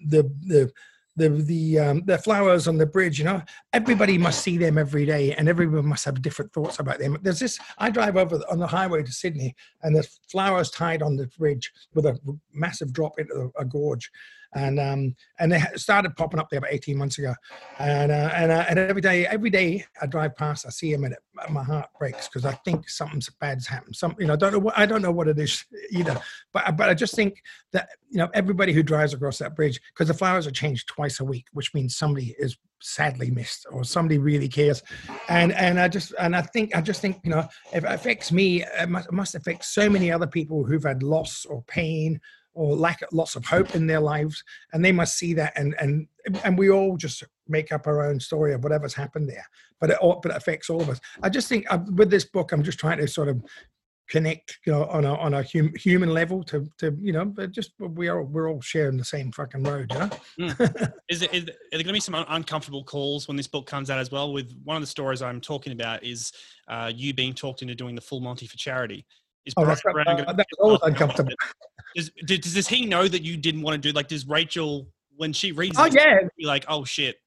the, 0.05 0.23
the, 0.45 0.71
the 1.17 1.29
the 1.29 1.79
um, 1.79 2.03
the 2.05 2.17
flowers 2.17 2.67
on 2.67 2.77
the 2.77 2.85
bridge. 2.85 3.19
You 3.19 3.25
know, 3.25 3.41
everybody 3.73 4.17
must 4.17 4.41
see 4.41 4.57
them 4.57 4.77
every 4.77 5.05
day, 5.05 5.33
and 5.33 5.49
everyone 5.49 5.87
must 5.87 6.05
have 6.05 6.21
different 6.21 6.53
thoughts 6.53 6.79
about 6.79 6.99
them. 6.99 7.17
There's 7.21 7.39
this. 7.39 7.59
I 7.77 7.89
drive 7.89 8.15
over 8.15 8.39
on 8.49 8.59
the 8.59 8.67
highway 8.67 9.03
to 9.03 9.11
Sydney, 9.11 9.55
and 9.81 9.95
there's 9.95 10.19
flowers 10.29 10.69
tied 10.69 11.01
on 11.01 11.17
the 11.17 11.27
bridge 11.37 11.71
with 11.93 12.05
a 12.05 12.17
massive 12.53 12.93
drop 12.93 13.19
into 13.19 13.51
a 13.57 13.65
gorge, 13.65 14.09
and 14.57 14.79
um, 14.79 15.15
and 15.39 15.51
they 15.51 15.61
started 15.75 16.15
popping 16.15 16.39
up 16.39 16.49
there 16.49 16.57
about 16.57 16.73
18 16.73 16.97
months 16.97 17.19
ago, 17.19 17.33
and 17.79 18.11
uh, 18.11 18.31
and 18.33 18.51
uh, 18.51 18.65
and 18.67 18.79
every 18.79 19.01
day, 19.01 19.27
every 19.27 19.51
day 19.51 19.85
I 20.01 20.07
drive 20.07 20.35
past, 20.35 20.65
I 20.65 20.69
see 20.69 20.91
them, 20.91 21.03
and 21.03 21.13
it, 21.13 21.19
my 21.49 21.63
heart 21.63 21.89
breaks 21.99 22.27
because 22.27 22.43
I 22.43 22.53
think 22.65 22.89
something 22.89 23.21
bad's 23.39 23.67
happened. 23.67 23.95
Some, 23.95 24.15
you 24.19 24.25
know, 24.25 24.33
I 24.33 24.37
don't 24.37 24.53
know 24.53 24.59
what 24.59 24.77
I 24.77 24.85
don't 24.85 25.01
know 25.03 25.11
what 25.11 25.27
it 25.27 25.37
is 25.37 25.63
either, 25.91 26.19
but 26.53 26.75
but 26.75 26.89
I 26.89 26.95
just 26.95 27.15
think 27.15 27.41
that 27.71 27.89
you 28.09 28.17
know 28.17 28.29
everybody 28.33 28.73
who 28.73 28.81
drives 28.81 29.13
across 29.13 29.37
that 29.37 29.55
bridge 29.55 29.79
because 29.93 30.07
the 30.07 30.13
flowers 30.13 30.47
are 30.47 30.51
changed 30.51 30.87
twice 30.87 31.19
a 31.19 31.25
week, 31.25 31.45
which 31.53 31.73
means 31.73 31.95
somebody 31.95 32.35
is 32.39 32.57
sadly 32.81 33.29
missed 33.31 33.65
or 33.71 33.83
somebody 33.83 34.17
really 34.17 34.47
cares. 34.47 34.81
And 35.29 35.51
and 35.53 35.79
i 35.79 35.87
just 35.87 36.13
and 36.19 36.35
i 36.35 36.41
think 36.41 36.75
i 36.75 36.81
just 36.81 37.01
think 37.01 37.19
you 37.23 37.31
know 37.31 37.47
if 37.73 37.83
it 37.83 37.91
affects 37.91 38.31
me 38.31 38.63
it 38.63 38.87
must, 38.87 39.07
it 39.07 39.13
must 39.13 39.35
affect 39.35 39.65
so 39.65 39.89
many 39.89 40.11
other 40.11 40.27
people 40.27 40.63
who've 40.63 40.83
had 40.83 41.01
loss 41.01 41.43
or 41.45 41.63
pain 41.63 42.21
or 42.57 42.75
lack 42.75 43.01
lots 43.13 43.35
of 43.35 43.45
hope 43.45 43.75
in 43.75 43.87
their 43.87 43.99
lives 43.99 44.43
and 44.73 44.83
they 44.83 44.91
must 44.91 45.17
see 45.17 45.33
that 45.33 45.53
and 45.55 45.75
and 45.79 46.07
and 46.43 46.57
we 46.57 46.69
all 46.69 46.97
just 46.97 47.23
make 47.47 47.71
up 47.71 47.87
our 47.87 48.05
own 48.05 48.19
story 48.19 48.53
of 48.53 48.63
whatever's 48.63 48.93
happened 48.93 49.29
there 49.29 49.45
but 49.79 49.91
it 49.91 49.97
all 49.99 50.19
but 50.21 50.31
it 50.31 50.37
affects 50.37 50.69
all 50.69 50.81
of 50.81 50.89
us. 50.89 50.99
I 51.21 51.29
just 51.29 51.47
think 51.47 51.65
uh, 51.71 51.79
with 51.95 52.09
this 52.09 52.25
book 52.25 52.51
i'm 52.51 52.63
just 52.63 52.79
trying 52.79 52.97
to 52.97 53.07
sort 53.07 53.29
of 53.29 53.41
connect 54.09 54.59
you 54.65 54.71
know 54.71 54.85
on 54.85 55.03
a 55.05 55.13
on 55.15 55.33
a 55.33 55.43
hum, 55.43 55.71
human 55.75 56.09
level 56.09 56.41
to 56.41 56.65
to 56.77 56.97
you 56.99 57.11
know 57.11 57.25
but 57.25 57.51
just 57.51 57.71
we 57.77 58.07
are 58.07 58.23
we're 58.23 58.49
all 58.49 58.61
sharing 58.61 58.97
the 58.97 59.03
same 59.03 59.31
fucking 59.31 59.63
road 59.63 59.91
you 59.91 59.99
know? 59.99 60.09
Mm. 60.39 60.93
is, 61.09 61.21
it, 61.21 61.33
is, 61.33 61.45
there 61.45 61.53
going 61.71 61.87
to 61.87 61.93
be 61.93 61.99
some 61.99 62.15
un- 62.15 62.25
uncomfortable 62.29 62.83
calls 62.83 63.27
when 63.27 63.35
this 63.35 63.47
book 63.47 63.65
comes 63.65 63.89
out 63.89 63.99
as 63.99 64.11
well? 64.11 64.31
With 64.31 64.53
one 64.63 64.77
of 64.77 64.81
the 64.81 64.87
stories 64.87 65.21
i'm 65.21 65.41
talking 65.41 65.73
about 65.73 66.03
is 66.03 66.31
uh, 66.67 66.91
you 66.93 67.13
being 67.13 67.33
talked 67.33 67.61
into 67.61 67.75
doing 67.75 67.95
the 67.95 68.01
full 68.01 68.21
monty 68.21 68.47
for 68.47 68.57
charity. 68.57 69.05
Is 69.45 69.53
oh, 69.57 69.65
that's, 69.65 69.81
uh, 69.85 70.33
that's 70.33 70.53
always 70.59 70.79
uncomfortable 70.83 71.33
does, 71.97 72.11
does, 72.25 72.53
does 72.53 72.67
he 72.67 72.85
know 72.85 73.07
that 73.09 73.23
you 73.23 73.35
didn't 73.35 73.63
want 73.63 73.73
to 73.73 73.89
do 73.89 73.91
like 73.93 74.07
does 74.07 74.25
Rachel 74.27 74.87
when 75.17 75.33
she 75.33 75.51
reads 75.51 75.77
oh 75.77 75.85
it, 75.85 75.95
yeah 75.95 76.19
be 76.37 76.45
like 76.45 76.63
oh 76.69 76.85
shit 76.85 77.17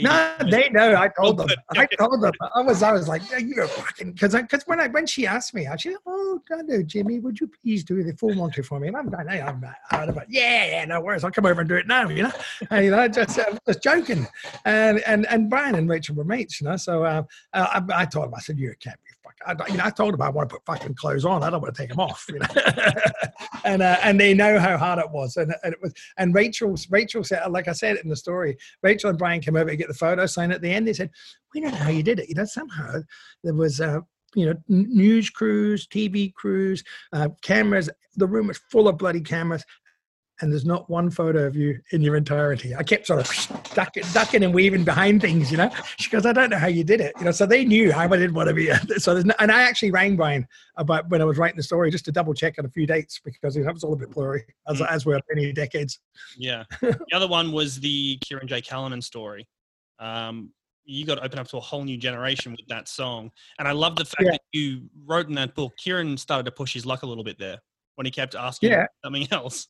No, 0.00 0.34
they 0.50 0.68
know. 0.70 0.96
I 0.96 1.08
told 1.08 1.40
Oh, 1.40 1.46
them. 1.46 1.56
I 1.76 1.86
told 1.86 2.20
them. 2.20 2.32
I 2.56 2.62
was, 2.62 2.82
I 2.82 2.90
was 2.90 3.06
like, 3.06 3.22
"Yeah, 3.30 3.38
you're 3.38 3.68
fucking, 3.68 4.10
because, 4.10 4.34
because 4.34 4.64
when 4.66 4.80
I, 4.80 4.88
when 4.88 5.06
she 5.06 5.24
asked 5.24 5.54
me, 5.54 5.68
I 5.68 5.76
said, 5.76 5.94
"Oh, 6.04 6.40
God, 6.50 6.66
no, 6.66 6.82
Jimmy, 6.82 7.20
would 7.20 7.38
you 7.38 7.48
please 7.62 7.84
do 7.84 8.02
the 8.02 8.12
full 8.16 8.34
Monty 8.34 8.62
for 8.62 8.80
me?" 8.80 8.88
And 8.88 8.96
I'm, 8.96 9.14
I'm, 9.14 9.28
I'm, 9.28 9.64
I'm 9.92 10.14
like, 10.16 10.26
yeah, 10.28 10.66
yeah, 10.66 10.84
no 10.84 11.00
worries. 11.00 11.22
I'll 11.22 11.30
come 11.30 11.46
over 11.46 11.60
and 11.60 11.68
do 11.68 11.76
it 11.76 11.86
now. 11.86 12.08
You 12.08 12.24
know, 12.24 12.32
and, 12.70 12.84
you 12.84 12.90
know, 12.90 13.06
just, 13.06 13.38
uh, 13.38 13.56
just 13.68 13.84
joking. 13.84 14.26
And 14.64 14.98
and 15.06 15.28
and 15.28 15.48
Brian 15.48 15.76
and 15.76 15.88
Rachel 15.88 16.16
were 16.16 16.24
mates, 16.24 16.60
you 16.60 16.66
know. 16.66 16.76
So 16.76 17.04
uh, 17.04 17.22
uh, 17.52 17.80
I, 17.88 18.02
I 18.02 18.04
told 18.04 18.26
him, 18.26 18.34
I 18.34 18.40
said, 18.40 18.58
"You 18.58 18.74
can't 18.80 18.98
be 19.04 19.10
fucking." 19.10 19.13
I, 19.46 19.54
you 19.68 19.76
know, 19.76 19.84
I 19.84 19.90
told 19.90 20.14
him 20.14 20.22
I 20.22 20.28
want 20.28 20.48
to 20.48 20.54
put 20.56 20.64
fucking 20.64 20.94
clothes 20.94 21.24
on. 21.24 21.42
I 21.42 21.50
don't 21.50 21.60
want 21.60 21.74
to 21.74 21.80
take 21.80 21.90
them 21.90 22.00
off. 22.00 22.24
You 22.28 22.38
know, 22.38 22.46
and 23.64 23.82
uh, 23.82 23.98
and 24.02 24.18
they 24.18 24.34
know 24.34 24.58
how 24.58 24.76
hard 24.76 24.98
it 24.98 25.10
was. 25.10 25.36
And, 25.36 25.54
and 25.62 25.72
it 25.72 25.82
was. 25.82 25.92
And 26.18 26.34
Rachel, 26.34 26.74
Rachel 26.90 27.24
said, 27.24 27.46
like 27.50 27.68
I 27.68 27.72
said 27.72 27.96
in 27.98 28.08
the 28.08 28.16
story, 28.16 28.56
Rachel 28.82 29.10
and 29.10 29.18
Brian 29.18 29.40
came 29.40 29.56
over 29.56 29.70
to 29.70 29.76
get 29.76 29.88
the 29.88 29.94
photo 29.94 30.26
signed 30.26 30.52
at 30.52 30.62
the 30.62 30.72
end. 30.72 30.86
They 30.86 30.92
said, 30.92 31.10
"We 31.52 31.60
don't 31.60 31.72
know 31.72 31.78
how 31.78 31.90
you 31.90 32.02
did 32.02 32.18
it. 32.18 32.28
You 32.28 32.34
know, 32.34 32.44
somehow 32.44 33.00
there 33.42 33.54
was." 33.54 33.80
Uh, 33.80 34.00
you 34.36 34.46
know, 34.46 34.54
news 34.66 35.30
crews, 35.30 35.86
TV 35.86 36.34
crews, 36.34 36.82
uh, 37.12 37.28
cameras. 37.42 37.88
The 38.16 38.26
room 38.26 38.48
was 38.48 38.58
full 38.68 38.88
of 38.88 38.98
bloody 38.98 39.20
cameras, 39.20 39.64
and 40.40 40.50
there's 40.52 40.64
not 40.64 40.90
one 40.90 41.10
photo 41.10 41.46
of 41.46 41.54
you 41.54 41.78
in 41.92 42.00
your 42.02 42.16
entirety. 42.16 42.74
I 42.74 42.82
kept 42.82 43.06
sort 43.06 43.20
of 43.20 43.64
ducking, 43.74 44.02
ducking 44.12 44.42
and 44.42 44.52
weaving 44.52 44.82
behind 44.84 45.20
things, 45.20 45.50
you 45.50 45.56
know. 45.56 45.70
She 45.98 46.10
goes, 46.10 46.26
I 46.26 46.32
don't 46.32 46.50
know 46.50 46.58
how 46.58 46.66
you 46.66 46.82
did 46.82 47.00
it, 47.00 47.12
you 47.18 47.24
know. 47.24 47.30
So 47.30 47.46
they 47.46 47.64
knew 47.64 47.92
how 47.92 48.02
I 48.02 48.08
didn't 48.08 48.34
want 48.34 48.48
to 48.48 48.54
be. 48.54 48.70
So 48.98 49.14
there's 49.14 49.24
no, 49.24 49.34
and 49.38 49.52
I 49.52 49.62
actually 49.62 49.92
rang 49.92 50.16
Brian 50.16 50.46
about 50.76 51.08
when 51.08 51.20
I 51.22 51.24
was 51.24 51.38
writing 51.38 51.56
the 51.56 51.62
story 51.62 51.90
just 51.90 52.04
to 52.06 52.12
double 52.12 52.34
check 52.34 52.54
on 52.58 52.64
a 52.66 52.68
few 52.68 52.86
dates 52.86 53.20
because 53.24 53.56
it 53.56 53.64
was 53.72 53.84
all 53.84 53.92
a 53.92 53.96
bit 53.96 54.10
blurry 54.10 54.44
as, 54.68 54.80
Mm. 54.80 54.88
as 54.90 55.06
were 55.06 55.20
many 55.32 55.52
decades. 55.52 56.00
Yeah. 56.36 56.64
the 56.80 56.98
other 57.12 57.28
one 57.28 57.52
was 57.52 57.78
the 57.78 58.18
Kirin 58.24 58.46
J. 58.46 58.60
Callinan 58.60 59.02
story. 59.02 59.46
Um, 60.00 60.50
you 60.84 61.06
got 61.06 61.14
to 61.14 61.24
open 61.24 61.38
up 61.38 61.48
to 61.48 61.56
a 61.56 61.60
whole 61.60 61.84
new 61.84 61.96
generation 61.96 62.52
with 62.52 62.66
that 62.68 62.88
song. 62.88 63.30
And 63.58 63.66
I 63.68 63.72
love 63.72 63.96
the 63.96 64.04
fact 64.04 64.22
Yeah. 64.22 64.30
that 64.32 64.40
you 64.52 64.82
wrote 65.06 65.28
in 65.28 65.34
that 65.36 65.54
book, 65.54 65.72
Kirin 65.82 66.18
started 66.18 66.44
to 66.44 66.50
push 66.50 66.74
his 66.74 66.84
luck 66.84 67.02
a 67.04 67.06
little 67.06 67.24
bit 67.24 67.38
there 67.38 67.58
when 67.94 68.04
he 68.04 68.10
kept 68.10 68.34
asking 68.34 68.70
Yeah. 68.70 68.86
something 69.04 69.26
else. 69.32 69.66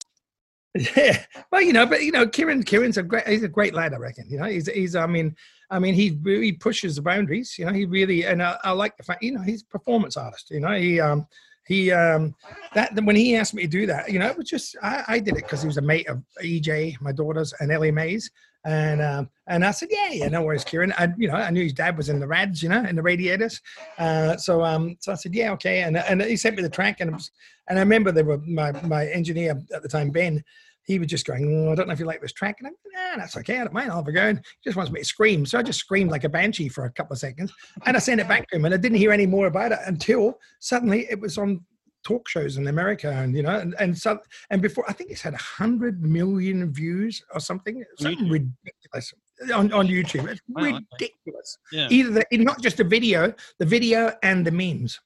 Yeah, 0.75 1.23
well, 1.53 1.63
you 1.63 1.73
know, 1.73 1.87
but 1.87 2.03
you 2.03 2.11
know, 2.11 2.27
Kirin, 2.27 2.65
Kirin's 2.65 2.99
a 2.99 3.03
great, 3.03 3.29
he's 3.29 3.45
a 3.45 3.49
great 3.49 3.75
lad, 3.75 3.95
I 3.95 3.99
reckon. 3.99 4.29
You 4.29 4.39
know, 4.39 4.47
he's, 4.47 4.67
he's, 4.67 4.97
I 4.97 5.07
mean, 5.07 5.37
I 5.71 5.79
mean, 5.79 5.95
he 5.95 6.19
really 6.23 6.51
pushes 6.53 6.97
the 6.97 7.03
boundaries. 7.03 7.57
You 7.57 7.67
know, 7.67 7.73
he 7.73 7.85
really, 7.85 8.27
and 8.27 8.43
I, 8.43 8.57
I 8.65 8.73
like 8.73 8.97
the 8.97 9.05
fact, 9.05 9.23
you 9.23 9.33
know, 9.33 9.43
he's 9.43 9.63
a 9.63 9.67
performance 9.67 10.17
artist. 10.17 10.51
You 10.51 10.61
know, 10.61 10.75
he, 10.75 11.01
um, 11.01 11.29
he, 11.67 11.93
um, 11.93 12.35
that 12.75 12.93
when 13.05 13.17
he 13.17 13.37
asked 13.37 13.55
me 13.55 13.63
to 13.63 13.69
do 13.69 13.87
that, 13.87 14.11
you 14.11 14.19
know, 14.19 14.27
it 14.27 14.37
was 14.37 14.49
just 14.49 14.77
I, 14.83 15.05
I 15.07 15.19
did 15.21 15.37
it 15.37 15.45
because 15.45 15.63
he 15.63 15.69
was 15.69 15.79
a 15.79 15.83
mate 15.83 16.09
of 16.09 16.23
EJ, 16.43 17.01
my 17.01 17.13
daughters, 17.13 17.55
and 17.61 17.71
Elly-May's, 17.71 18.31
and 18.65 19.03
um, 19.03 19.31
and 19.47 19.65
I 19.65 19.71
said, 19.71 19.89
yeah, 19.91 20.11
yeah, 20.11 20.29
no 20.29 20.43
worries, 20.43 20.65
Kirin. 20.65 20.93
I, 20.97 21.13
you 21.17 21.29
know, 21.29 21.35
I 21.35 21.51
knew 21.51 21.63
his 21.63 21.73
dad 21.73 21.97
was 21.97 22.09
in 22.09 22.21
the 22.21 22.27
Rads, 22.27 22.63
you 22.63 22.69
know, 22.69 22.85
in 22.85 22.97
the 22.97 23.03
Radiators, 23.03 23.61
uh, 23.99 24.37
so 24.37 24.65
um, 24.65 24.97
so 25.01 25.13
I 25.13 25.17
said, 25.17 25.35
yeah, 25.35 25.53
okay, 25.53 25.83
and 25.83 25.97
and 25.97 26.23
he 26.23 26.37
sent 26.37 26.57
me 26.57 26.63
the 26.63 26.69
track, 26.69 27.01
and 27.01 27.13
was, 27.13 27.31
and 27.69 27.79
I 27.79 27.83
remember 27.83 28.13
there 28.13 28.25
were 28.25 28.39
my 28.39 28.73
my 28.83 29.07
engineer 29.09 29.61
at 29.75 29.83
the 29.83 29.89
time, 29.89 30.11
Ben 30.11 30.43
he 30.85 30.99
was 30.99 31.09
just 31.09 31.27
going, 31.27 31.67
oh, 31.67 31.73
I 31.73 31.75
don't 31.75 31.87
know 31.89 31.95
if 31.95 31.99
you 31.99 32.07
like 32.07 32.21
this 32.21 32.33
track. 32.33 32.57
And 32.59 32.69
I'm, 32.69 32.75
nah, 32.93 33.17
that's 33.17 33.37
okay. 33.39 33.57
I 33.59 33.65
don't 33.65 33.73
mind. 33.73 33.91
I'll 33.91 33.99
have 33.99 34.09
a 34.09 34.13
go. 34.13 34.29
And 34.29 34.39
he 34.39 34.69
just 34.69 34.77
wants 34.77 34.93
me 34.93 35.01
to 35.01 35.05
scream. 35.05 35.47
So 35.47 35.59
I 35.59 35.63
just 35.63 35.79
screamed 35.79 36.11
like 36.11 36.25
a 36.25 36.29
banshee 36.29 36.69
for 36.69 36.85
a 36.85 36.93
couple 36.93 37.15
of 37.15 37.19
seconds. 37.19 37.53
And 37.87 37.97
I 37.97 38.01
sent 38.01 38.21
it 38.21 38.29
back 38.29 38.49
to 38.49 38.57
him. 38.57 38.67
And 38.67 38.75
I 38.75 38.77
didn't 38.77 38.99
hear 38.99 39.11
any 39.11 39.27
more 39.27 39.47
about 39.47 39.73
it 39.73 39.79
until 39.87 40.39
suddenly 40.61 41.07
it 41.11 41.19
was 41.19 41.39
on 41.39 41.65
talk 42.05 42.29
shows 42.29 42.57
in 42.57 42.69
America. 42.69 43.11
And, 43.11 43.35
you 43.35 43.43
know, 43.43 43.59
and, 43.59 43.75
and 43.79 43.97
so, 43.97 44.19
and 44.51 44.63
before, 44.63 44.85
I 44.89 44.93
think 44.93 45.11
it's 45.11 45.23
had 45.23 45.33
100 45.33 46.03
million 46.03 46.73
views 46.73 47.23
or 47.33 47.41
something. 47.41 47.85
Something 47.99 48.27
YouTube. 48.27 48.31
ridiculous 48.31 49.13
on, 49.55 49.73
on 49.73 49.89
YouTube. 49.89 50.29
It's 50.29 50.41
Wow, 50.49 50.65
okay. 50.65 50.81
ridiculous. 50.93 51.59
Yeah. 51.73 51.89
Either 51.91 52.25
the, 52.31 52.39
not 52.39 52.63
just 52.63 52.77
the 52.77 52.85
video, 52.85 53.33
the 53.59 53.67
video 53.67 54.13
and 54.23 54.47
the 54.47 54.51
memes. 54.53 55.01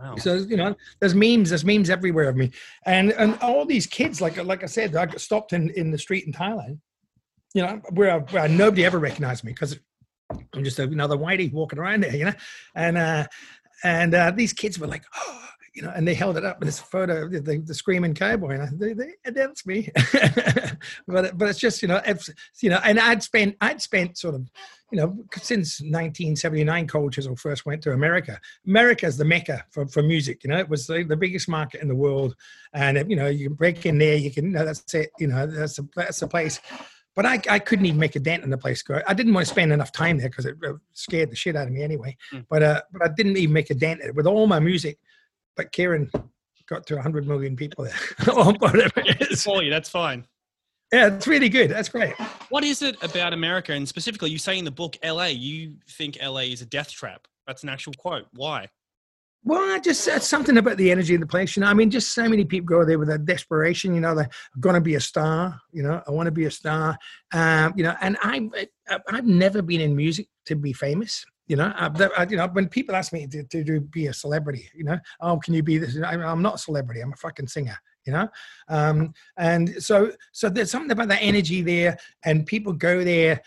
Wow. 0.00 0.16
So 0.16 0.34
you 0.34 0.56
know, 0.56 0.74
there's 1.00 1.14
memes, 1.14 1.50
there's 1.50 1.64
memes 1.64 1.88
everywhere 1.88 2.28
of 2.28 2.36
me, 2.36 2.50
and 2.86 3.12
and 3.12 3.38
all 3.40 3.64
these 3.64 3.86
kids, 3.86 4.20
like 4.20 4.42
like 4.42 4.64
I 4.64 4.66
said, 4.66 4.96
I 4.96 5.06
got 5.06 5.20
stopped 5.20 5.52
in 5.52 5.70
in 5.70 5.92
the 5.92 5.98
street 5.98 6.26
in 6.26 6.32
Thailand, 6.32 6.78
you 7.54 7.62
know, 7.62 7.80
where, 7.90 8.18
where 8.18 8.48
nobody 8.48 8.84
ever 8.84 8.98
recognized 8.98 9.44
me 9.44 9.52
because 9.52 9.78
I'm 10.30 10.64
just 10.64 10.80
another 10.80 11.16
whitey 11.16 11.52
walking 11.52 11.78
around 11.78 12.02
there, 12.02 12.16
you 12.16 12.24
know, 12.24 12.34
and 12.74 12.98
uh, 12.98 13.26
and 13.84 14.14
uh, 14.14 14.32
these 14.32 14.52
kids 14.52 14.78
were 14.78 14.88
like, 14.88 15.04
oh, 15.16 15.48
you 15.74 15.82
know, 15.82 15.92
and 15.94 16.06
they 16.06 16.14
held 16.14 16.36
it 16.36 16.44
up, 16.44 16.60
and 16.60 16.68
it's 16.68 16.80
a 16.80 16.84
photo 16.84 17.24
of 17.24 17.32
the, 17.32 17.58
the, 17.58 17.74
screaming 17.74 18.14
cowboy, 18.14 18.50
and 18.50 18.62
I, 18.62 18.68
they, 18.72 18.92
they, 18.92 19.14
that's 19.30 19.66
me. 19.66 19.90
but 21.06 21.38
but 21.38 21.48
it's 21.48 21.58
just 21.58 21.82
you 21.82 21.88
know, 21.88 22.00
it's, 22.04 22.28
you 22.60 22.70
know, 22.70 22.80
and 22.84 22.98
I'd 22.98 23.22
spent 23.22 23.56
I'd 23.60 23.80
spent 23.80 24.18
sort 24.18 24.34
of 24.34 24.50
you 24.92 24.98
know, 24.98 25.24
since 25.36 25.80
1979, 25.80 26.86
Cold 26.86 27.14
Chisel 27.14 27.34
first 27.34 27.64
went 27.64 27.82
to 27.82 27.92
America. 27.92 28.38
America 28.66 29.06
is 29.06 29.16
the 29.16 29.24
mecca 29.24 29.64
for, 29.70 29.88
for 29.88 30.02
music. 30.02 30.44
You 30.44 30.50
know, 30.50 30.58
it 30.58 30.68
was 30.68 30.86
the, 30.86 31.02
the 31.02 31.16
biggest 31.16 31.48
market 31.48 31.80
in 31.80 31.88
the 31.88 31.94
world, 31.94 32.36
and 32.74 32.98
if, 32.98 33.08
you 33.08 33.16
know, 33.16 33.28
you 33.28 33.48
can 33.48 33.56
break 33.56 33.86
in 33.86 33.98
there, 33.98 34.16
you 34.16 34.30
can. 34.30 34.44
You 34.44 34.50
know, 34.50 34.64
that's 34.66 34.92
it. 34.92 35.10
You 35.18 35.28
know, 35.28 35.46
that's 35.46 35.78
a, 35.78 35.88
that's 35.96 36.20
the 36.20 36.28
place. 36.28 36.60
But 37.14 37.26
I, 37.26 37.40
I 37.48 37.58
couldn't 37.58 37.86
even 37.86 37.98
make 37.98 38.16
a 38.16 38.20
dent 38.20 38.44
in 38.44 38.50
the 38.50 38.58
place. 38.58 38.82
I 39.06 39.14
didn't 39.14 39.34
want 39.34 39.46
to 39.46 39.52
spend 39.52 39.72
enough 39.72 39.92
time 39.92 40.18
there 40.18 40.28
because 40.28 40.46
it 40.46 40.56
scared 40.92 41.30
the 41.30 41.36
shit 41.36 41.56
out 41.56 41.66
of 41.66 41.72
me 41.72 41.82
anyway. 41.82 42.16
Mm. 42.32 42.46
But 42.48 42.62
uh, 42.62 42.82
but 42.92 43.02
I 43.02 43.08
didn't 43.14 43.36
even 43.38 43.52
make 43.52 43.70
a 43.70 43.74
dent 43.74 44.00
with 44.14 44.26
all 44.26 44.46
my 44.46 44.60
music. 44.60 44.98
But 45.56 45.72
Kirin 45.72 46.10
got 46.68 46.86
to 46.86 46.94
100 46.94 47.26
million 47.26 47.56
people 47.56 47.84
there, 47.84 47.94
or 48.34 48.52
whatever 48.54 49.00
it 49.00 49.30
is. 49.30 49.42
For 49.42 49.62
you, 49.62 49.70
that's 49.70 49.88
fine. 49.88 50.26
Yeah, 50.92 51.14
it's 51.14 51.26
really 51.26 51.48
good. 51.48 51.70
That's 51.70 51.88
great. 51.88 52.14
What 52.50 52.64
is 52.64 52.82
it 52.82 53.02
about 53.02 53.32
America, 53.32 53.72
and 53.72 53.88
specifically, 53.88 54.30
you 54.30 54.38
say 54.38 54.58
in 54.58 54.64
the 54.64 54.70
book, 54.70 54.96
LA, 55.04 55.26
you 55.26 55.76
think 55.88 56.18
LA 56.22 56.40
is 56.40 56.60
a 56.60 56.66
death 56.66 56.90
trap. 56.90 57.26
That's 57.46 57.62
an 57.62 57.70
actual 57.70 57.94
quote. 57.94 58.26
Why? 58.34 58.68
Well, 59.44 59.74
I 59.74 59.80
just 59.80 60.02
said 60.02 60.22
something 60.22 60.56
about 60.56 60.76
the 60.76 60.92
energy 60.92 61.14
of 61.14 61.20
the 61.20 61.26
place. 61.26 61.56
You 61.56 61.62
know, 61.62 61.66
I 61.66 61.74
mean, 61.74 61.90
just 61.90 62.14
so 62.14 62.28
many 62.28 62.44
people 62.44 62.66
go 62.66 62.84
there 62.84 62.98
with 62.98 63.10
a 63.10 63.18
desperation. 63.18 63.92
You 63.92 64.00
know, 64.00 64.14
they're 64.14 64.30
going 64.60 64.76
to 64.76 64.80
be 64.80 64.94
a 64.94 65.00
star. 65.00 65.60
You 65.72 65.82
know, 65.82 66.00
I 66.06 66.10
want 66.12 66.28
to 66.28 66.32
be 66.32 66.44
a 66.44 66.50
star. 66.50 66.96
Um, 67.32 67.72
you 67.76 67.82
know, 67.82 67.96
and 68.00 68.16
I, 68.22 68.48
I, 68.88 68.98
I've 69.08 69.26
never 69.26 69.60
been 69.60 69.80
in 69.80 69.96
music 69.96 70.28
to 70.46 70.54
be 70.54 70.72
famous. 70.72 71.24
You 71.46 71.56
know, 71.56 71.72
I, 71.76 72.26
you 72.30 72.36
know, 72.36 72.48
when 72.48 72.68
people 72.68 72.94
ask 72.94 73.12
me 73.12 73.26
to, 73.26 73.42
to 73.42 73.64
do 73.64 73.80
be 73.80 74.06
a 74.06 74.14
celebrity, 74.14 74.70
you 74.74 74.84
know, 74.84 74.98
oh, 75.20 75.38
can 75.38 75.54
you 75.54 75.62
be 75.62 75.78
this? 75.78 75.98
I'm 76.04 76.40
not 76.40 76.54
a 76.54 76.58
celebrity. 76.58 77.00
I'm 77.00 77.12
a 77.12 77.16
fucking 77.16 77.48
singer. 77.48 77.76
You 78.04 78.12
know, 78.12 78.28
um, 78.68 79.14
and 79.36 79.80
so 79.80 80.12
so 80.32 80.48
there's 80.48 80.72
something 80.72 80.90
about 80.90 81.08
that 81.08 81.22
energy 81.22 81.62
there, 81.62 81.96
and 82.24 82.46
people 82.46 82.72
go 82.72 83.04
there 83.04 83.40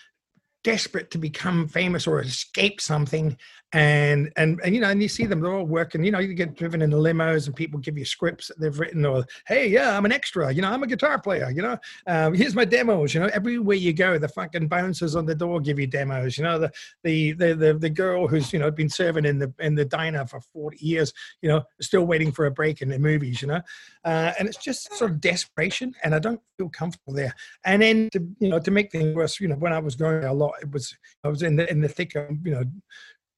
desperate 0.64 1.12
to 1.12 1.20
become 1.20 1.68
famous 1.68 2.08
or 2.08 2.20
escape 2.22 2.82
something 2.82 3.38
and 3.76 4.32
and 4.38 4.62
and 4.64 4.74
you 4.74 4.80
know 4.80 4.90
and 4.90 5.02
you 5.02 5.10
see 5.10 5.26
them 5.26 5.42
they're 5.42 5.54
all 5.54 5.66
working 5.66 6.02
you 6.02 6.10
know 6.10 6.20
you 6.20 6.34
get 6.34 6.56
driven 6.56 6.82
in 6.82 6.90
the 6.90 6.98
limos 6.98 7.48
and 7.48 7.56
people 7.58 7.78
give 7.78 7.98
you 7.98 8.06
scripts 8.06 8.48
that 8.48 8.58
they've 8.58 8.80
written 8.80 9.06
or 9.06 9.26
hey 9.48 9.68
yeah 9.68 9.98
i'm 9.98 10.06
an 10.06 10.14
extra 10.14 10.50
you 10.50 10.62
know 10.62 10.70
i'm 10.70 10.82
a 10.82 10.88
guitar 10.88 11.20
player 11.20 11.52
you 11.52 11.62
know 11.62 11.78
um, 12.08 12.34
here's 12.34 12.56
my 12.56 12.64
demos 12.64 13.14
you 13.14 13.20
know 13.20 13.30
everywhere 13.34 13.76
you 13.76 13.92
go 13.92 14.18
the 14.18 14.30
fucking 14.30 14.70
bouncers 14.70 15.14
on 15.14 15.26
the 15.26 15.36
door 15.36 15.60
give 15.60 15.78
you 15.78 15.88
demos 15.88 16.38
you 16.38 16.44
know 16.46 16.58
the 16.58 16.72
the 17.04 17.34
the 17.34 17.54
the, 17.54 17.74
the 17.74 17.90
girl 17.90 18.30
who's 18.30 18.54
you 18.54 18.60
know 18.60 18.72
been 18.72 18.90
serving 18.90 19.26
in 19.26 19.38
the 19.38 19.54
in 19.60 19.76
the 19.76 19.84
diner 19.84 20.26
for 20.26 20.40
40 20.40 20.78
years 20.80 21.12
you 21.42 21.50
know 21.50 21.62
still 21.82 22.06
waiting 22.06 22.32
for 22.32 22.46
a 22.46 22.52
break 22.52 22.82
in 22.82 22.88
the 22.88 22.98
movies 22.98 23.42
you 23.42 23.50
know 23.50 23.62
uh, 24.06 24.32
and 24.40 24.48
it's 24.48 24.58
just 24.58 24.94
sort 24.96 25.12
of 25.12 25.20
desperation 25.20 25.94
and 26.06 26.16
i 26.16 26.20
don't 26.20 26.40
feel 26.58 26.70
comfortable 26.70 27.14
there 27.14 27.36
and 27.66 27.82
then 27.82 28.10
to 28.12 28.26
you 28.40 28.48
know 28.48 28.60
to 28.60 28.72
make 28.72 28.90
things 28.90 29.14
worse 29.14 29.38
you 29.42 29.50
know 29.50 29.56
when 29.56 29.74
i 29.74 29.80
was 29.80 29.96
going 29.96 30.24
a 30.24 30.32
lot 30.32 30.54
it 30.62 30.72
was 30.72 30.96
i 31.26 31.28
was 31.28 31.42
in 31.42 31.58
the 31.58 31.70
in 31.70 31.82
the 31.82 31.90
thick 31.90 32.16
of 32.16 32.30
you 32.46 32.54
know 32.54 32.64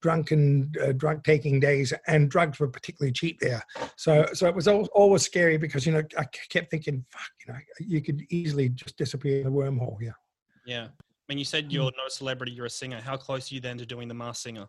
drunken 0.07 0.71
uh, 0.81 0.93
drug 0.93 1.21
taking 1.25 1.59
days 1.59 1.93
and 2.07 2.31
drugs 2.31 2.61
were 2.61 2.71
particularly 2.77 3.11
cheap 3.11 3.37
there 3.41 3.61
so 3.97 4.25
so 4.33 4.47
it 4.47 4.55
was 4.55 4.69
always 4.69 5.21
scary 5.21 5.57
because 5.57 5.85
you 5.85 5.91
know 5.91 6.03
i 6.17 6.23
kept 6.49 6.71
thinking 6.71 7.03
fuck 7.09 7.31
you 7.45 7.51
know 7.51 7.59
you 7.79 7.99
could 8.01 8.21
easily 8.29 8.69
just 8.69 8.95
disappear 8.95 9.41
in 9.41 9.47
a 9.47 9.51
wormhole 9.51 9.97
yeah 9.99 10.17
Yeah. 10.65 10.87
I 11.29 11.33
mean, 11.33 11.39
you 11.39 11.45
said 11.45 11.73
you're 11.73 11.91
not 11.97 12.07
a 12.07 12.09
celebrity, 12.21 12.53
you're 12.53 12.67
a 12.67 12.69
singer. 12.69 13.01
How 13.01 13.17
close 13.17 13.51
are 13.51 13.55
you 13.55 13.59
then 13.59 13.77
to 13.79 13.85
doing 13.85 14.07
The 14.07 14.13
Masked 14.13 14.43
Singer? 14.43 14.65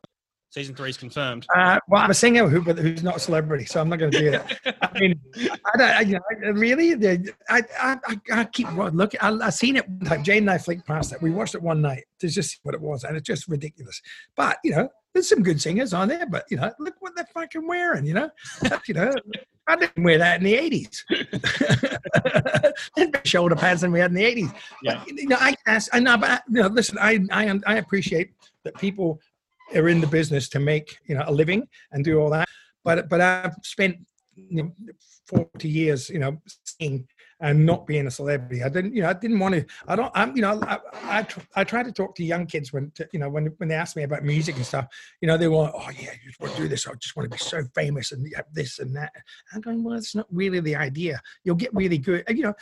Season 0.51 0.75
three 0.75 0.91
is 0.91 0.97
confirmed. 0.97 1.47
uh, 1.55 1.79
well, 1.89 2.03
I'm 2.03 2.11
a 2.11 2.15
singer 2.15 2.49
who, 2.49 2.63
but 2.63 2.79
who's 2.79 3.03
not 3.03 3.17
a 3.17 3.21
celebrity, 3.21 3.67
so 3.67 3.81
I'm 3.81 3.89
not 3.89 3.99
going 4.01 4.11
to 4.11 4.19
do 4.19 4.31
that. 4.33 4.47
I 4.83 4.99
mean, 4.99 5.21
I 5.37 5.77
don't, 5.77 5.91
I, 5.99 6.01
you 6.01 6.15
know, 6.15 6.51
really, 6.53 6.89
I, 7.49 7.63
I, 7.79 7.97
I, 8.33 8.45
keep 8.45 8.69
looking. 8.73 9.21
I, 9.21 9.31
I 9.49 9.51
seen 9.51 9.77
it 9.77 9.87
one 9.89 10.07
time. 10.11 10.25
Jane 10.25 10.45
and 10.45 10.51
I 10.51 10.59
flicked 10.59 10.87
past 10.87 11.13
it. 11.13 11.23
We 11.23 11.31
watched 11.31 11.55
it 11.55 11.63
one 11.63 11.81
night 11.83 12.05
to 12.21 12.29
just 12.29 12.51
see 12.53 12.59
what 12.63 12.75
it 12.75 12.81
was, 12.81 13.05
and 13.05 13.15
it's 13.17 13.27
just 13.27 13.47
ridiculous. 13.47 14.01
But 14.37 14.57
you 14.65 14.71
know, 14.73 14.89
there's 15.13 15.29
some 15.29 15.43
good 15.43 15.61
singers 15.61 15.93
on 15.93 16.09
there. 16.09 16.27
But 16.27 16.45
you 16.51 16.57
know, 16.57 16.73
look 16.79 16.95
what 17.01 17.15
they're 17.17 17.27
fucking 17.35 17.67
wearing. 17.67 18.05
You 18.07 18.15
know, 18.15 18.31
you 18.87 18.95
know, 18.95 19.13
I 19.67 19.77
didn't 19.77 20.03
wear 20.05 20.19
that 20.19 20.39
in 20.41 20.45
the 20.45 20.55
'80s. 20.55 21.03
There's 22.97 23.11
big 23.11 23.27
shoulder 23.27 23.57
pads 23.57 23.81
than 23.83 23.93
we 23.93 24.01
had 24.01 24.11
in 24.11 24.17
the 24.17 24.25
'80s. 24.25 24.55
Yeah. 24.83 25.03
But, 25.05 25.17
you 25.17 25.29
know, 25.29 25.37
I 25.41 25.55
ask, 25.67 25.95
I 25.95 26.01
know, 26.01 26.17
but 26.17 26.31
I- 26.31 26.41
you 26.49 26.63
know, 26.63 26.69
listen, 26.69 26.99
I, 27.01 27.21
I, 27.31 27.59
I 27.67 27.77
appreciate 27.77 28.31
that 28.65 28.75
people 28.77 29.21
are 29.75 29.89
in 29.89 30.01
the 30.01 30.07
business 30.07 30.49
to 30.51 30.59
make 30.59 30.97
you 31.07 31.15
know 31.15 31.25
a 31.27 31.33
living 31.33 31.67
and 31.93 32.05
do 32.05 32.19
all 32.21 32.31
that. 32.31 32.49
But 32.85 33.09
but 33.09 33.21
I've 33.21 33.55
spent 33.63 33.97
you 34.37 34.63
know, 34.63 34.73
40 35.27 35.69
years, 35.69 36.09
you 36.11 36.19
know, 36.21 36.41
singing 36.65 37.07
and 37.41 37.65
not 37.65 37.87
being 37.87 38.07
a 38.07 38.11
celebrity. 38.11 38.63
I 38.63 38.69
didn't, 38.69 38.95
you 38.95 39.03
know, 39.03 39.11
I 39.11 39.13
didn't 39.13 39.39
want 39.39 39.55
to. 39.55 39.65
I 39.87 39.97
don't. 39.97 40.11
I'm, 40.15 40.35
you 40.35 40.43
know, 40.43 40.61
I 40.67 40.79
I, 40.95 41.27
I 41.55 41.65
try 41.65 41.83
to 41.83 41.93
talk 41.93 42.15
to 42.17 42.25
young 42.25 42.47
kids 42.47 42.73
when, 42.73 42.91
to, 42.93 43.09
you 43.13 43.19
know, 43.19 43.29
when 43.29 43.47
when 43.59 43.69
they 43.69 43.75
ask 43.75 43.97
me 43.97 44.03
about 44.03 44.25
music 44.25 44.57
and 44.57 44.67
stuff. 44.67 44.87
You 45.21 45.29
know, 45.29 45.37
they 45.37 45.49
want, 45.49 45.75
oh 45.75 45.91
yeah, 45.91 46.13
you 46.13 46.31
just 46.31 46.41
want 46.41 46.55
to 46.55 46.63
do 46.63 46.69
this. 46.69 46.87
I 46.87 46.95
just 46.95 47.17
want 47.17 47.31
to 47.31 47.37
be 47.37 47.39
so 47.39 47.63
famous 47.75 48.13
and 48.13 48.27
have 48.35 48.47
this 48.53 48.79
and 48.79 48.95
that. 48.97 49.13
I'm 49.53 49.61
going, 49.61 49.85
well, 49.85 49.97
it's 49.97 50.15
not 50.15 50.27
really 50.31 50.61
the 50.61 50.77
idea. 50.77 51.21
You'll 51.45 51.57
get 51.57 51.75
really 51.75 51.99
good, 51.99 52.25
you 52.29 52.43
know, 52.43 52.55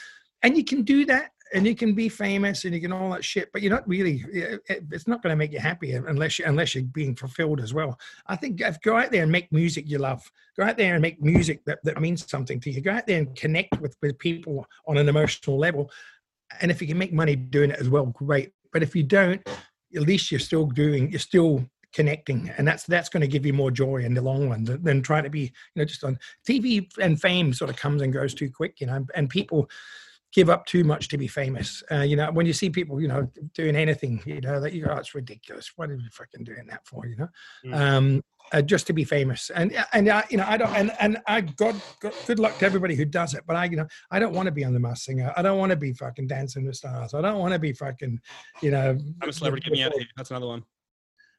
and 0.42 0.56
you 0.56 0.64
can 0.64 0.82
do 0.82 1.04
that 1.06 1.30
and 1.54 1.66
you 1.66 1.74
can 1.74 1.94
be 1.94 2.08
famous 2.08 2.64
and 2.64 2.74
you 2.74 2.80
can 2.80 2.92
all 2.92 3.10
that 3.10 3.24
shit, 3.24 3.50
but 3.52 3.62
you're 3.62 3.72
not 3.72 3.86
really. 3.88 4.24
It's 4.68 5.06
not 5.06 5.22
going 5.22 5.32
to 5.32 5.36
make 5.36 5.52
you 5.52 5.58
happy 5.58 5.92
unless 5.92 6.38
you 6.38 6.44
unless 6.46 6.74
you're 6.74 6.84
being 6.84 7.14
fulfilled 7.14 7.60
as 7.60 7.72
well. 7.72 7.98
I 8.26 8.36
think 8.36 8.62
uh, 8.62 8.72
go 8.82 8.96
out 8.96 9.12
there 9.12 9.22
and 9.22 9.32
make 9.32 9.52
music 9.52 9.88
you 9.88 9.98
love. 9.98 10.30
Go 10.56 10.64
out 10.64 10.76
there 10.76 10.94
and 10.94 11.02
make 11.02 11.22
music 11.22 11.64
that, 11.66 11.78
that 11.84 12.00
means 12.00 12.28
something 12.28 12.58
to 12.60 12.70
you. 12.70 12.80
Go 12.80 12.92
out 12.92 13.06
there 13.06 13.18
and 13.18 13.34
connect 13.36 13.80
with 13.80 13.96
with 14.02 14.18
people 14.18 14.66
on 14.86 14.98
an 14.98 15.08
emotional 15.08 15.58
level. 15.58 15.90
And 16.60 16.70
if 16.70 16.80
you 16.80 16.88
can 16.88 16.98
make 16.98 17.12
money 17.12 17.36
doing 17.36 17.70
it 17.70 17.78
as 17.78 17.88
well, 17.88 18.06
great. 18.06 18.52
But 18.72 18.82
if 18.82 18.94
you 18.96 19.02
don't, 19.02 19.46
at 19.94 20.02
least 20.02 20.30
you're 20.30 20.40
still 20.40 20.66
doing. 20.66 21.10
You're 21.10 21.20
still 21.20 21.64
connecting 21.92 22.50
and 22.58 22.68
that's 22.68 22.84
that's 22.84 23.08
going 23.08 23.22
to 23.22 23.26
give 23.26 23.46
you 23.46 23.54
more 23.54 23.70
joy 23.70 23.96
in 23.96 24.12
the 24.12 24.20
long 24.20 24.50
run 24.50 24.64
than, 24.64 24.82
than 24.82 25.00
trying 25.00 25.22
to 25.22 25.30
be 25.30 25.40
you 25.40 25.50
know 25.76 25.84
just 25.84 26.04
on 26.04 26.18
tv 26.46 26.86
and 27.00 27.18
fame 27.18 27.54
sort 27.54 27.70
of 27.70 27.76
comes 27.76 28.02
and 28.02 28.12
goes 28.12 28.34
too 28.34 28.50
quick 28.50 28.82
you 28.82 28.86
know 28.86 29.06
and 29.14 29.30
people 29.30 29.66
give 30.36 30.50
up 30.50 30.66
too 30.66 30.84
much 30.84 31.08
to 31.08 31.16
be 31.16 31.26
famous. 31.26 31.82
Uh, 31.90 32.02
you 32.02 32.14
know, 32.14 32.30
when 32.30 32.44
you 32.44 32.52
see 32.52 32.68
people, 32.68 33.00
you 33.00 33.08
know, 33.08 33.26
doing 33.54 33.74
anything, 33.74 34.22
you 34.26 34.40
know, 34.42 34.60
that 34.60 34.74
you 34.74 34.84
go, 34.84 34.92
oh, 34.92 34.98
it's 34.98 35.14
ridiculous. 35.14 35.72
What 35.76 35.88
are 35.88 35.94
you 35.94 36.10
fucking 36.12 36.44
doing 36.44 36.66
that 36.68 36.86
for? 36.86 37.06
You 37.06 37.16
know, 37.16 37.28
mm. 37.64 37.74
um, 37.74 38.22
uh, 38.52 38.60
just 38.60 38.86
to 38.88 38.92
be 38.92 39.02
famous. 39.02 39.50
And 39.50 39.74
and 39.94 40.08
uh, 40.08 40.22
you 40.30 40.36
know, 40.36 40.44
I 40.46 40.58
don't. 40.58 40.74
And 40.74 40.92
and 41.00 41.18
I 41.26 41.40
God, 41.40 41.80
God, 42.00 42.12
good 42.26 42.38
luck 42.38 42.58
to 42.58 42.66
everybody 42.66 42.94
who 42.94 43.06
does 43.06 43.32
it. 43.32 43.44
But 43.46 43.56
I, 43.56 43.64
you 43.64 43.76
know, 43.76 43.86
I 44.10 44.18
don't 44.18 44.34
want 44.34 44.46
to 44.46 44.52
be 44.52 44.62
on 44.62 44.74
the 44.74 44.80
Masked 44.80 45.06
Singer. 45.06 45.32
I 45.36 45.42
don't 45.42 45.58
want 45.58 45.70
to 45.70 45.76
be 45.76 45.94
fucking 45.94 46.26
Dancing 46.26 46.66
with 46.66 46.76
Stars. 46.76 47.14
I 47.14 47.22
don't 47.22 47.38
want 47.38 47.54
to 47.54 47.58
be 47.58 47.72
fucking, 47.72 48.20
you 48.60 48.70
know. 48.70 48.98
I'm 49.22 49.28
a 49.30 49.32
celebrity. 49.32 49.64
Get 49.64 49.72
me 49.72 49.82
out 49.84 49.92
of 49.92 49.98
here. 49.98 50.08
That's 50.18 50.30
another 50.30 50.48
one 50.48 50.64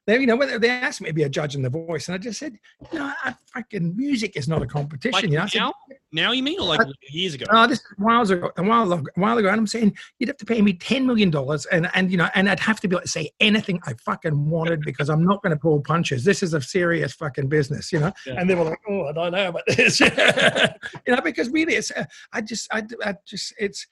they, 0.08 0.18
you 0.18 0.26
know, 0.26 0.58
they 0.58 0.70
asked 0.70 1.02
me 1.02 1.08
to 1.08 1.12
be 1.12 1.24
a 1.24 1.28
judge 1.28 1.54
in 1.54 1.60
The 1.60 1.68
Voice, 1.68 2.08
and 2.08 2.14
I 2.14 2.18
just 2.18 2.38
said, 2.38 2.58
no, 2.94 3.12
I, 3.22 3.34
fucking 3.52 3.94
music 3.94 4.36
is 4.36 4.48
not 4.48 4.62
a 4.62 4.66
competition. 4.66 5.12
Like 5.12 5.24
you 5.24 5.32
know, 5.32 5.46
now, 5.54 5.74
said, 5.88 5.98
now 6.12 6.32
you 6.32 6.42
mean, 6.42 6.58
or 6.58 6.66
like 6.66 6.80
I, 6.80 6.90
years 7.10 7.34
ago? 7.34 7.44
No, 7.52 7.66
this 7.66 7.78
is 7.80 7.84
while 7.98 8.22
ago, 8.22 8.50
a 8.56 8.62
while 8.62 8.90
ago, 8.90 9.04
a 9.14 9.20
while 9.20 9.36
ago, 9.36 9.48
and 9.48 9.60
I'm 9.60 9.66
saying 9.66 9.94
you'd 10.18 10.28
have 10.28 10.38
to 10.38 10.46
pay 10.46 10.62
me 10.62 10.72
ten 10.72 11.06
million 11.06 11.28
dollars, 11.28 11.66
and 11.66 11.90
and 11.92 12.10
you 12.10 12.16
know, 12.16 12.30
and 12.34 12.48
I'd 12.48 12.58
have 12.58 12.80
to 12.80 12.88
be 12.88 12.96
able 12.96 13.02
to 13.02 13.08
say 13.08 13.30
anything 13.38 13.80
I 13.84 13.92
fucking 14.02 14.48
wanted 14.48 14.80
because 14.80 15.10
I'm 15.10 15.24
not 15.24 15.42
going 15.42 15.54
to 15.54 15.60
pull 15.60 15.82
punches. 15.82 16.24
This 16.24 16.42
is 16.42 16.54
a 16.54 16.62
serious 16.62 17.12
fucking 17.12 17.50
business, 17.50 17.92
you 17.92 18.00
know. 18.00 18.12
Yeah. 18.26 18.36
And 18.38 18.48
they 18.48 18.54
were 18.54 18.64
like, 18.64 18.80
oh, 18.88 19.08
I 19.08 19.12
don't 19.12 19.32
know 19.32 19.48
about 19.48 19.64
this, 19.66 20.00
you 21.06 21.14
know, 21.14 21.20
because 21.22 21.50
really, 21.50 21.74
it's, 21.74 21.90
uh, 21.90 22.06
I 22.32 22.40
just, 22.40 22.66
I, 22.72 22.82
I 23.04 23.14
just, 23.26 23.52
it's 23.58 23.86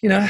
you 0.00 0.08
know, 0.08 0.28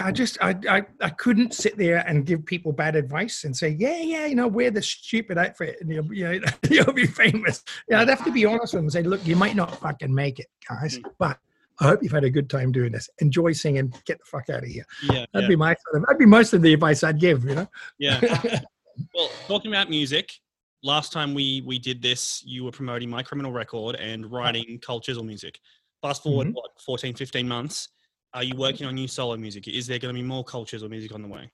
I 0.00 0.12
just 0.12 0.36
I, 0.42 0.54
I 0.68 0.82
I 1.00 1.08
couldn't 1.10 1.54
sit 1.54 1.78
there 1.78 2.04
and 2.06 2.26
give 2.26 2.44
people 2.44 2.72
bad 2.72 2.96
advice 2.96 3.44
and 3.44 3.56
say, 3.56 3.70
yeah, 3.78 4.00
yeah, 4.00 4.26
you 4.26 4.34
know, 4.34 4.46
wear 4.46 4.70
the 4.70 4.82
stupid 4.82 5.38
outfit 5.38 5.78
and 5.80 5.90
you'll, 5.90 6.12
you 6.12 6.24
know, 6.24 6.46
you'll 6.70 6.92
be 6.92 7.06
famous. 7.06 7.64
Yeah, 7.88 8.00
I'd 8.00 8.08
have 8.08 8.24
to 8.24 8.32
be 8.32 8.44
honest 8.44 8.74
with 8.74 8.78
them 8.80 8.84
and 8.84 8.92
say, 8.92 9.02
look, 9.02 9.26
you 9.26 9.36
might 9.36 9.56
not 9.56 9.78
fucking 9.80 10.14
make 10.14 10.38
it, 10.38 10.48
guys, 10.68 10.98
mm. 10.98 11.10
but 11.18 11.38
I 11.80 11.84
hope 11.84 12.02
you've 12.02 12.12
had 12.12 12.24
a 12.24 12.30
good 12.30 12.50
time 12.50 12.72
doing 12.72 12.92
this. 12.92 13.08
Enjoy 13.18 13.52
singing. 13.52 13.92
Get 14.04 14.18
the 14.18 14.24
fuck 14.24 14.50
out 14.50 14.64
of 14.64 14.68
here. 14.68 14.84
Yeah, 15.04 15.24
that'd 15.32 15.42
yeah. 15.42 15.48
be 15.48 15.56
my 15.56 15.74
that'd 15.94 16.18
be 16.18 16.26
most 16.26 16.52
of 16.52 16.60
the 16.60 16.74
advice 16.74 17.02
I'd 17.02 17.20
give. 17.20 17.44
You 17.44 17.54
know. 17.54 17.68
Yeah. 17.98 18.20
well, 19.14 19.30
talking 19.46 19.72
about 19.72 19.88
music, 19.88 20.30
last 20.82 21.10
time 21.10 21.32
we 21.32 21.62
we 21.64 21.78
did 21.78 22.02
this, 22.02 22.42
you 22.44 22.64
were 22.64 22.70
promoting 22.70 23.08
My 23.08 23.22
Criminal 23.22 23.52
Record 23.52 23.96
and 23.96 24.30
writing 24.30 24.78
Chisel 25.02 25.24
music. 25.24 25.58
Fast 26.02 26.22
forward 26.22 26.48
mm-hmm. 26.48 26.56
what 26.56 26.70
14, 26.84 27.14
15 27.14 27.48
months 27.48 27.88
are 28.36 28.44
you 28.44 28.54
working 28.54 28.86
on 28.86 28.94
new 28.94 29.08
solo 29.08 29.36
music? 29.36 29.66
Is 29.66 29.86
there 29.86 29.98
going 29.98 30.14
to 30.14 30.20
be 30.20 30.24
more 30.24 30.44
Cold 30.44 30.68
Chisel 30.68 30.90
music 30.90 31.12
on 31.14 31.22
the 31.22 31.28
way? 31.28 31.50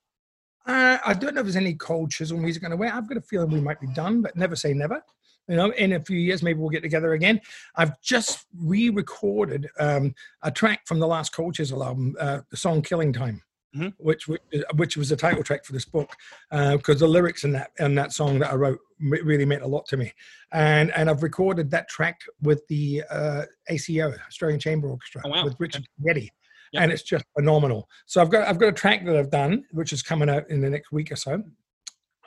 Uh, 0.67 0.99
I 1.05 1.15
don't 1.15 1.35
know 1.35 1.41
if 1.41 1.47
there's 1.47 1.57
any 1.57 1.75
Cold 1.75 2.11
Chisel 2.11 2.39
music 2.39 2.65
on 2.65 2.71
the 2.71 2.77
way. 2.77 2.89
I've 2.89 3.09
got 3.09 3.17
a 3.17 3.23
feeling 3.23 3.51
we 3.51 3.61
might 3.61 3.81
be 3.81 3.87
done, 3.95 4.21
but 4.21 4.37
never 4.37 4.57
say 4.57 4.75
never. 4.75 5.01
You 5.49 5.57
know, 5.57 5.71
in 5.71 5.93
a 5.93 6.01
few 6.01 6.19
years, 6.19 6.43
maybe 6.43 6.59
we'll 6.59 6.71
get 6.71 6.83
together 6.83 7.15
again. 7.15 7.41
I've 7.77 8.01
just 8.01 8.47
re-recorded 8.57 9.69
um, 9.79 10.15
a 10.43 10.51
track 10.51 10.87
from 10.87 10.99
the 10.99 11.07
last 11.07 11.33
Cold 11.33 11.55
Chisel 11.55 11.85
album, 11.85 12.17
uh, 12.19 12.41
the 12.51 12.57
song 12.57 12.83
"Killing 12.83 13.13
Time." 13.13 13.43
Mm-hmm. 13.77 13.89
Which, 13.99 14.29
which 14.29 14.43
which 14.75 14.97
was 14.99 15.09
the 15.09 15.17
title 15.17 15.43
track 15.43 15.65
for 15.65 15.73
this 15.73 15.87
book, 15.87 16.15
because 16.51 16.97
uh, 16.97 17.07
the 17.07 17.09
lyrics 17.09 17.45
in 17.45 17.53
that 17.53 17.71
in 17.79 17.95
that 17.95 18.13
song 18.13 18.39
that 18.41 18.53
I 18.53 18.55
wrote 18.55 18.79
really 19.01 19.47
meant 19.47 19.63
a 19.63 19.67
lot 19.67 19.87
to 19.87 19.97
me, 19.97 20.13
and 20.53 20.93
and 20.93 21.09
I've 21.09 21.23
recorded 21.23 21.71
that 21.71 21.89
track 21.89 22.21
with 22.43 22.67
the 22.69 23.03
uh, 23.09 23.45
ACO 23.69 24.13
Australian 24.29 24.61
Chamber 24.61 24.91
Orchestra 24.91 25.23
oh, 25.25 25.31
wow. 25.31 25.45
with 25.45 25.57
Richard 25.59 25.87
okay. 26.05 26.31
Yep. 26.73 26.83
and 26.83 26.93
it's 26.93 27.03
just 27.03 27.25
phenomenal. 27.37 27.89
So 28.07 28.21
I've 28.21 28.31
got 28.31 28.49
I've 28.49 28.59
got 28.59 28.69
a 28.69 28.73
track 28.73 29.05
that 29.05 29.17
I've 29.17 29.31
done, 29.31 29.65
which 29.73 29.93
is 29.93 30.03
coming 30.03 30.31
out 30.31 30.49
in 30.51 30.61
the 30.61 30.71
next 30.71 30.93
week 30.93 31.13
or 31.13 31.17
so. 31.17 31.43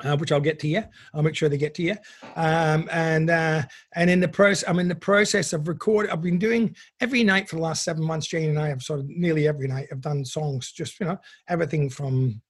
Uh, 0.03 0.17
which 0.17 0.33
I'll 0.33 0.41
get 0.41 0.59
to 0.59 0.67
you. 0.67 0.83
I'll 1.13 1.23
make 1.23 1.37
sure 1.37 1.47
they 1.47 1.57
get 1.57 1.73
to 1.75 1.81
you. 1.81 1.95
Um, 2.35 2.89
and 2.91 3.29
uh, 3.29 3.63
and 3.95 4.09
in 4.09 4.19
the 4.19 4.27
process, 4.27 4.67
I'm 4.67 4.79
in 4.79 4.89
the 4.89 4.95
process 4.95 5.53
of 5.53 5.69
recording. 5.69 6.11
I've 6.11 6.21
been 6.21 6.37
doing 6.37 6.75
every 6.99 7.23
night 7.23 7.47
for 7.47 7.55
the 7.55 7.61
last 7.61 7.85
seven 7.85 8.03
months. 8.03 8.27
Jane 8.27 8.49
and 8.49 8.59
I 8.59 8.67
have 8.67 8.83
sort 8.83 8.99
of 8.99 9.07
nearly 9.07 9.47
every 9.47 9.69
night. 9.69 9.87
I've 9.93 10.01
done 10.01 10.25
songs, 10.25 10.73
just 10.73 10.99
you 10.99 11.05
know, 11.05 11.17
everything 11.47 11.89
from 11.89 12.41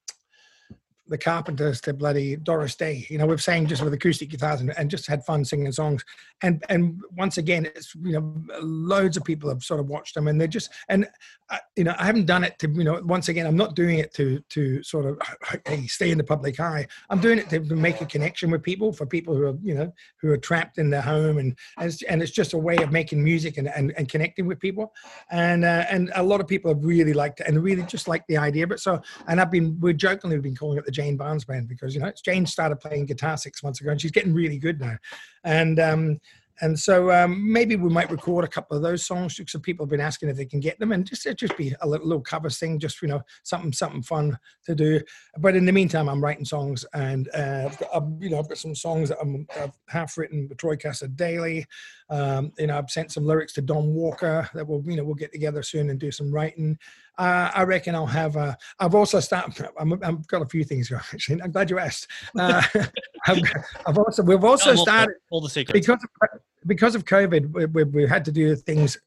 the 1.08 1.18
Carpenters 1.18 1.82
to 1.82 1.94
bloody 1.94 2.36
Doris 2.36 2.76
Day. 2.76 3.06
You 3.10 3.18
know, 3.18 3.26
we've 3.26 3.42
sang 3.42 3.68
just 3.68 3.84
with 3.84 3.94
acoustic 3.94 4.30
guitars 4.30 4.62
and, 4.62 4.76
and, 4.78 4.90
just 4.90 5.06
had 5.08 5.24
fun 5.24 5.46
singing 5.46 5.72
songs. 5.72 6.04
And 6.42 6.64
and 6.70 7.00
once 7.16 7.38
again, 7.38 7.66
it's 7.66 7.94
you 7.96 8.14
know, 8.14 8.60
loads 8.62 9.18
of 9.18 9.24
people 9.24 9.50
have 9.50 9.64
sort 9.64 9.80
of 9.80 9.88
watched 9.88 10.16
them, 10.16 10.28
and 10.28 10.40
they're 10.40 10.48
just 10.48 10.72
and 10.90 11.08
uh, 11.50 11.58
you 11.76 11.84
know, 11.84 11.94
I 12.00 12.06
haven't 12.06 12.26
done 12.26 12.44
it 12.44 12.58
to 12.60 12.70
you 12.70 12.84
know, 12.84 13.00
once 13.04 13.30
again, 13.30 13.46
I'm 13.46 13.56
not 13.56 13.76
doing 13.76 14.00
it 14.00 14.14
to 14.16 14.40
to 14.50 14.82
sort 14.84 15.06
of 15.06 15.20
hey 15.68 15.86
stay 15.88 16.12
in 16.12 16.18
the 16.18 16.24
public 16.24 16.60
eye. 16.60 16.88
I'm 17.10 17.20
doing 17.20 17.40
it 17.40 17.50
to, 17.50 17.60
make 17.76 18.00
a 18.00 18.06
connection 18.06 18.52
with 18.52 18.64
people 18.64 18.94
for 18.94 19.06
people 19.06 19.36
who 19.36 19.48
are 19.48 19.58
you 19.62 19.76
know 19.76 19.94
who 20.22 20.32
are 20.32 20.38
trapped 20.38 20.78
in 20.78 20.90
their 20.90 21.02
home, 21.02 21.38
and 21.38 21.56
and 21.78 21.88
it's, 21.88 22.02
and 22.04 22.22
it's 22.22 22.32
just 22.32 22.54
a 22.54 22.58
way 22.58 22.78
of 22.78 22.92
making 22.92 23.24
music 23.24 23.58
and 23.58 23.68
and, 23.70 23.94
and 23.98 24.10
connecting 24.10 24.48
with 24.48 24.60
people. 24.60 24.94
And 25.30 25.66
uh, 25.66 25.86
and 25.90 26.12
a 26.16 26.24
lot 26.24 26.42
of 26.42 26.48
people 26.48 26.74
have 26.74 26.84
really 26.84 27.14
liked 27.14 27.42
it 27.42 27.48
and 27.48 27.62
really 27.62 27.84
just 27.84 28.08
like 28.08 28.26
the 28.28 28.38
idea 28.38 28.64
of 28.64 28.72
it. 28.72 28.80
So 28.80 29.02
and 29.28 29.40
I've 29.40 29.52
been 29.52 29.80
we're 29.80 29.94
jokingly 29.94 30.38
we've 30.38 30.44
been 30.44 30.56
calling 30.56 30.78
it 30.78 30.86
the 30.86 30.95
Jane 30.96 31.18
Barnes 31.18 31.46
band 31.46 31.68
because 31.68 31.94
you 31.94 32.02
know 32.02 32.12
Jane 32.24 32.46
started 32.46 32.78
playing 32.78 33.06
guitar 33.06 33.38
six 33.38 33.62
months 33.64 33.82
ago 33.82 33.92
and 33.92 34.02
she's 34.02 34.12
getting 34.12 34.34
really 34.34 34.58
good 34.58 34.80
now, 34.80 34.98
and 35.44 35.80
um, 35.80 36.20
and 36.62 36.80
so 36.80 37.12
um, 37.12 37.52
maybe 37.52 37.76
we 37.76 37.90
might 37.90 38.10
record 38.10 38.46
a 38.46 38.50
couple 38.50 38.78
of 38.78 38.84
those 38.84 39.06
songs 39.06 39.36
because 39.36 39.60
people 39.62 39.86
have 39.86 39.92
been 39.92 40.00
asking 40.00 40.30
if 40.30 40.38
they 40.38 40.46
can 40.46 40.60
get 40.60 40.80
them, 40.80 40.94
and 40.94 41.06
just 41.06 41.26
it 41.26 41.38
just 41.38 41.58
be 41.58 41.76
a 41.82 41.88
little, 41.88 42.08
little 42.08 42.24
cover 42.24 42.50
thing, 42.50 42.80
just 42.80 43.02
you 43.02 43.08
know 43.08 43.22
something 43.44 43.74
something 43.74 44.02
fun 44.02 44.38
to 44.66 44.74
do. 44.74 45.02
But 45.38 45.56
in 45.56 45.66
the 45.66 45.74
meantime, 45.74 46.08
I'm 46.08 46.24
writing 46.24 46.46
songs, 46.46 46.86
and 46.94 47.30
uh, 47.36 47.70
I've 47.70 47.78
got, 47.78 47.90
I've, 47.94 48.24
you 48.24 48.30
know 48.30 48.40
I've 48.40 48.48
got 48.48 48.58
some 48.58 48.76
songs 48.76 49.10
that 49.10 49.18
I'm, 49.22 49.46
I've 49.60 49.74
half 49.90 50.18
written 50.18 50.48
with 50.48 50.58
Troy 50.58 50.78
Cassar-Daley. 50.78 51.66
Um, 52.10 52.54
you 52.58 52.68
know 52.68 52.78
I've 52.78 52.90
sent 52.90 53.12
some 53.12 53.26
lyrics 53.26 53.54
to 53.54 53.62
Don 53.62 53.94
Walker 53.94 54.50
that 54.54 54.66
we'll 54.66 54.84
you 54.86 54.96
know 54.96 55.04
we'll 55.04 55.16
get 55.16 55.34
together 55.34 55.62
soon 55.62 55.90
and 55.90 56.00
do 56.00 56.12
some 56.12 56.32
writing. 56.32 56.78
Uh, 57.18 57.52
I 57.54 57.64
reckon 57.64 57.96
I'll 57.96 58.06
have. 58.06 58.36
A, 58.36 58.58
I've 58.80 58.96
also 58.96 59.20
started. 59.20 59.70
i 59.78 60.06
have 60.06 60.28
got 60.28 60.42
a 60.42 60.46
few 60.46 60.64
things 60.64 60.90
going. 60.90 61.02
Actually, 61.14 61.42
I'm 61.42 61.52
glad 61.52 61.70
you 61.70 61.80
asked. 61.80 62.08
Uh, 62.38 62.62
I've, 63.28 63.42
I've, 63.88 63.98
also 63.98 64.24
we've 64.24 64.44
also 64.44 64.76
started 64.76 65.16
all 65.30 65.42
the 65.42 65.50
secrets 65.50 65.80
because 65.80 66.04
of, 66.04 66.40
because 66.68 66.96
of 66.96 67.06
COVID. 67.06 67.52
We, 67.52 67.66
we, 67.66 67.84
we 67.84 68.08
had 68.08 68.26
to 68.26 68.32
do 68.32 68.56
things 68.56 68.98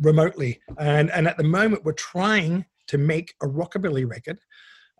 remotely, 0.00 0.60
and 0.78 1.10
and 1.10 1.28
at 1.28 1.36
the 1.36 1.44
moment 1.44 1.84
we're 1.84 1.92
trying 1.92 2.64
to 2.88 2.98
make 2.98 3.34
a 3.42 3.46
rockabilly 3.46 4.08
record 4.08 4.38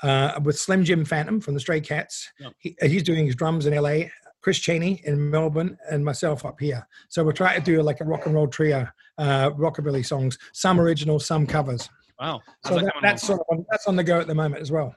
uh, 0.02 0.38
with 0.42 0.58
Slim 0.58 0.84
Jim 0.84 1.04
Phantom 1.04 1.40
from 1.40 1.54
the 1.54 1.60
Stray 1.60 1.80
Cats. 1.80 2.30
Yep. 2.38 2.52
He, 2.58 2.76
he's 2.82 3.02
doing 3.02 3.26
his 3.26 3.34
drums 3.34 3.66
in 3.66 3.74
LA. 3.74 4.08
Chris 4.42 4.58
Cheney 4.60 5.00
in 5.04 5.30
Melbourne 5.30 5.76
and 5.90 6.04
myself 6.04 6.44
up 6.44 6.60
here. 6.60 6.86
So 7.08 7.24
we're 7.24 7.32
trying 7.32 7.58
to 7.58 7.64
do 7.64 7.82
like 7.82 8.00
a 8.00 8.04
rock 8.04 8.26
and 8.26 8.34
roll 8.34 8.46
trio, 8.46 8.86
uh, 9.18 9.50
rockabilly 9.50 10.06
songs, 10.06 10.38
some 10.52 10.78
original, 10.78 11.18
some 11.18 11.48
covers. 11.48 11.88
Wow. 12.20 12.40
so 12.64 12.78
that, 12.78 12.94
that's 13.02 13.26
sort 13.26 13.40
of 13.40 13.46
on, 13.50 13.66
that's 13.70 13.86
on 13.86 13.96
the 13.96 14.04
go 14.04 14.20
at 14.20 14.26
the 14.26 14.34
moment 14.34 14.62
as 14.62 14.72
well. 14.72 14.94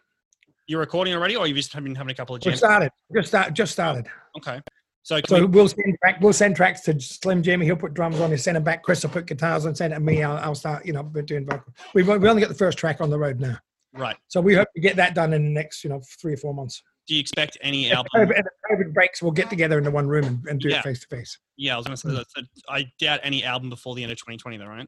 You're 0.67 0.79
recording 0.79 1.13
already, 1.13 1.35
or 1.35 1.47
you've 1.47 1.57
just 1.57 1.73
been 1.73 1.95
having 1.95 2.11
a 2.11 2.15
couple 2.15 2.35
of 2.35 2.41
jams? 2.41 2.53
Just 2.53 2.63
started. 2.63 2.91
Just 3.13 3.27
start. 3.29 3.53
Just 3.53 3.71
started. 3.71 4.07
Okay. 4.37 4.61
So, 5.01 5.19
so 5.27 5.39
we, 5.39 5.45
will 5.47 5.67
send 5.67 5.97
track, 6.03 6.21
we'll 6.21 6.33
send 6.33 6.55
tracks 6.55 6.81
to 6.81 6.99
Slim 6.99 7.41
Jimmy. 7.41 7.65
He'll 7.65 7.75
put 7.75 7.95
drums 7.95 8.19
on. 8.19 8.29
He'll 8.29 8.37
send 8.37 8.55
them 8.55 8.63
back. 8.63 8.83
Chris 8.83 9.01
will 9.01 9.09
put 9.09 9.25
guitars 9.25 9.65
on. 9.65 9.73
Send 9.73 9.93
it 9.93 9.95
to 9.95 10.01
me. 10.01 10.21
I'll, 10.21 10.37
I'll 10.37 10.55
start. 10.55 10.85
You 10.85 10.93
know, 10.93 11.03
doing 11.03 11.45
vocal. 11.45 11.73
We've 11.95 12.07
we 12.07 12.29
only 12.29 12.41
got 12.41 12.49
the 12.49 12.55
first 12.55 12.77
track 12.77 13.01
on 13.01 13.09
the 13.09 13.17
road 13.17 13.39
now. 13.39 13.57
Right. 13.93 14.15
So 14.27 14.39
we 14.41 14.53
hope 14.53 14.67
to 14.75 14.81
get 14.81 14.95
that 14.97 15.15
done 15.15 15.33
in 15.33 15.43
the 15.43 15.49
next, 15.49 15.83
you 15.83 15.89
know, 15.89 16.01
three 16.21 16.33
or 16.33 16.37
four 16.37 16.53
months. 16.53 16.83
Do 17.07 17.15
you 17.15 17.19
expect 17.19 17.57
any 17.61 17.91
album? 17.91 18.07
If 18.13 18.29
COVID, 18.29 18.43
COVID 18.71 18.93
breaks, 18.93 19.21
we'll 19.23 19.31
get 19.31 19.49
together 19.49 19.79
in 19.79 19.83
the 19.83 19.89
one 19.89 20.07
room 20.07 20.25
and, 20.25 20.47
and 20.47 20.59
do 20.59 20.69
yeah. 20.69 20.77
it 20.77 20.83
face 20.83 20.99
to 20.99 21.07
face. 21.07 21.39
Yeah, 21.57 21.73
I 21.73 21.77
was 21.77 21.87
going 21.87 21.97
to 21.97 22.07
say 22.07 22.09
that. 22.11 22.27
So 22.29 22.43
I 22.69 22.85
doubt 22.99 23.21
any 23.23 23.43
album 23.43 23.71
before 23.71 23.95
the 23.95 24.03
end 24.03 24.11
of 24.11 24.19
2020, 24.19 24.57
though, 24.57 24.67
right? 24.67 24.87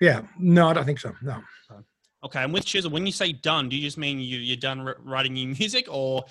Yeah. 0.00 0.22
No, 0.38 0.68
I 0.68 0.72
don't 0.72 0.84
think 0.84 0.98
so. 0.98 1.12
No. 1.22 1.42
Okay, 2.22 2.42
and 2.42 2.52
with 2.52 2.66
Chisel, 2.66 2.90
when 2.90 3.06
you 3.06 3.12
say 3.12 3.32
done, 3.32 3.68
do 3.68 3.76
you 3.76 3.82
just 3.82 3.96
mean 3.96 4.18
you, 4.18 4.38
you're 4.38 4.56
done 4.56 4.86
writing 5.02 5.32
new 5.32 5.48
music, 5.58 5.86
or 5.88 6.22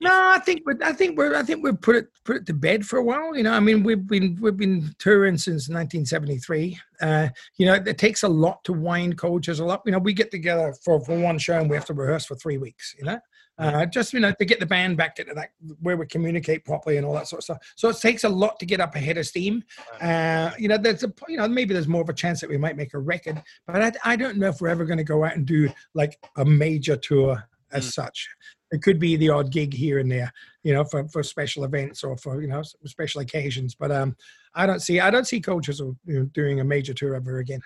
No, 0.00 0.10
I 0.12 0.38
think 0.38 0.62
we're, 0.64 0.78
I 0.82 0.92
think 0.92 1.18
we're 1.18 1.34
I 1.34 1.42
think 1.42 1.64
we've 1.64 1.80
put 1.80 1.96
it 1.96 2.06
put 2.24 2.36
it 2.36 2.46
to 2.46 2.54
bed 2.54 2.86
for 2.86 2.98
a 2.98 3.02
while. 3.02 3.34
You 3.36 3.42
know, 3.42 3.52
I 3.52 3.60
mean, 3.60 3.82
we've 3.82 4.06
been 4.06 4.38
we've 4.40 4.56
been 4.56 4.94
touring 4.98 5.36
since 5.36 5.68
1973. 5.68 6.78
Uh, 7.00 7.28
you 7.56 7.66
know, 7.66 7.74
it 7.74 7.98
takes 7.98 8.22
a 8.22 8.28
lot 8.28 8.62
to 8.64 8.72
wind 8.72 9.18
coaches 9.18 9.58
a 9.58 9.64
lot. 9.64 9.82
You 9.84 9.92
know, 9.92 9.98
we 9.98 10.12
get 10.12 10.30
together 10.30 10.72
for 10.84 11.04
for 11.04 11.18
one 11.18 11.38
show 11.38 11.58
and 11.58 11.68
we 11.68 11.76
have 11.76 11.86
to 11.86 11.94
rehearse 11.94 12.26
for 12.26 12.36
three 12.36 12.58
weeks. 12.58 12.94
You 12.96 13.06
know, 13.06 13.18
uh, 13.58 13.86
just 13.86 14.12
you 14.12 14.20
know 14.20 14.32
to 14.32 14.44
get 14.44 14.60
the 14.60 14.66
band 14.66 14.96
back 14.96 15.18
into 15.18 15.34
that 15.34 15.50
where 15.80 15.96
we 15.96 16.06
communicate 16.06 16.64
properly 16.64 16.96
and 16.96 17.06
all 17.06 17.14
that 17.14 17.28
sort 17.28 17.40
of 17.40 17.44
stuff. 17.44 17.58
So 17.76 17.88
it 17.88 17.98
takes 17.98 18.24
a 18.24 18.28
lot 18.28 18.58
to 18.60 18.66
get 18.66 18.80
up 18.80 18.94
ahead 18.94 19.18
of 19.18 19.26
steam. 19.26 19.64
Uh, 20.00 20.50
you 20.58 20.68
know, 20.68 20.78
there's 20.78 21.04
a 21.04 21.12
you 21.28 21.36
know 21.36 21.48
maybe 21.48 21.74
there's 21.74 21.88
more 21.88 22.02
of 22.02 22.08
a 22.08 22.14
chance 22.14 22.40
that 22.40 22.50
we 22.50 22.58
might 22.58 22.76
make 22.76 22.94
a 22.94 22.98
record, 22.98 23.42
but 23.66 23.82
I, 23.82 24.12
I 24.12 24.16
don't 24.16 24.38
know 24.38 24.48
if 24.48 24.60
we're 24.60 24.68
ever 24.68 24.84
going 24.84 24.98
to 24.98 25.04
go 25.04 25.24
out 25.24 25.36
and 25.36 25.46
do 25.46 25.68
like 25.94 26.18
a 26.36 26.44
major 26.44 26.96
tour 26.96 27.48
as 27.72 27.86
mm. 27.86 27.92
such 27.92 28.28
it 28.72 28.82
could 28.82 28.98
be 28.98 29.16
the 29.16 29.30
odd 29.30 29.52
gig 29.52 29.72
here 29.72 29.98
and 29.98 30.10
there, 30.10 30.32
you 30.62 30.72
know, 30.72 30.84
for, 30.84 31.06
for 31.08 31.22
special 31.22 31.64
events 31.64 32.02
or 32.02 32.16
for 32.16 32.40
you 32.40 32.48
know 32.48 32.62
special 32.84 33.20
occasions. 33.20 33.74
But 33.74 33.92
um, 33.92 34.16
I 34.54 34.66
don't 34.66 34.80
see 34.80 35.00
I 35.00 35.10
don't 35.10 35.26
see 35.26 35.40
coaches 35.40 35.80
you 35.80 35.96
know, 36.06 36.24
doing 36.26 36.60
a 36.60 36.64
major 36.64 36.94
tour 36.94 37.14
ever 37.14 37.38
again. 37.38 37.60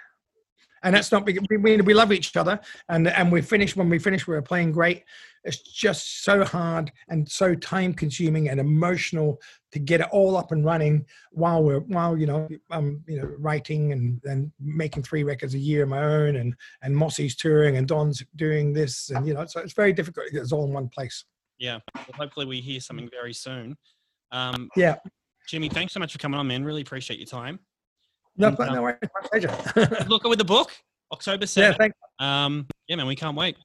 And 0.83 0.95
that's 0.95 1.12
not 1.12 1.26
because 1.26 1.45
we, 1.51 1.76
we 1.81 1.95
love 1.95 2.12
each 2.12 2.37
other, 2.37 2.59
and 2.89 3.07
and 3.09 3.31
we 3.31 3.43
finish 3.43 3.76
when 3.76 3.89
we 3.89 3.99
finish 3.99 4.26
we 4.26 4.37
are 4.37 4.43
playing 4.43 4.72
great. 4.72 5.05
It's 5.45 5.59
just 5.59 6.24
so 6.24 6.45
hard 6.45 6.93
and 7.09 7.28
so 7.28 7.55
time 7.55 7.95
consuming 7.95 8.49
and 8.49 8.61
emotional 8.61 9.41
to 9.72 9.78
get 9.78 10.01
it 10.01 10.09
all 10.11 10.37
up 10.37 10.53
and 10.53 10.64
running 10.64 11.07
while 11.33 11.62
we're 11.62 11.81
while 11.81 12.16
you 12.16 12.26
know 12.26 12.49
I'm 12.70 13.03
you 13.07 13.20
know 13.20 13.31
writing 13.39 13.93
and 13.93 14.20
and 14.24 14.53
making 14.61 15.03
three 15.03 15.22
records 15.22 15.55
a 15.55 15.59
year 15.59 15.85
of 15.85 15.89
my 15.89 16.03
own 16.03 16.37
and 16.37 16.55
and 16.83 16.97
Mossy's 16.97 17.37
touring 17.37 17.76
and 17.76 17.87
Don's 17.89 18.22
doing 18.37 18.72
this 18.72 19.11
and 19.11 19.26
you 19.26 19.35
know 19.35 19.47
so 19.47 19.61
it's 19.61 19.72
very 19.72 19.93
difficult 19.93 20.26
it's 20.33 20.53
all 20.53 20.64
in 20.64 20.72
one 20.72 20.89
place. 20.89 21.24
Yeah, 21.59 21.78
well, 21.95 22.07
hopefully 22.14 22.47
we 22.47 22.61
hear 22.61 22.81
something 22.81 23.09
very 23.11 23.35
soon. 23.35 23.76
Um, 24.33 24.70
yeah, 24.76 24.97
Jimmy, 25.47 25.68
thanks 25.68 25.93
so 25.93 26.01
much 26.01 26.12
for 26.12 26.18
coming 26.18 26.41
on, 26.41 26.47
man. 26.47 26.64
Really 26.64 26.81
appreciate 26.81 27.18
your 27.18 27.26
time. 27.26 27.59
No, 28.41 28.49
and, 28.49 28.61
um, 28.61 28.74
no 28.74 28.82
worries, 28.82 28.99
my 29.03 29.28
pleasure. 29.28 30.05
look 30.09 30.24
with 30.24 30.38
the 30.38 30.45
book, 30.45 30.70
October 31.12 31.47
7th. 31.47 31.57
Yeah, 31.57 31.72
thanks. 31.74 31.97
Um, 32.18 32.66
yeah, 32.88 32.97
man, 32.97 33.07
we 33.07 33.16
can't 33.16 33.36
wait. 33.36 33.57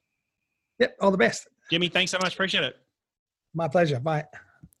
Yep, 0.78 0.96
all 1.00 1.10
the 1.10 1.18
best. 1.18 1.48
Jimmy, 1.70 1.88
thanks 1.88 2.12
so 2.12 2.18
much. 2.22 2.34
Appreciate 2.34 2.64
it. 2.64 2.76
My 3.54 3.68
pleasure. 3.68 3.98
Bye. 3.98 4.24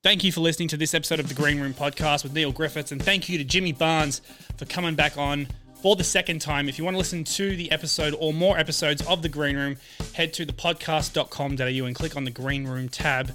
Thank 0.02 0.22
you 0.22 0.30
for 0.30 0.40
listening 0.40 0.68
to 0.68 0.76
this 0.76 0.94
episode 0.94 1.18
of 1.18 1.28
the 1.28 1.34
Green 1.34 1.60
Room 1.60 1.74
podcast 1.74 2.22
with 2.22 2.32
Neil 2.32 2.52
Griffiths, 2.52 2.92
and 2.92 3.02
thank 3.02 3.28
you 3.28 3.38
to 3.38 3.44
Jimmy 3.44 3.72
Barnes 3.72 4.20
for 4.56 4.64
coming 4.66 4.94
back 4.94 5.16
on 5.16 5.48
for 5.82 5.96
the 5.96 6.04
second 6.04 6.40
time. 6.40 6.68
If 6.68 6.78
you 6.78 6.84
want 6.84 6.94
to 6.94 6.98
listen 6.98 7.24
to 7.24 7.56
the 7.56 7.72
episode 7.72 8.14
or 8.18 8.32
more 8.32 8.58
episodes 8.58 9.02
of 9.06 9.22
the 9.22 9.28
Green 9.28 9.56
Room, 9.56 9.76
head 10.14 10.32
to 10.34 10.46
thepodcast.com.au 10.46 11.86
and 11.86 11.94
click 11.94 12.16
on 12.16 12.24
the 12.24 12.30
Green 12.30 12.66
Room 12.66 12.88
tab. 12.88 13.34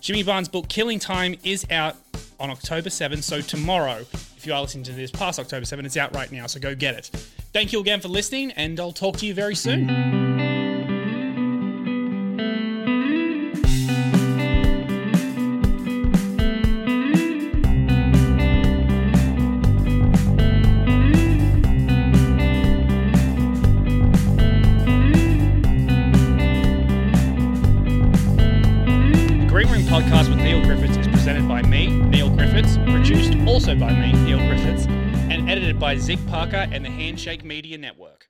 Jimmy 0.00 0.22
Barnes' 0.22 0.48
book 0.48 0.68
Killing 0.68 0.98
Time 0.98 1.36
is 1.44 1.66
out 1.70 1.96
on 2.40 2.50
October 2.50 2.88
7th, 2.88 3.22
so 3.22 3.40
tomorrow. 3.40 4.06
If 4.36 4.46
you 4.46 4.54
are 4.54 4.62
listening 4.62 4.84
to 4.84 4.92
this 4.92 5.10
past 5.10 5.38
October 5.38 5.66
7th, 5.66 5.84
it's 5.84 5.96
out 5.96 6.14
right 6.14 6.32
now, 6.32 6.46
so 6.46 6.58
go 6.58 6.74
get 6.74 6.94
it. 6.94 7.06
Thank 7.52 7.72
you 7.72 7.80
again 7.80 8.00
for 8.00 8.08
listening, 8.08 8.52
and 8.52 8.80
I'll 8.80 8.92
talk 8.92 9.16
to 9.18 9.26
you 9.26 9.34
very 9.34 9.54
soon. 9.54 10.29
By 35.90 35.96
Zig 35.96 36.24
Parker 36.28 36.68
and 36.70 36.84
the 36.84 36.88
Handshake 36.88 37.42
Media 37.42 37.76
Network. 37.76 38.29